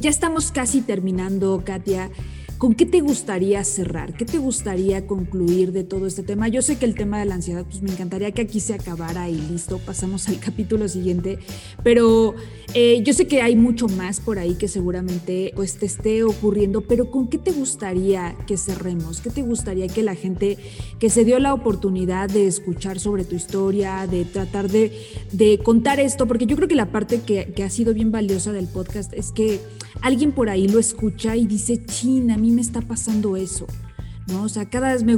Ya 0.00 0.10
estamos 0.10 0.50
casi 0.52 0.82
terminando, 0.82 1.62
Katia. 1.64 2.10
¿Con 2.58 2.74
qué 2.74 2.86
te 2.86 3.00
gustaría 3.00 3.62
cerrar? 3.64 4.14
¿Qué 4.14 4.24
te 4.24 4.38
gustaría 4.38 5.06
concluir 5.06 5.72
de 5.72 5.84
todo 5.84 6.06
este 6.06 6.22
tema? 6.22 6.48
Yo 6.48 6.62
sé 6.62 6.76
que 6.76 6.84
el 6.84 6.94
tema 6.94 7.18
de 7.18 7.24
la 7.24 7.34
ansiedad, 7.34 7.64
pues 7.64 7.82
me 7.82 7.90
encantaría 7.90 8.30
que 8.32 8.42
aquí 8.42 8.60
se 8.60 8.74
acabara 8.74 9.28
y 9.28 9.34
listo, 9.34 9.78
pasamos 9.78 10.28
al 10.28 10.38
capítulo 10.40 10.88
siguiente, 10.88 11.38
pero 11.82 12.34
eh, 12.72 13.02
yo 13.04 13.12
sé 13.12 13.26
que 13.26 13.42
hay 13.42 13.56
mucho 13.56 13.86
más 13.88 14.20
por 14.20 14.38
ahí 14.38 14.54
que 14.54 14.68
seguramente 14.68 15.52
pues 15.54 15.78
te 15.78 15.86
esté 15.86 16.22
ocurriendo, 16.22 16.80
pero 16.80 17.10
¿con 17.10 17.28
qué 17.28 17.38
te 17.38 17.52
gustaría 17.52 18.36
que 18.46 18.56
cerremos? 18.56 19.20
¿Qué 19.20 19.30
te 19.30 19.42
gustaría 19.42 19.88
que 19.88 20.02
la 20.02 20.14
gente 20.14 20.56
que 20.98 21.10
se 21.10 21.24
dio 21.24 21.38
la 21.38 21.54
oportunidad 21.54 22.28
de 22.28 22.46
escuchar 22.46 22.98
sobre 22.98 23.24
tu 23.24 23.34
historia, 23.34 24.06
de 24.06 24.24
tratar 24.24 24.68
de, 24.70 24.92
contar 25.62 26.00
esto, 26.00 26.26
porque 26.26 26.46
yo 26.46 26.56
creo 26.56 26.68
que 26.68 26.74
la 26.74 26.90
parte 26.90 27.20
que, 27.20 27.62
ha 27.62 27.70
sido 27.70 27.94
bien 27.94 28.10
valiosa 28.10 28.52
del 28.52 28.66
podcast 28.66 29.12
es 29.12 29.32
que 29.32 29.60
alguien 30.00 30.32
por 30.32 30.50
ahí 30.50 30.68
lo 30.68 30.78
escucha 30.78 31.36
y 31.36 31.46
dice, 31.46 31.84
China, 31.84 32.34
a 32.34 32.38
me 32.54 32.62
está 32.62 32.80
pasando 32.80 33.36
eso. 33.36 33.66
¿No? 34.26 34.44
O 34.44 34.48
sea, 34.48 34.68
cada 34.68 34.92
vez 34.92 35.04
me, 35.04 35.12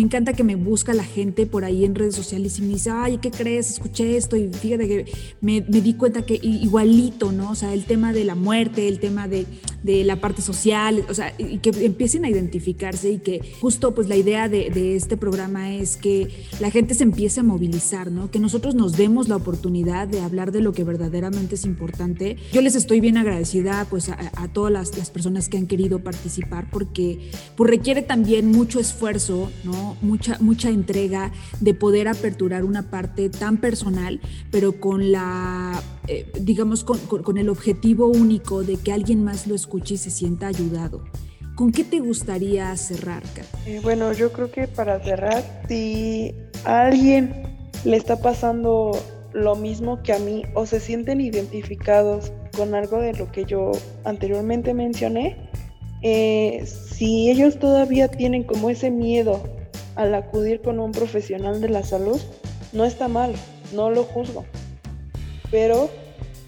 encanta 0.00 0.32
que 0.32 0.44
me 0.44 0.56
busca 0.56 0.94
la 0.94 1.04
gente 1.04 1.46
por 1.46 1.64
ahí 1.64 1.84
en 1.84 1.94
redes 1.94 2.14
sociales 2.14 2.58
y 2.58 2.62
me 2.62 2.68
dice, 2.68 2.90
ay, 2.90 3.18
¿qué 3.18 3.30
crees? 3.30 3.70
Escuché 3.70 4.16
esto 4.16 4.36
y 4.36 4.48
fíjate 4.48 4.88
que 4.88 5.12
me, 5.40 5.60
di 5.60 5.94
cuenta 5.94 6.22
que 6.22 6.38
igualito, 6.42 7.32
¿no? 7.32 7.50
O 7.50 7.54
sea, 7.54 7.74
el 7.74 7.84
tema 7.84 8.12
de 8.12 8.24
la 8.24 8.34
muerte, 8.34 8.88
el 8.88 9.00
tema 9.00 9.28
de, 9.28 9.46
la 9.84 10.20
parte 10.20 10.42
social, 10.42 11.04
o 11.08 11.14
sea, 11.14 11.34
y 11.38 11.58
que 11.58 11.70
empiecen 11.84 12.24
a 12.24 12.30
identificarse 12.30 13.10
y 13.10 13.18
que 13.18 13.40
justo 13.60 13.94
pues 13.94 14.08
la 14.08 14.16
idea 14.16 14.48
de, 14.48 14.96
este 14.96 15.16
programa 15.16 15.74
es 15.74 15.96
que 15.96 16.28
la 16.60 16.70
gente 16.70 16.94
se 16.94 17.02
empiece 17.02 17.40
a 17.40 17.42
movilizar, 17.42 18.10
¿no? 18.10 18.30
Que 18.30 18.38
nosotros 18.38 18.74
nos 18.74 18.96
demos 18.96 19.28
la 19.28 19.36
oportunidad 19.36 20.08
de 20.08 20.20
hablar 20.20 20.52
de 20.52 20.60
lo 20.60 20.72
que 20.72 20.84
verdaderamente 20.84 21.56
es 21.56 21.64
importante. 21.64 22.36
Yo 22.52 22.60
les 22.60 22.74
estoy 22.74 23.00
bien 23.00 23.16
agradecida 23.16 23.86
pues 23.88 24.08
a, 24.08 24.48
todas 24.52 24.72
las, 24.72 24.96
las, 24.96 25.10
personas 25.10 25.48
que 25.48 25.58
han 25.58 25.66
querido 25.66 26.00
participar 26.00 26.68
porque 26.70 27.30
pues 27.56 27.70
requiere 27.70 28.02
también 28.02 28.37
mucho 28.42 28.80
esfuerzo, 28.80 29.50
¿no? 29.64 29.96
mucha, 30.02 30.36
mucha 30.40 30.70
entrega 30.70 31.32
de 31.60 31.74
poder 31.74 32.08
aperturar 32.08 32.64
una 32.64 32.90
parte 32.90 33.30
tan 33.30 33.58
personal, 33.58 34.20
pero 34.50 34.80
con 34.80 35.12
la, 35.12 35.82
eh, 36.06 36.30
digamos, 36.40 36.84
con, 36.84 37.38
el 37.38 37.48
objetivo 37.48 38.06
único 38.08 38.62
de 38.62 38.76
que 38.76 38.92
alguien 38.92 39.24
más 39.24 39.46
lo 39.46 39.54
escuche 39.54 39.94
y 39.94 39.98
se 39.98 40.10
sienta 40.10 40.46
ayudado. 40.46 41.04
¿Con 41.54 41.72
qué 41.72 41.82
te 41.82 41.98
gustaría 41.98 42.76
cerrar, 42.76 43.22
eh, 43.66 43.80
bueno, 43.82 44.12
yo 44.12 44.32
creo 44.32 44.50
que 44.50 44.68
para 44.68 45.00
cerrar, 45.02 45.42
si 45.68 46.32
a 46.64 46.86
alguien 46.86 47.32
le 47.84 47.96
está 47.96 48.20
pasando 48.20 48.92
lo 49.32 49.56
mismo 49.56 50.02
que 50.02 50.12
a 50.12 50.18
mí 50.18 50.44
o 50.54 50.66
se 50.66 50.80
sienten 50.80 51.20
identificados 51.20 52.32
con 52.56 52.74
algo 52.74 52.98
de 52.98 53.12
lo 53.14 53.30
que 53.30 53.44
yo 53.44 53.72
anteriormente 54.04 54.74
mencioné, 54.74 55.50
eh, 56.02 56.64
si 56.66 57.30
ellos 57.30 57.58
todavía 57.58 58.08
tienen 58.08 58.44
como 58.44 58.70
ese 58.70 58.90
miedo 58.90 59.42
al 59.96 60.14
acudir 60.14 60.62
con 60.62 60.78
un 60.78 60.92
profesional 60.92 61.60
de 61.60 61.68
la 61.68 61.82
salud, 61.82 62.20
no 62.72 62.84
está 62.84 63.08
mal, 63.08 63.32
no 63.72 63.90
lo 63.90 64.04
juzgo. 64.04 64.44
Pero 65.50 65.90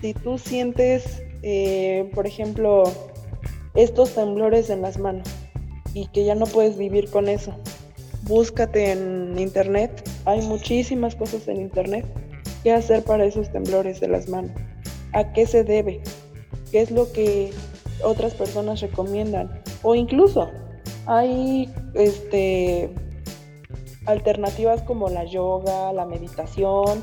si 0.00 0.14
tú 0.14 0.38
sientes, 0.38 1.22
eh, 1.42 2.10
por 2.14 2.26
ejemplo, 2.26 2.84
estos 3.74 4.14
temblores 4.14 4.70
en 4.70 4.82
las 4.82 4.98
manos 4.98 5.28
y 5.94 6.06
que 6.08 6.24
ya 6.24 6.34
no 6.34 6.46
puedes 6.46 6.76
vivir 6.76 7.10
con 7.10 7.28
eso, 7.28 7.54
búscate 8.22 8.92
en 8.92 9.38
internet. 9.38 10.08
Hay 10.26 10.42
muchísimas 10.42 11.16
cosas 11.16 11.48
en 11.48 11.60
internet. 11.60 12.06
¿Qué 12.62 12.72
hacer 12.72 13.02
para 13.02 13.24
esos 13.24 13.50
temblores 13.50 14.00
de 14.00 14.08
las 14.08 14.28
manos? 14.28 14.52
¿A 15.12 15.32
qué 15.32 15.46
se 15.46 15.64
debe? 15.64 16.00
¿Qué 16.70 16.82
es 16.82 16.90
lo 16.90 17.10
que 17.10 17.50
otras 18.04 18.34
personas 18.34 18.80
recomiendan. 18.80 19.62
O 19.82 19.94
incluso 19.94 20.50
hay 21.06 21.72
este, 21.94 22.94
alternativas 24.06 24.82
como 24.82 25.08
la 25.08 25.24
yoga, 25.24 25.92
la 25.92 26.06
meditación, 26.06 27.02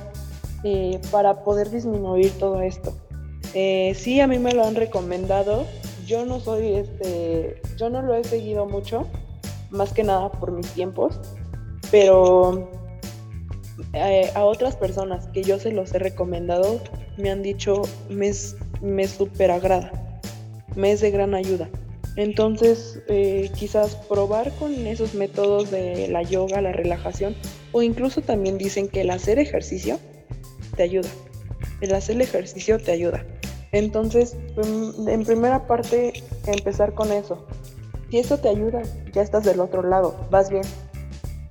eh, 0.63 0.99
para 1.11 1.43
poder 1.43 1.69
disminuir 1.69 2.31
todo 2.39 2.61
esto. 2.61 2.95
Eh, 3.53 3.93
sí, 3.95 4.19
a 4.19 4.27
mí 4.27 4.39
me 4.39 4.53
lo 4.53 4.65
han 4.65 4.75
recomendado. 4.75 5.65
Yo 6.05 6.25
no 6.25 6.39
soy, 6.39 6.73
este, 6.73 7.61
yo 7.77 7.89
no 7.89 8.01
lo 8.01 8.15
he 8.15 8.23
seguido 8.23 8.65
mucho, 8.65 9.07
más 9.69 9.93
que 9.93 10.03
nada 10.03 10.31
por 10.31 10.51
mis 10.51 10.67
tiempos, 10.67 11.19
pero 11.91 12.69
eh, 13.93 14.31
a 14.33 14.45
otras 14.45 14.75
personas 14.75 15.27
que 15.27 15.43
yo 15.43 15.59
se 15.59 15.71
los 15.71 15.93
he 15.93 15.99
recomendado 15.99 16.79
me 17.17 17.29
han 17.29 17.43
dicho 17.43 17.81
me, 18.09 18.31
me 18.81 19.07
super 19.07 19.51
agrada 19.51 20.06
me 20.77 20.91
es 20.91 21.01
de 21.01 21.11
gran 21.11 21.35
ayuda. 21.35 21.69
Entonces, 22.15 22.99
eh, 23.07 23.51
quizás 23.55 23.95
probar 23.95 24.51
con 24.53 24.73
esos 24.87 25.13
métodos 25.13 25.69
de 25.69 26.07
la 26.07 26.23
yoga, 26.23 26.61
la 26.61 26.71
relajación, 26.71 27.35
o 27.73 27.83
incluso 27.83 28.21
también 28.21 28.57
dicen 28.57 28.87
que 28.87 29.01
el 29.01 29.09
hacer 29.11 29.37
ejercicio 29.37 29.99
te 30.75 30.83
ayuda. 30.83 31.09
El 31.81 31.93
hacer 31.93 32.19
ejercicio 32.21 32.79
te 32.79 32.91
ayuda. 32.91 33.25
Entonces, 33.71 34.35
mm, 34.55 35.07
en 35.09 35.25
primera 35.25 35.67
parte, 35.67 36.13
empezar 36.47 36.93
con 36.93 37.11
eso. 37.11 37.45
Si 38.09 38.17
eso 38.17 38.37
te 38.39 38.49
ayuda, 38.49 38.81
ya 39.13 39.21
estás 39.21 39.43
del 39.43 39.59
otro 39.59 39.83
lado, 39.83 40.15
vas 40.31 40.49
bien. 40.49 40.63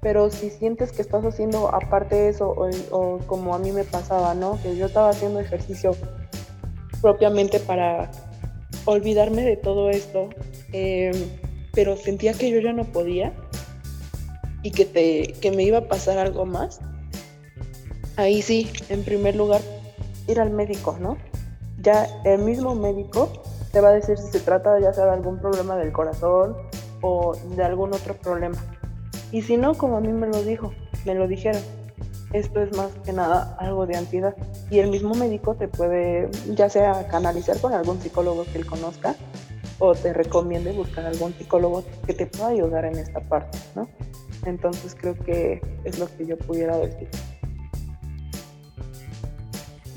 Pero 0.00 0.30
si 0.30 0.50
sientes 0.50 0.92
que 0.92 1.02
estás 1.02 1.24
haciendo 1.24 1.68
aparte 1.74 2.14
de 2.14 2.28
eso, 2.30 2.54
o 2.90 3.18
como 3.26 3.54
a 3.54 3.58
mí 3.58 3.72
me 3.72 3.84
pasaba, 3.84 4.34
¿no? 4.34 4.60
Que 4.62 4.76
yo 4.76 4.86
estaba 4.86 5.10
haciendo 5.10 5.40
ejercicio 5.40 5.92
propiamente 7.00 7.60
para 7.60 8.10
olvidarme 8.86 9.42
de 9.42 9.56
todo 9.56 9.90
esto, 9.90 10.30
em, 10.72 11.12
pero 11.74 11.96
sentía 11.96 12.32
que 12.32 12.50
yo 12.50 12.60
ya 12.60 12.72
no 12.72 12.84
podía 12.84 13.34
y 14.62 14.70
que, 14.70 14.84
te, 14.84 15.34
que 15.40 15.50
me 15.50 15.62
iba 15.62 15.78
a 15.78 15.88
pasar 15.88 16.18
algo 16.18 16.46
más, 16.46 16.80
ahí 18.16 18.40
sí, 18.40 18.70
en 18.88 19.04
primer 19.04 19.36
lugar, 19.36 19.60
ir 20.26 20.40
al 20.40 20.50
médico, 20.50 20.96
¿no? 20.98 21.18
Ya 21.82 22.06
el 22.24 22.40
mismo 22.40 22.74
médico 22.74 23.30
te 23.72 23.80
va 23.80 23.90
a 23.90 23.92
decir 23.92 24.16
si 24.16 24.30
se 24.32 24.40
trata 24.40 24.80
ya 24.80 24.92
sea 24.92 25.04
de 25.04 25.12
algún 25.12 25.38
problema 25.38 25.76
del 25.76 25.92
corazón 25.92 26.56
o 27.02 27.36
de 27.56 27.62
algún 27.62 27.92
otro 27.92 28.14
problema. 28.14 28.56
Y 29.32 29.42
si 29.42 29.56
no, 29.56 29.74
como 29.74 29.98
a 29.98 30.00
mí 30.00 30.08
me 30.08 30.28
lo 30.28 30.42
dijo, 30.42 30.72
me 31.04 31.14
lo 31.14 31.28
dijeron, 31.28 31.60
esto 32.32 32.60
es 32.60 32.76
más 32.76 32.90
que 33.04 33.12
nada 33.12 33.56
algo 33.58 33.86
de 33.86 33.96
ansiedad. 33.96 34.34
Y 34.70 34.78
el 34.78 34.90
mismo 34.90 35.14
médico 35.14 35.54
te 35.54 35.68
puede, 35.68 36.28
ya 36.54 36.68
sea 36.68 37.06
canalizar 37.08 37.58
con 37.60 37.72
algún 37.72 38.00
psicólogo 38.00 38.44
que 38.44 38.58
él 38.58 38.66
conozca, 38.66 39.14
o 39.78 39.94
te 39.94 40.12
recomiende 40.12 40.72
buscar 40.72 41.04
algún 41.04 41.34
psicólogo 41.34 41.84
que 42.06 42.14
te 42.14 42.26
pueda 42.26 42.48
ayudar 42.48 42.84
en 42.86 42.96
esta 42.96 43.20
parte, 43.20 43.58
¿no? 43.74 43.88
Entonces 44.44 44.96
creo 44.98 45.14
que 45.14 45.60
es 45.84 45.98
lo 45.98 46.06
que 46.16 46.26
yo 46.26 46.38
pudiera 46.38 46.76
decir. 46.78 47.08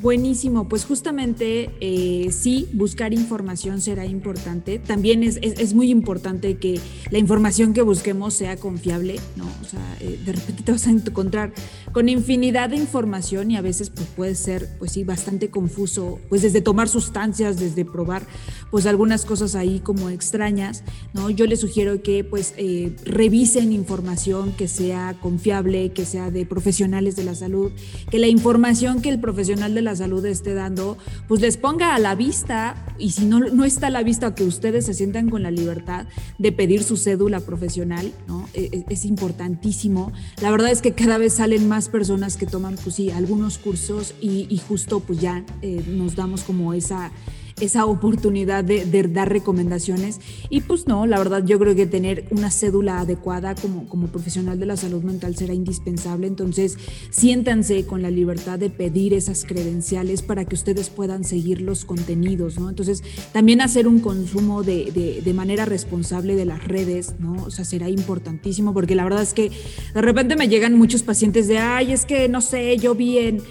Buenísimo, 0.01 0.69
pues 0.69 0.85
justamente 0.85 1.71
eh, 1.81 2.31
sí, 2.31 2.69
buscar 2.71 3.13
información 3.13 3.81
será 3.81 4.05
importante. 4.05 4.79
También 4.79 5.23
es, 5.23 5.37
es, 5.41 5.73
muy 5.73 5.89
importante 5.89 6.55
que 6.55 6.79
la 7.11 7.17
información 7.17 7.73
que 7.73 7.81
busquemos 7.81 8.33
sea 8.33 8.55
confiable, 8.55 9.19
¿no? 9.35 9.43
O 9.43 9.65
sea, 9.65 9.97
eh, 9.99 10.17
de 10.25 10.31
repente 10.31 10.63
te 10.63 10.71
vas 10.71 10.87
a 10.87 10.91
encontrar 10.91 11.51
con 11.91 12.07
infinidad 12.07 12.69
de 12.69 12.77
información 12.77 13.51
y 13.51 13.57
a 13.57 13.61
veces 13.61 13.89
pues, 13.89 14.07
puede 14.15 14.35
ser, 14.35 14.69
pues 14.79 14.93
sí, 14.93 15.03
bastante 15.03 15.49
confuso, 15.49 16.19
pues 16.29 16.43
desde 16.43 16.61
tomar 16.61 16.87
sustancias, 16.87 17.59
desde 17.59 17.83
probar, 17.83 18.23
pues 18.71 18.85
algunas 18.85 19.25
cosas 19.25 19.53
ahí 19.53 19.81
como 19.81 20.09
extrañas, 20.09 20.83
¿no? 21.13 21.29
Yo 21.29 21.45
les 21.45 21.59
sugiero 21.59 22.01
que 22.01 22.23
pues 22.23 22.53
eh, 22.55 22.95
revisen 23.03 23.73
información 23.73 24.53
que 24.53 24.69
sea 24.69 25.17
confiable, 25.21 25.91
que 25.91 26.05
sea 26.05 26.31
de 26.31 26.45
profesionales 26.45 27.17
de 27.17 27.25
la 27.25 27.35
salud, 27.35 27.73
que 28.09 28.19
la 28.19 28.27
información 28.27 29.01
que 29.01 29.09
el 29.09 29.19
profesional 29.19 29.75
de 29.75 29.81
la 29.81 29.88
salud 29.95 30.25
esté 30.25 30.53
dando, 30.53 30.97
pues 31.27 31.41
les 31.41 31.57
ponga 31.57 31.95
a 31.95 31.99
la 31.99 32.15
vista 32.15 32.75
y 32.97 33.11
si 33.11 33.25
no, 33.25 33.39
no 33.39 33.65
está 33.65 33.87
a 33.87 33.89
la 33.89 34.03
vista, 34.03 34.35
que 34.35 34.43
ustedes 34.43 34.85
se 34.85 34.93
sientan 34.93 35.29
con 35.29 35.43
la 35.43 35.51
libertad 35.51 36.07
de 36.37 36.51
pedir 36.51 36.83
su 36.83 36.97
cédula 36.97 37.39
profesional, 37.39 38.11
¿no? 38.27 38.47
E, 38.53 38.69
e, 38.71 38.85
es, 38.89 39.05
importantísimo. 39.05 40.11
La 40.41 40.51
verdad 40.51 40.71
es 40.71 40.81
que 40.81 40.93
cada 40.93 41.17
vez 41.17 41.33
salen 41.33 41.67
más 41.67 41.89
personas 41.89 42.37
que 42.37 42.45
toman, 42.45 42.75
pues 42.83 42.95
sí, 42.95 43.09
algunos 43.11 43.57
cursos 43.57 44.13
y, 44.21 44.59
justo 44.67 44.99
pues 44.99 45.19
ya 45.21 45.43
eh, 45.61 45.83
nos 45.87 46.15
damos 46.15 46.43
como 46.43 46.73
esa 46.73 47.11
esa 47.59 47.85
oportunidad 47.85 48.63
de, 48.63 48.85
dar 49.09 49.29
recomendaciones. 49.29 50.19
Y 50.49 50.61
pues 50.61 50.87
no, 50.87 51.05
la 51.05 51.17
verdad 51.17 51.43
yo 51.45 51.59
creo 51.59 51.75
que 51.75 51.85
tener 51.85 52.25
una 52.31 52.51
cédula 52.51 52.99
adecuada 52.99 53.55
como, 53.55 53.87
como 53.87 54.07
profesional 54.07 54.59
de 54.59 54.65
la 54.65 54.77
salud 54.77 55.03
mental 55.03 55.35
será 55.35 55.53
indispensable. 55.53 56.27
Entonces, 56.27 56.77
siéntanse 57.09 57.85
con 57.85 58.01
la 58.01 58.11
libertad 58.11 58.59
de 58.59 58.69
pedir 58.69 59.13
esas 59.13 59.45
credenciales 59.45 60.21
para 60.21 60.45
que 60.45 60.55
ustedes 60.55 60.89
puedan 60.89 61.23
seguir 61.23 61.61
los 61.61 61.85
contenidos, 61.85 62.59
¿no? 62.59 62.69
Entonces, 62.69 63.03
también 63.31 63.61
hacer 63.61 63.87
un 63.87 63.99
consumo 63.99 64.63
de, 64.63 65.21
de, 65.23 65.33
manera 65.33 65.65
responsable 65.65 66.35
de 66.35 66.45
las 66.45 66.67
redes, 66.67 67.15
¿no? 67.19 67.43
O 67.43 67.51
sea, 67.51 67.63
será 67.63 67.87
importantísimo 67.87 68.73
porque 68.73 68.95
la 68.95 69.03
verdad 69.03 69.21
es 69.21 69.33
que 69.33 69.51
de 69.93 70.01
repente 70.01 70.35
me 70.35 70.49
llegan 70.49 70.77
muchos 70.77 71.03
pacientes 71.03 71.47
de, 71.47 71.59
ay, 71.59 71.93
es 71.93 72.05
que 72.05 72.27
no 72.27 72.41
sé, 72.41 72.77
yo 72.77 72.95
vi 72.95 73.19
en 73.19 73.41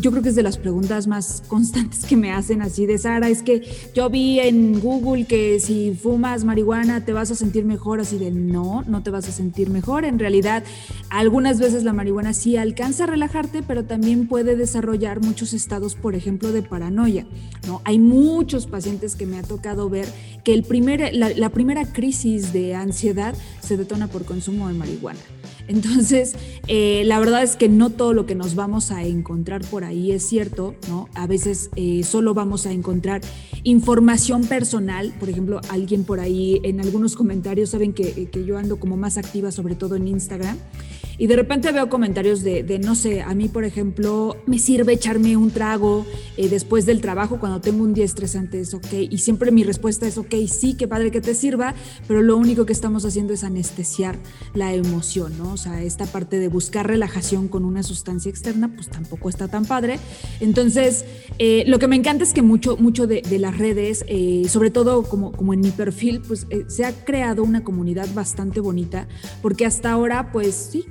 yo 0.00 0.10
creo 0.10 0.22
que 0.22 0.30
es 0.30 0.34
de 0.34 0.42
las 0.42 0.56
preguntas 0.56 1.06
más 1.06 1.42
constantes 1.48 2.06
que 2.06 2.16
me 2.16 2.32
hacen 2.32 2.62
así 2.62 2.86
de 2.86 2.96
Sara, 2.96 3.28
es 3.28 3.42
que 3.42 3.62
yo 3.94 4.08
vi 4.08 4.40
en 4.40 4.80
Google 4.80 5.26
que 5.26 5.60
si 5.60 5.92
fumas 5.94 6.44
marihuana 6.44 7.04
te 7.04 7.12
vas 7.12 7.30
a 7.30 7.34
sentir 7.34 7.64
mejor, 7.64 8.00
así 8.00 8.18
de 8.18 8.30
no, 8.30 8.84
no 8.86 9.02
te 9.02 9.10
vas 9.10 9.28
a 9.28 9.32
sentir 9.32 9.70
mejor. 9.70 10.04
En 10.04 10.18
realidad, 10.18 10.64
algunas 11.10 11.60
veces 11.60 11.84
la 11.84 11.92
marihuana 11.92 12.32
sí 12.32 12.56
alcanza 12.56 13.04
a 13.04 13.06
relajarte, 13.06 13.62
pero 13.62 13.84
también 13.84 14.28
puede 14.28 14.56
desarrollar 14.56 15.20
muchos 15.20 15.52
estados, 15.52 15.94
por 15.94 16.14
ejemplo, 16.14 16.52
de 16.52 16.62
paranoia. 16.62 17.26
¿no? 17.66 17.82
Hay 17.84 17.98
muchos 17.98 18.66
pacientes 18.66 19.14
que 19.14 19.26
me 19.26 19.38
ha 19.38 19.42
tocado 19.42 19.90
ver 19.90 20.06
que 20.42 20.54
el 20.54 20.62
primer, 20.62 21.14
la 21.14 21.48
primera 21.50 21.84
crisis 21.84 22.52
de 22.52 22.74
ansiedad 22.74 23.34
se 23.60 23.76
detona 23.76 24.08
por 24.08 24.24
consumo 24.24 24.68
de 24.68 24.74
marihuana. 24.74 25.20
Entonces, 25.68 26.34
eh, 26.66 27.02
la 27.06 27.18
verdad 27.18 27.42
es 27.42 27.56
que 27.56 27.68
no 27.68 27.90
todo 27.90 28.12
lo 28.12 28.26
que 28.26 28.34
nos 28.34 28.54
vamos 28.54 28.90
a 28.90 29.04
encontrar 29.04 29.62
por 29.62 29.84
ahí 29.84 30.12
es 30.12 30.22
cierto, 30.22 30.74
¿no? 30.88 31.08
A 31.14 31.26
veces 31.26 31.70
eh, 31.76 32.02
solo 32.02 32.34
vamos 32.34 32.66
a 32.66 32.72
encontrar 32.72 33.22
información 33.62 34.44
personal, 34.44 35.14
por 35.18 35.28
ejemplo, 35.30 35.60
alguien 35.68 36.04
por 36.04 36.20
ahí 36.20 36.60
en 36.64 36.80
algunos 36.80 37.16
comentarios 37.16 37.70
saben 37.70 37.92
que, 37.92 38.28
que 38.30 38.44
yo 38.44 38.58
ando 38.58 38.78
como 38.78 38.96
más 38.96 39.16
activa, 39.16 39.50
sobre 39.50 39.74
todo 39.74 39.96
en 39.96 40.08
Instagram. 40.08 40.58
Y 41.18 41.26
de 41.26 41.36
repente 41.36 41.70
veo 41.72 41.88
comentarios 41.88 42.42
de, 42.42 42.80
no 42.82 42.94
sé, 42.94 43.22
a 43.22 43.34
mí, 43.34 43.48
por 43.48 43.64
ejemplo, 43.64 44.36
me 44.46 44.58
sirve 44.58 44.94
echarme 44.94 45.36
un 45.36 45.50
trago 45.50 46.04
eh, 46.36 46.48
después 46.48 46.86
del 46.86 47.00
trabajo 47.00 47.38
cuando 47.38 47.60
tengo 47.60 47.84
un 47.84 47.94
día 47.94 48.04
estresante, 48.04 48.60
es 48.60 48.74
ok. 48.74 48.92
Y 49.10 49.18
siempre 49.18 49.50
mi 49.50 49.62
respuesta 49.62 50.06
es 50.06 50.18
ok, 50.18 50.34
sí, 50.48 50.74
qué 50.74 50.88
padre 50.88 51.10
que 51.10 51.20
te 51.20 51.34
sirva, 51.34 51.74
pero 52.08 52.22
lo 52.22 52.36
único 52.36 52.66
que 52.66 52.72
estamos 52.72 53.04
haciendo 53.04 53.32
es 53.32 53.44
anestesiar 53.44 54.18
la 54.54 54.74
emoción, 54.74 55.36
¿no? 55.38 55.52
O 55.52 55.56
sea, 55.56 55.82
esta 55.82 56.06
parte 56.06 56.38
de 56.38 56.48
buscar 56.48 56.86
relajación 56.86 57.48
con 57.48 57.64
una 57.64 57.82
sustancia 57.82 58.28
externa, 58.30 58.74
pues 58.74 58.88
tampoco 58.88 59.28
está 59.28 59.48
tan 59.48 59.64
padre. 59.64 59.98
Entonces, 60.40 61.04
eh, 61.38 61.64
lo 61.66 61.78
que 61.78 61.88
me 61.88 61.96
encanta 61.96 62.24
es 62.24 62.32
que 62.32 62.42
mucho, 62.42 62.76
mucho 62.76 63.06
de, 63.06 63.22
las 63.38 63.58
redes, 63.58 64.04
eh, 64.06 64.44
sobre 64.48 64.70
todo 64.70 65.02
como, 65.02 65.32
como 65.32 65.54
en 65.54 65.60
mi 65.60 65.70
perfil, 65.70 66.22
pues 66.26 66.46
se 66.68 66.84
ha 66.84 66.92
creado 67.04 67.42
una 67.42 67.64
comunidad 67.64 68.08
bastante 68.14 68.60
bonita, 68.60 69.08
porque 69.42 69.66
hasta 69.66 69.90
ahora, 69.90 70.30
pues 70.32 70.54
sí, 70.54 70.84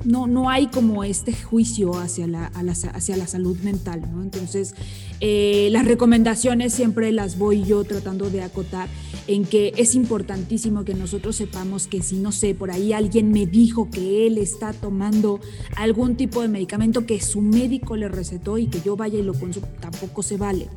hay 0.49 0.68
como 0.68 1.03
este 1.03 1.34
juicio 1.34 1.93
hacia 1.97 2.28
la, 2.28 2.45
hacia 2.45 3.18
la 3.18 3.28
salud 3.28 3.57
mental, 3.59 4.01
¿no? 4.11 4.22
Entonces, 4.22 4.76
eh, 5.20 5.70
las 5.72 5.86
recomendaciones 5.86 6.74
siempre 6.74 7.11
las 7.11 7.38
voy 7.38 7.64
yo 7.64 7.84
tratando 7.84 8.30
de 8.30 8.41
acotar 8.41 8.89
en 9.28 9.45
que 9.45 9.74
es 9.78 9.95
importantísimo 9.95 10.84
que 10.84 10.93
nosotros 10.93 11.36
sepamos 11.36 11.88
que 11.88 12.01
si, 12.01 12.18
no 12.18 12.32
sé, 12.32 12.55
por 12.55 12.72
ahí 12.72 12.93
alguien 12.93 13.32
me 13.32 13.45
dijo 13.45 13.89
que 13.89 14.28
él 14.28 14.38
está 14.38 14.74
tomando 14.74 15.39
algún 15.76 16.16
tipo 16.16 16.41
de 16.41 16.47
medicamento 16.47 17.05
que 17.05 17.22
su 17.22 17.41
médico 17.41 17.95
le 17.95 18.07
recetó 18.07 18.57
y 18.57 18.68
que 18.68 18.82
yo 18.82 18.95
vaya 18.95 19.20
y 19.20 19.24
lo 19.24 19.34
consumo, 19.34 19.68
tampoco 19.80 20.24
se 20.24 20.38
vale. 20.38 20.68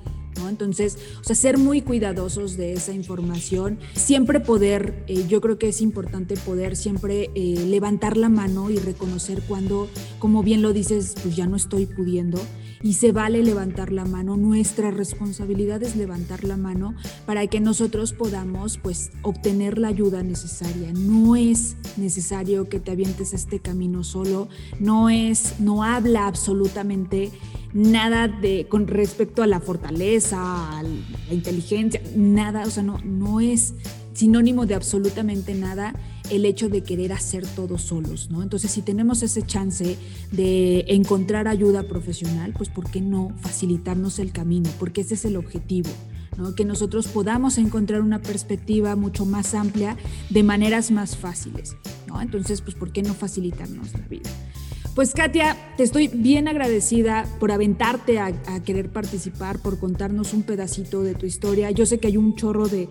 Entonces, 0.48 0.98
o 1.20 1.24
sea, 1.24 1.36
ser 1.36 1.58
muy 1.58 1.82
cuidadosos 1.82 2.56
de 2.56 2.72
esa 2.74 2.92
información, 2.92 3.78
siempre 3.94 4.40
poder, 4.40 5.04
eh, 5.08 5.26
yo 5.28 5.40
creo 5.40 5.58
que 5.58 5.68
es 5.68 5.80
importante 5.80 6.36
poder 6.36 6.76
siempre 6.76 7.30
eh, 7.34 7.64
levantar 7.66 8.16
la 8.16 8.28
mano 8.28 8.70
y 8.70 8.76
reconocer 8.78 9.42
cuando, 9.42 9.88
como 10.18 10.42
bien 10.42 10.62
lo 10.62 10.72
dices, 10.72 11.14
pues 11.22 11.36
ya 11.36 11.46
no 11.46 11.56
estoy 11.56 11.86
pudiendo. 11.86 12.40
Y 12.82 12.92
se 12.92 13.10
vale 13.10 13.42
levantar 13.42 13.90
la 13.90 14.04
mano, 14.04 14.36
nuestra 14.36 14.90
responsabilidad 14.90 15.82
es 15.82 15.96
levantar 15.96 16.44
la 16.44 16.56
mano 16.56 16.94
para 17.24 17.46
que 17.46 17.58
nosotros 17.58 18.12
podamos 18.12 18.78
pues 18.78 19.10
obtener 19.22 19.78
la 19.78 19.88
ayuda 19.88 20.22
necesaria. 20.22 20.92
No 20.92 21.36
es 21.36 21.76
necesario 21.96 22.68
que 22.68 22.78
te 22.78 22.92
avientes 22.92 23.32
este 23.32 23.60
camino 23.60 24.04
solo, 24.04 24.48
no 24.78 25.08
es, 25.08 25.58
no 25.58 25.82
habla 25.82 26.26
absolutamente 26.26 27.32
nada 27.76 28.26
de 28.26 28.66
con 28.68 28.86
respecto 28.86 29.42
a 29.42 29.46
la 29.46 29.60
fortaleza, 29.60 30.78
a 30.78 30.82
la 30.82 31.34
inteligencia, 31.34 32.00
nada, 32.16 32.64
o 32.66 32.70
sea, 32.70 32.82
no, 32.82 32.98
no 33.04 33.40
es 33.40 33.74
sinónimo 34.14 34.64
de 34.64 34.74
absolutamente 34.74 35.54
nada 35.54 35.94
el 36.30 36.46
hecho 36.46 36.70
de 36.70 36.82
querer 36.82 37.12
hacer 37.12 37.46
todo 37.46 37.76
solos, 37.76 38.30
¿no? 38.30 38.42
Entonces, 38.42 38.70
si 38.70 38.80
tenemos 38.80 39.22
ese 39.22 39.42
chance 39.42 39.98
de 40.32 40.84
encontrar 40.88 41.48
ayuda 41.48 41.82
profesional, 41.82 42.54
pues 42.56 42.70
¿por 42.70 42.90
qué 42.90 43.02
no 43.02 43.32
facilitarnos 43.42 44.18
el 44.18 44.32
camino? 44.32 44.70
Porque 44.78 45.02
ese 45.02 45.14
es 45.14 45.24
el 45.24 45.36
objetivo. 45.36 45.90
¿no? 46.36 46.54
que 46.54 46.66
nosotros 46.66 47.08
podamos 47.08 47.56
encontrar 47.56 48.02
una 48.02 48.20
perspectiva 48.20 48.94
mucho 48.94 49.24
más 49.24 49.54
amplia 49.54 49.96
de 50.28 50.42
maneras 50.42 50.90
más 50.90 51.16
fáciles. 51.16 51.76
¿no? 52.06 52.20
Entonces, 52.20 52.60
pues, 52.60 52.76
¿por 52.76 52.92
qué 52.92 53.02
no 53.02 53.14
facilitarnos 53.14 53.94
la 53.94 54.06
vida? 54.06 54.28
Pues 54.96 55.12
Katia, 55.12 55.58
te 55.76 55.82
estoy 55.82 56.08
bien 56.08 56.48
agradecida 56.48 57.26
por 57.38 57.52
aventarte 57.52 58.18
a, 58.18 58.32
querer 58.64 58.88
participar, 58.88 59.58
por 59.58 59.78
contarnos 59.78 60.32
un 60.32 60.42
pedacito 60.42 61.02
de 61.02 61.14
tu 61.14 61.26
historia. 61.26 61.70
Yo 61.70 61.84
sé 61.84 61.98
que 61.98 62.06
hay 62.06 62.16
un 62.16 62.34
chorro 62.34 62.66
de, 62.66 62.88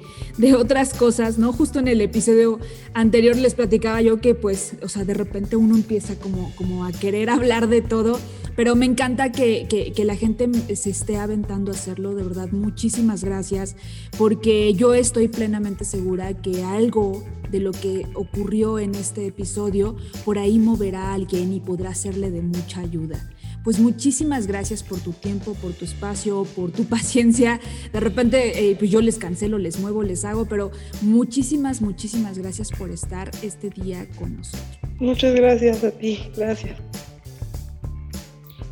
otras 0.54 0.94
cosas, 0.94 1.40
¿no? 1.40 1.52
Justo 1.52 1.80
en 1.80 1.88
el 1.88 2.00
episodio 2.02 2.60
anterior 2.94 3.36
les 3.36 3.56
platicaba 3.56 4.04
yo 4.04 4.22
que 4.22 4.36
pues, 4.36 4.76
o 4.84 4.88
sea, 4.88 5.04
de 5.04 5.16
repente 5.16 5.56
uno 5.56 5.74
empieza 5.74 6.14
como, 6.20 6.54
como 6.56 6.86
a 6.86 6.92
querer 6.92 7.32
hablar 7.32 7.70
de 7.70 7.82
todo, 7.82 8.20
pero 8.56 8.76
me 8.76 8.86
encanta 8.86 9.32
que, 9.32 9.68
que 9.96 10.06
la 10.06 10.16
gente 10.16 10.50
se 10.76 10.90
esté 10.90 11.18
aventando 11.18 11.72
a 11.72 11.76
hacerlo, 11.76 12.16
de 12.16 12.24
verdad, 12.24 12.50
muchísimas 12.52 13.24
gracias, 13.24 13.76
porque 14.18 14.74
yo 14.74 14.94
estoy 14.94 15.28
plenamente 15.28 15.86
segura 15.86 16.34
que 16.34 16.64
algo 16.64 17.24
de 17.52 17.60
lo 17.60 17.72
que 17.72 18.06
ocurrió 18.16 18.80
en 18.80 18.96
este 18.96 19.28
episodio, 19.28 19.96
por 20.24 20.38
ahí 20.38 20.60
moverá 20.60 21.12
a 21.12 21.14
alguien 21.14 21.54
y 21.54 21.60
podrá 21.60 21.94
serle 21.96 22.32
de 22.32 22.42
mucha 22.42 22.82
ayuda. 22.82 23.30
Pues 23.64 23.80
muchísimas 23.80 24.46
gracias 24.46 24.84
por 24.84 25.00
tu 25.00 25.12
tiempo, 25.12 25.56
por 25.56 25.74
tu 25.74 25.86
espacio, 25.86 26.46
por 26.56 26.72
tu 26.72 26.84
paciencia. 26.90 27.60
De 27.92 28.00
repente, 28.00 28.70
eh, 28.70 28.76
pues 28.76 28.92
yo 28.92 29.02
les 29.02 29.18
cancelo, 29.18 29.58
les 29.58 29.80
muevo, 29.80 30.04
les 30.04 30.24
hago, 30.24 30.46
pero 30.46 30.72
muchísimas, 31.02 31.82
muchísimas 31.82 32.38
gracias 32.38 32.70
por 32.70 32.92
estar 32.92 33.32
este 33.42 33.70
día 33.70 34.08
con 34.20 34.38
nosotros. 34.38 34.78
Muchas 35.00 35.34
gracias 35.34 35.84
a 35.84 35.92
ti, 35.92 36.20
gracias. 36.36 36.78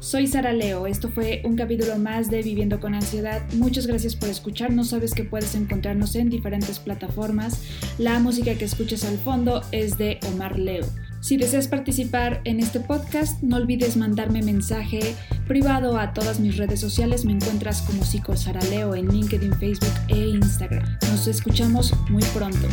Soy 0.03 0.27
Sara 0.27 0.51
Leo, 0.51 0.85
esto 0.85 1.07
fue 1.07 1.41
un 1.45 1.55
capítulo 1.55 1.97
más 1.97 2.29
de 2.29 2.41
Viviendo 2.41 2.81
con 2.81 2.93
Ansiedad. 2.93 3.41
Muchas 3.53 3.87
gracias 3.87 4.17
por 4.17 4.27
escucharnos, 4.27 4.89
sabes 4.89 5.13
que 5.13 5.23
puedes 5.23 5.55
encontrarnos 5.55 6.13
en 6.15 6.29
diferentes 6.29 6.77
plataformas. 6.77 7.61
La 7.97 8.19
música 8.19 8.53
que 8.55 8.65
escuchas 8.65 9.05
al 9.05 9.17
fondo 9.17 9.61
es 9.71 9.97
de 9.97 10.19
Omar 10.27 10.59
Leo. 10.59 10.85
Si 11.21 11.37
deseas 11.37 11.69
participar 11.69 12.41
en 12.43 12.59
este 12.59 12.81
podcast, 12.81 13.41
no 13.41 13.55
olvides 13.55 13.95
mandarme 13.95 14.41
mensaje 14.41 15.15
privado 15.47 15.97
a 15.97 16.13
todas 16.13 16.41
mis 16.41 16.57
redes 16.57 16.81
sociales. 16.81 17.23
Me 17.23 17.31
encuentras 17.31 17.81
como 17.83 18.03
Psico 18.03 18.35
Sara 18.35 18.61
Leo 18.65 18.95
en 18.95 19.07
LinkedIn, 19.07 19.53
Facebook 19.53 19.93
e 20.09 20.17
Instagram. 20.17 20.83
Nos 21.11 21.27
escuchamos 21.27 21.93
muy 22.09 22.23
pronto. 22.33 22.67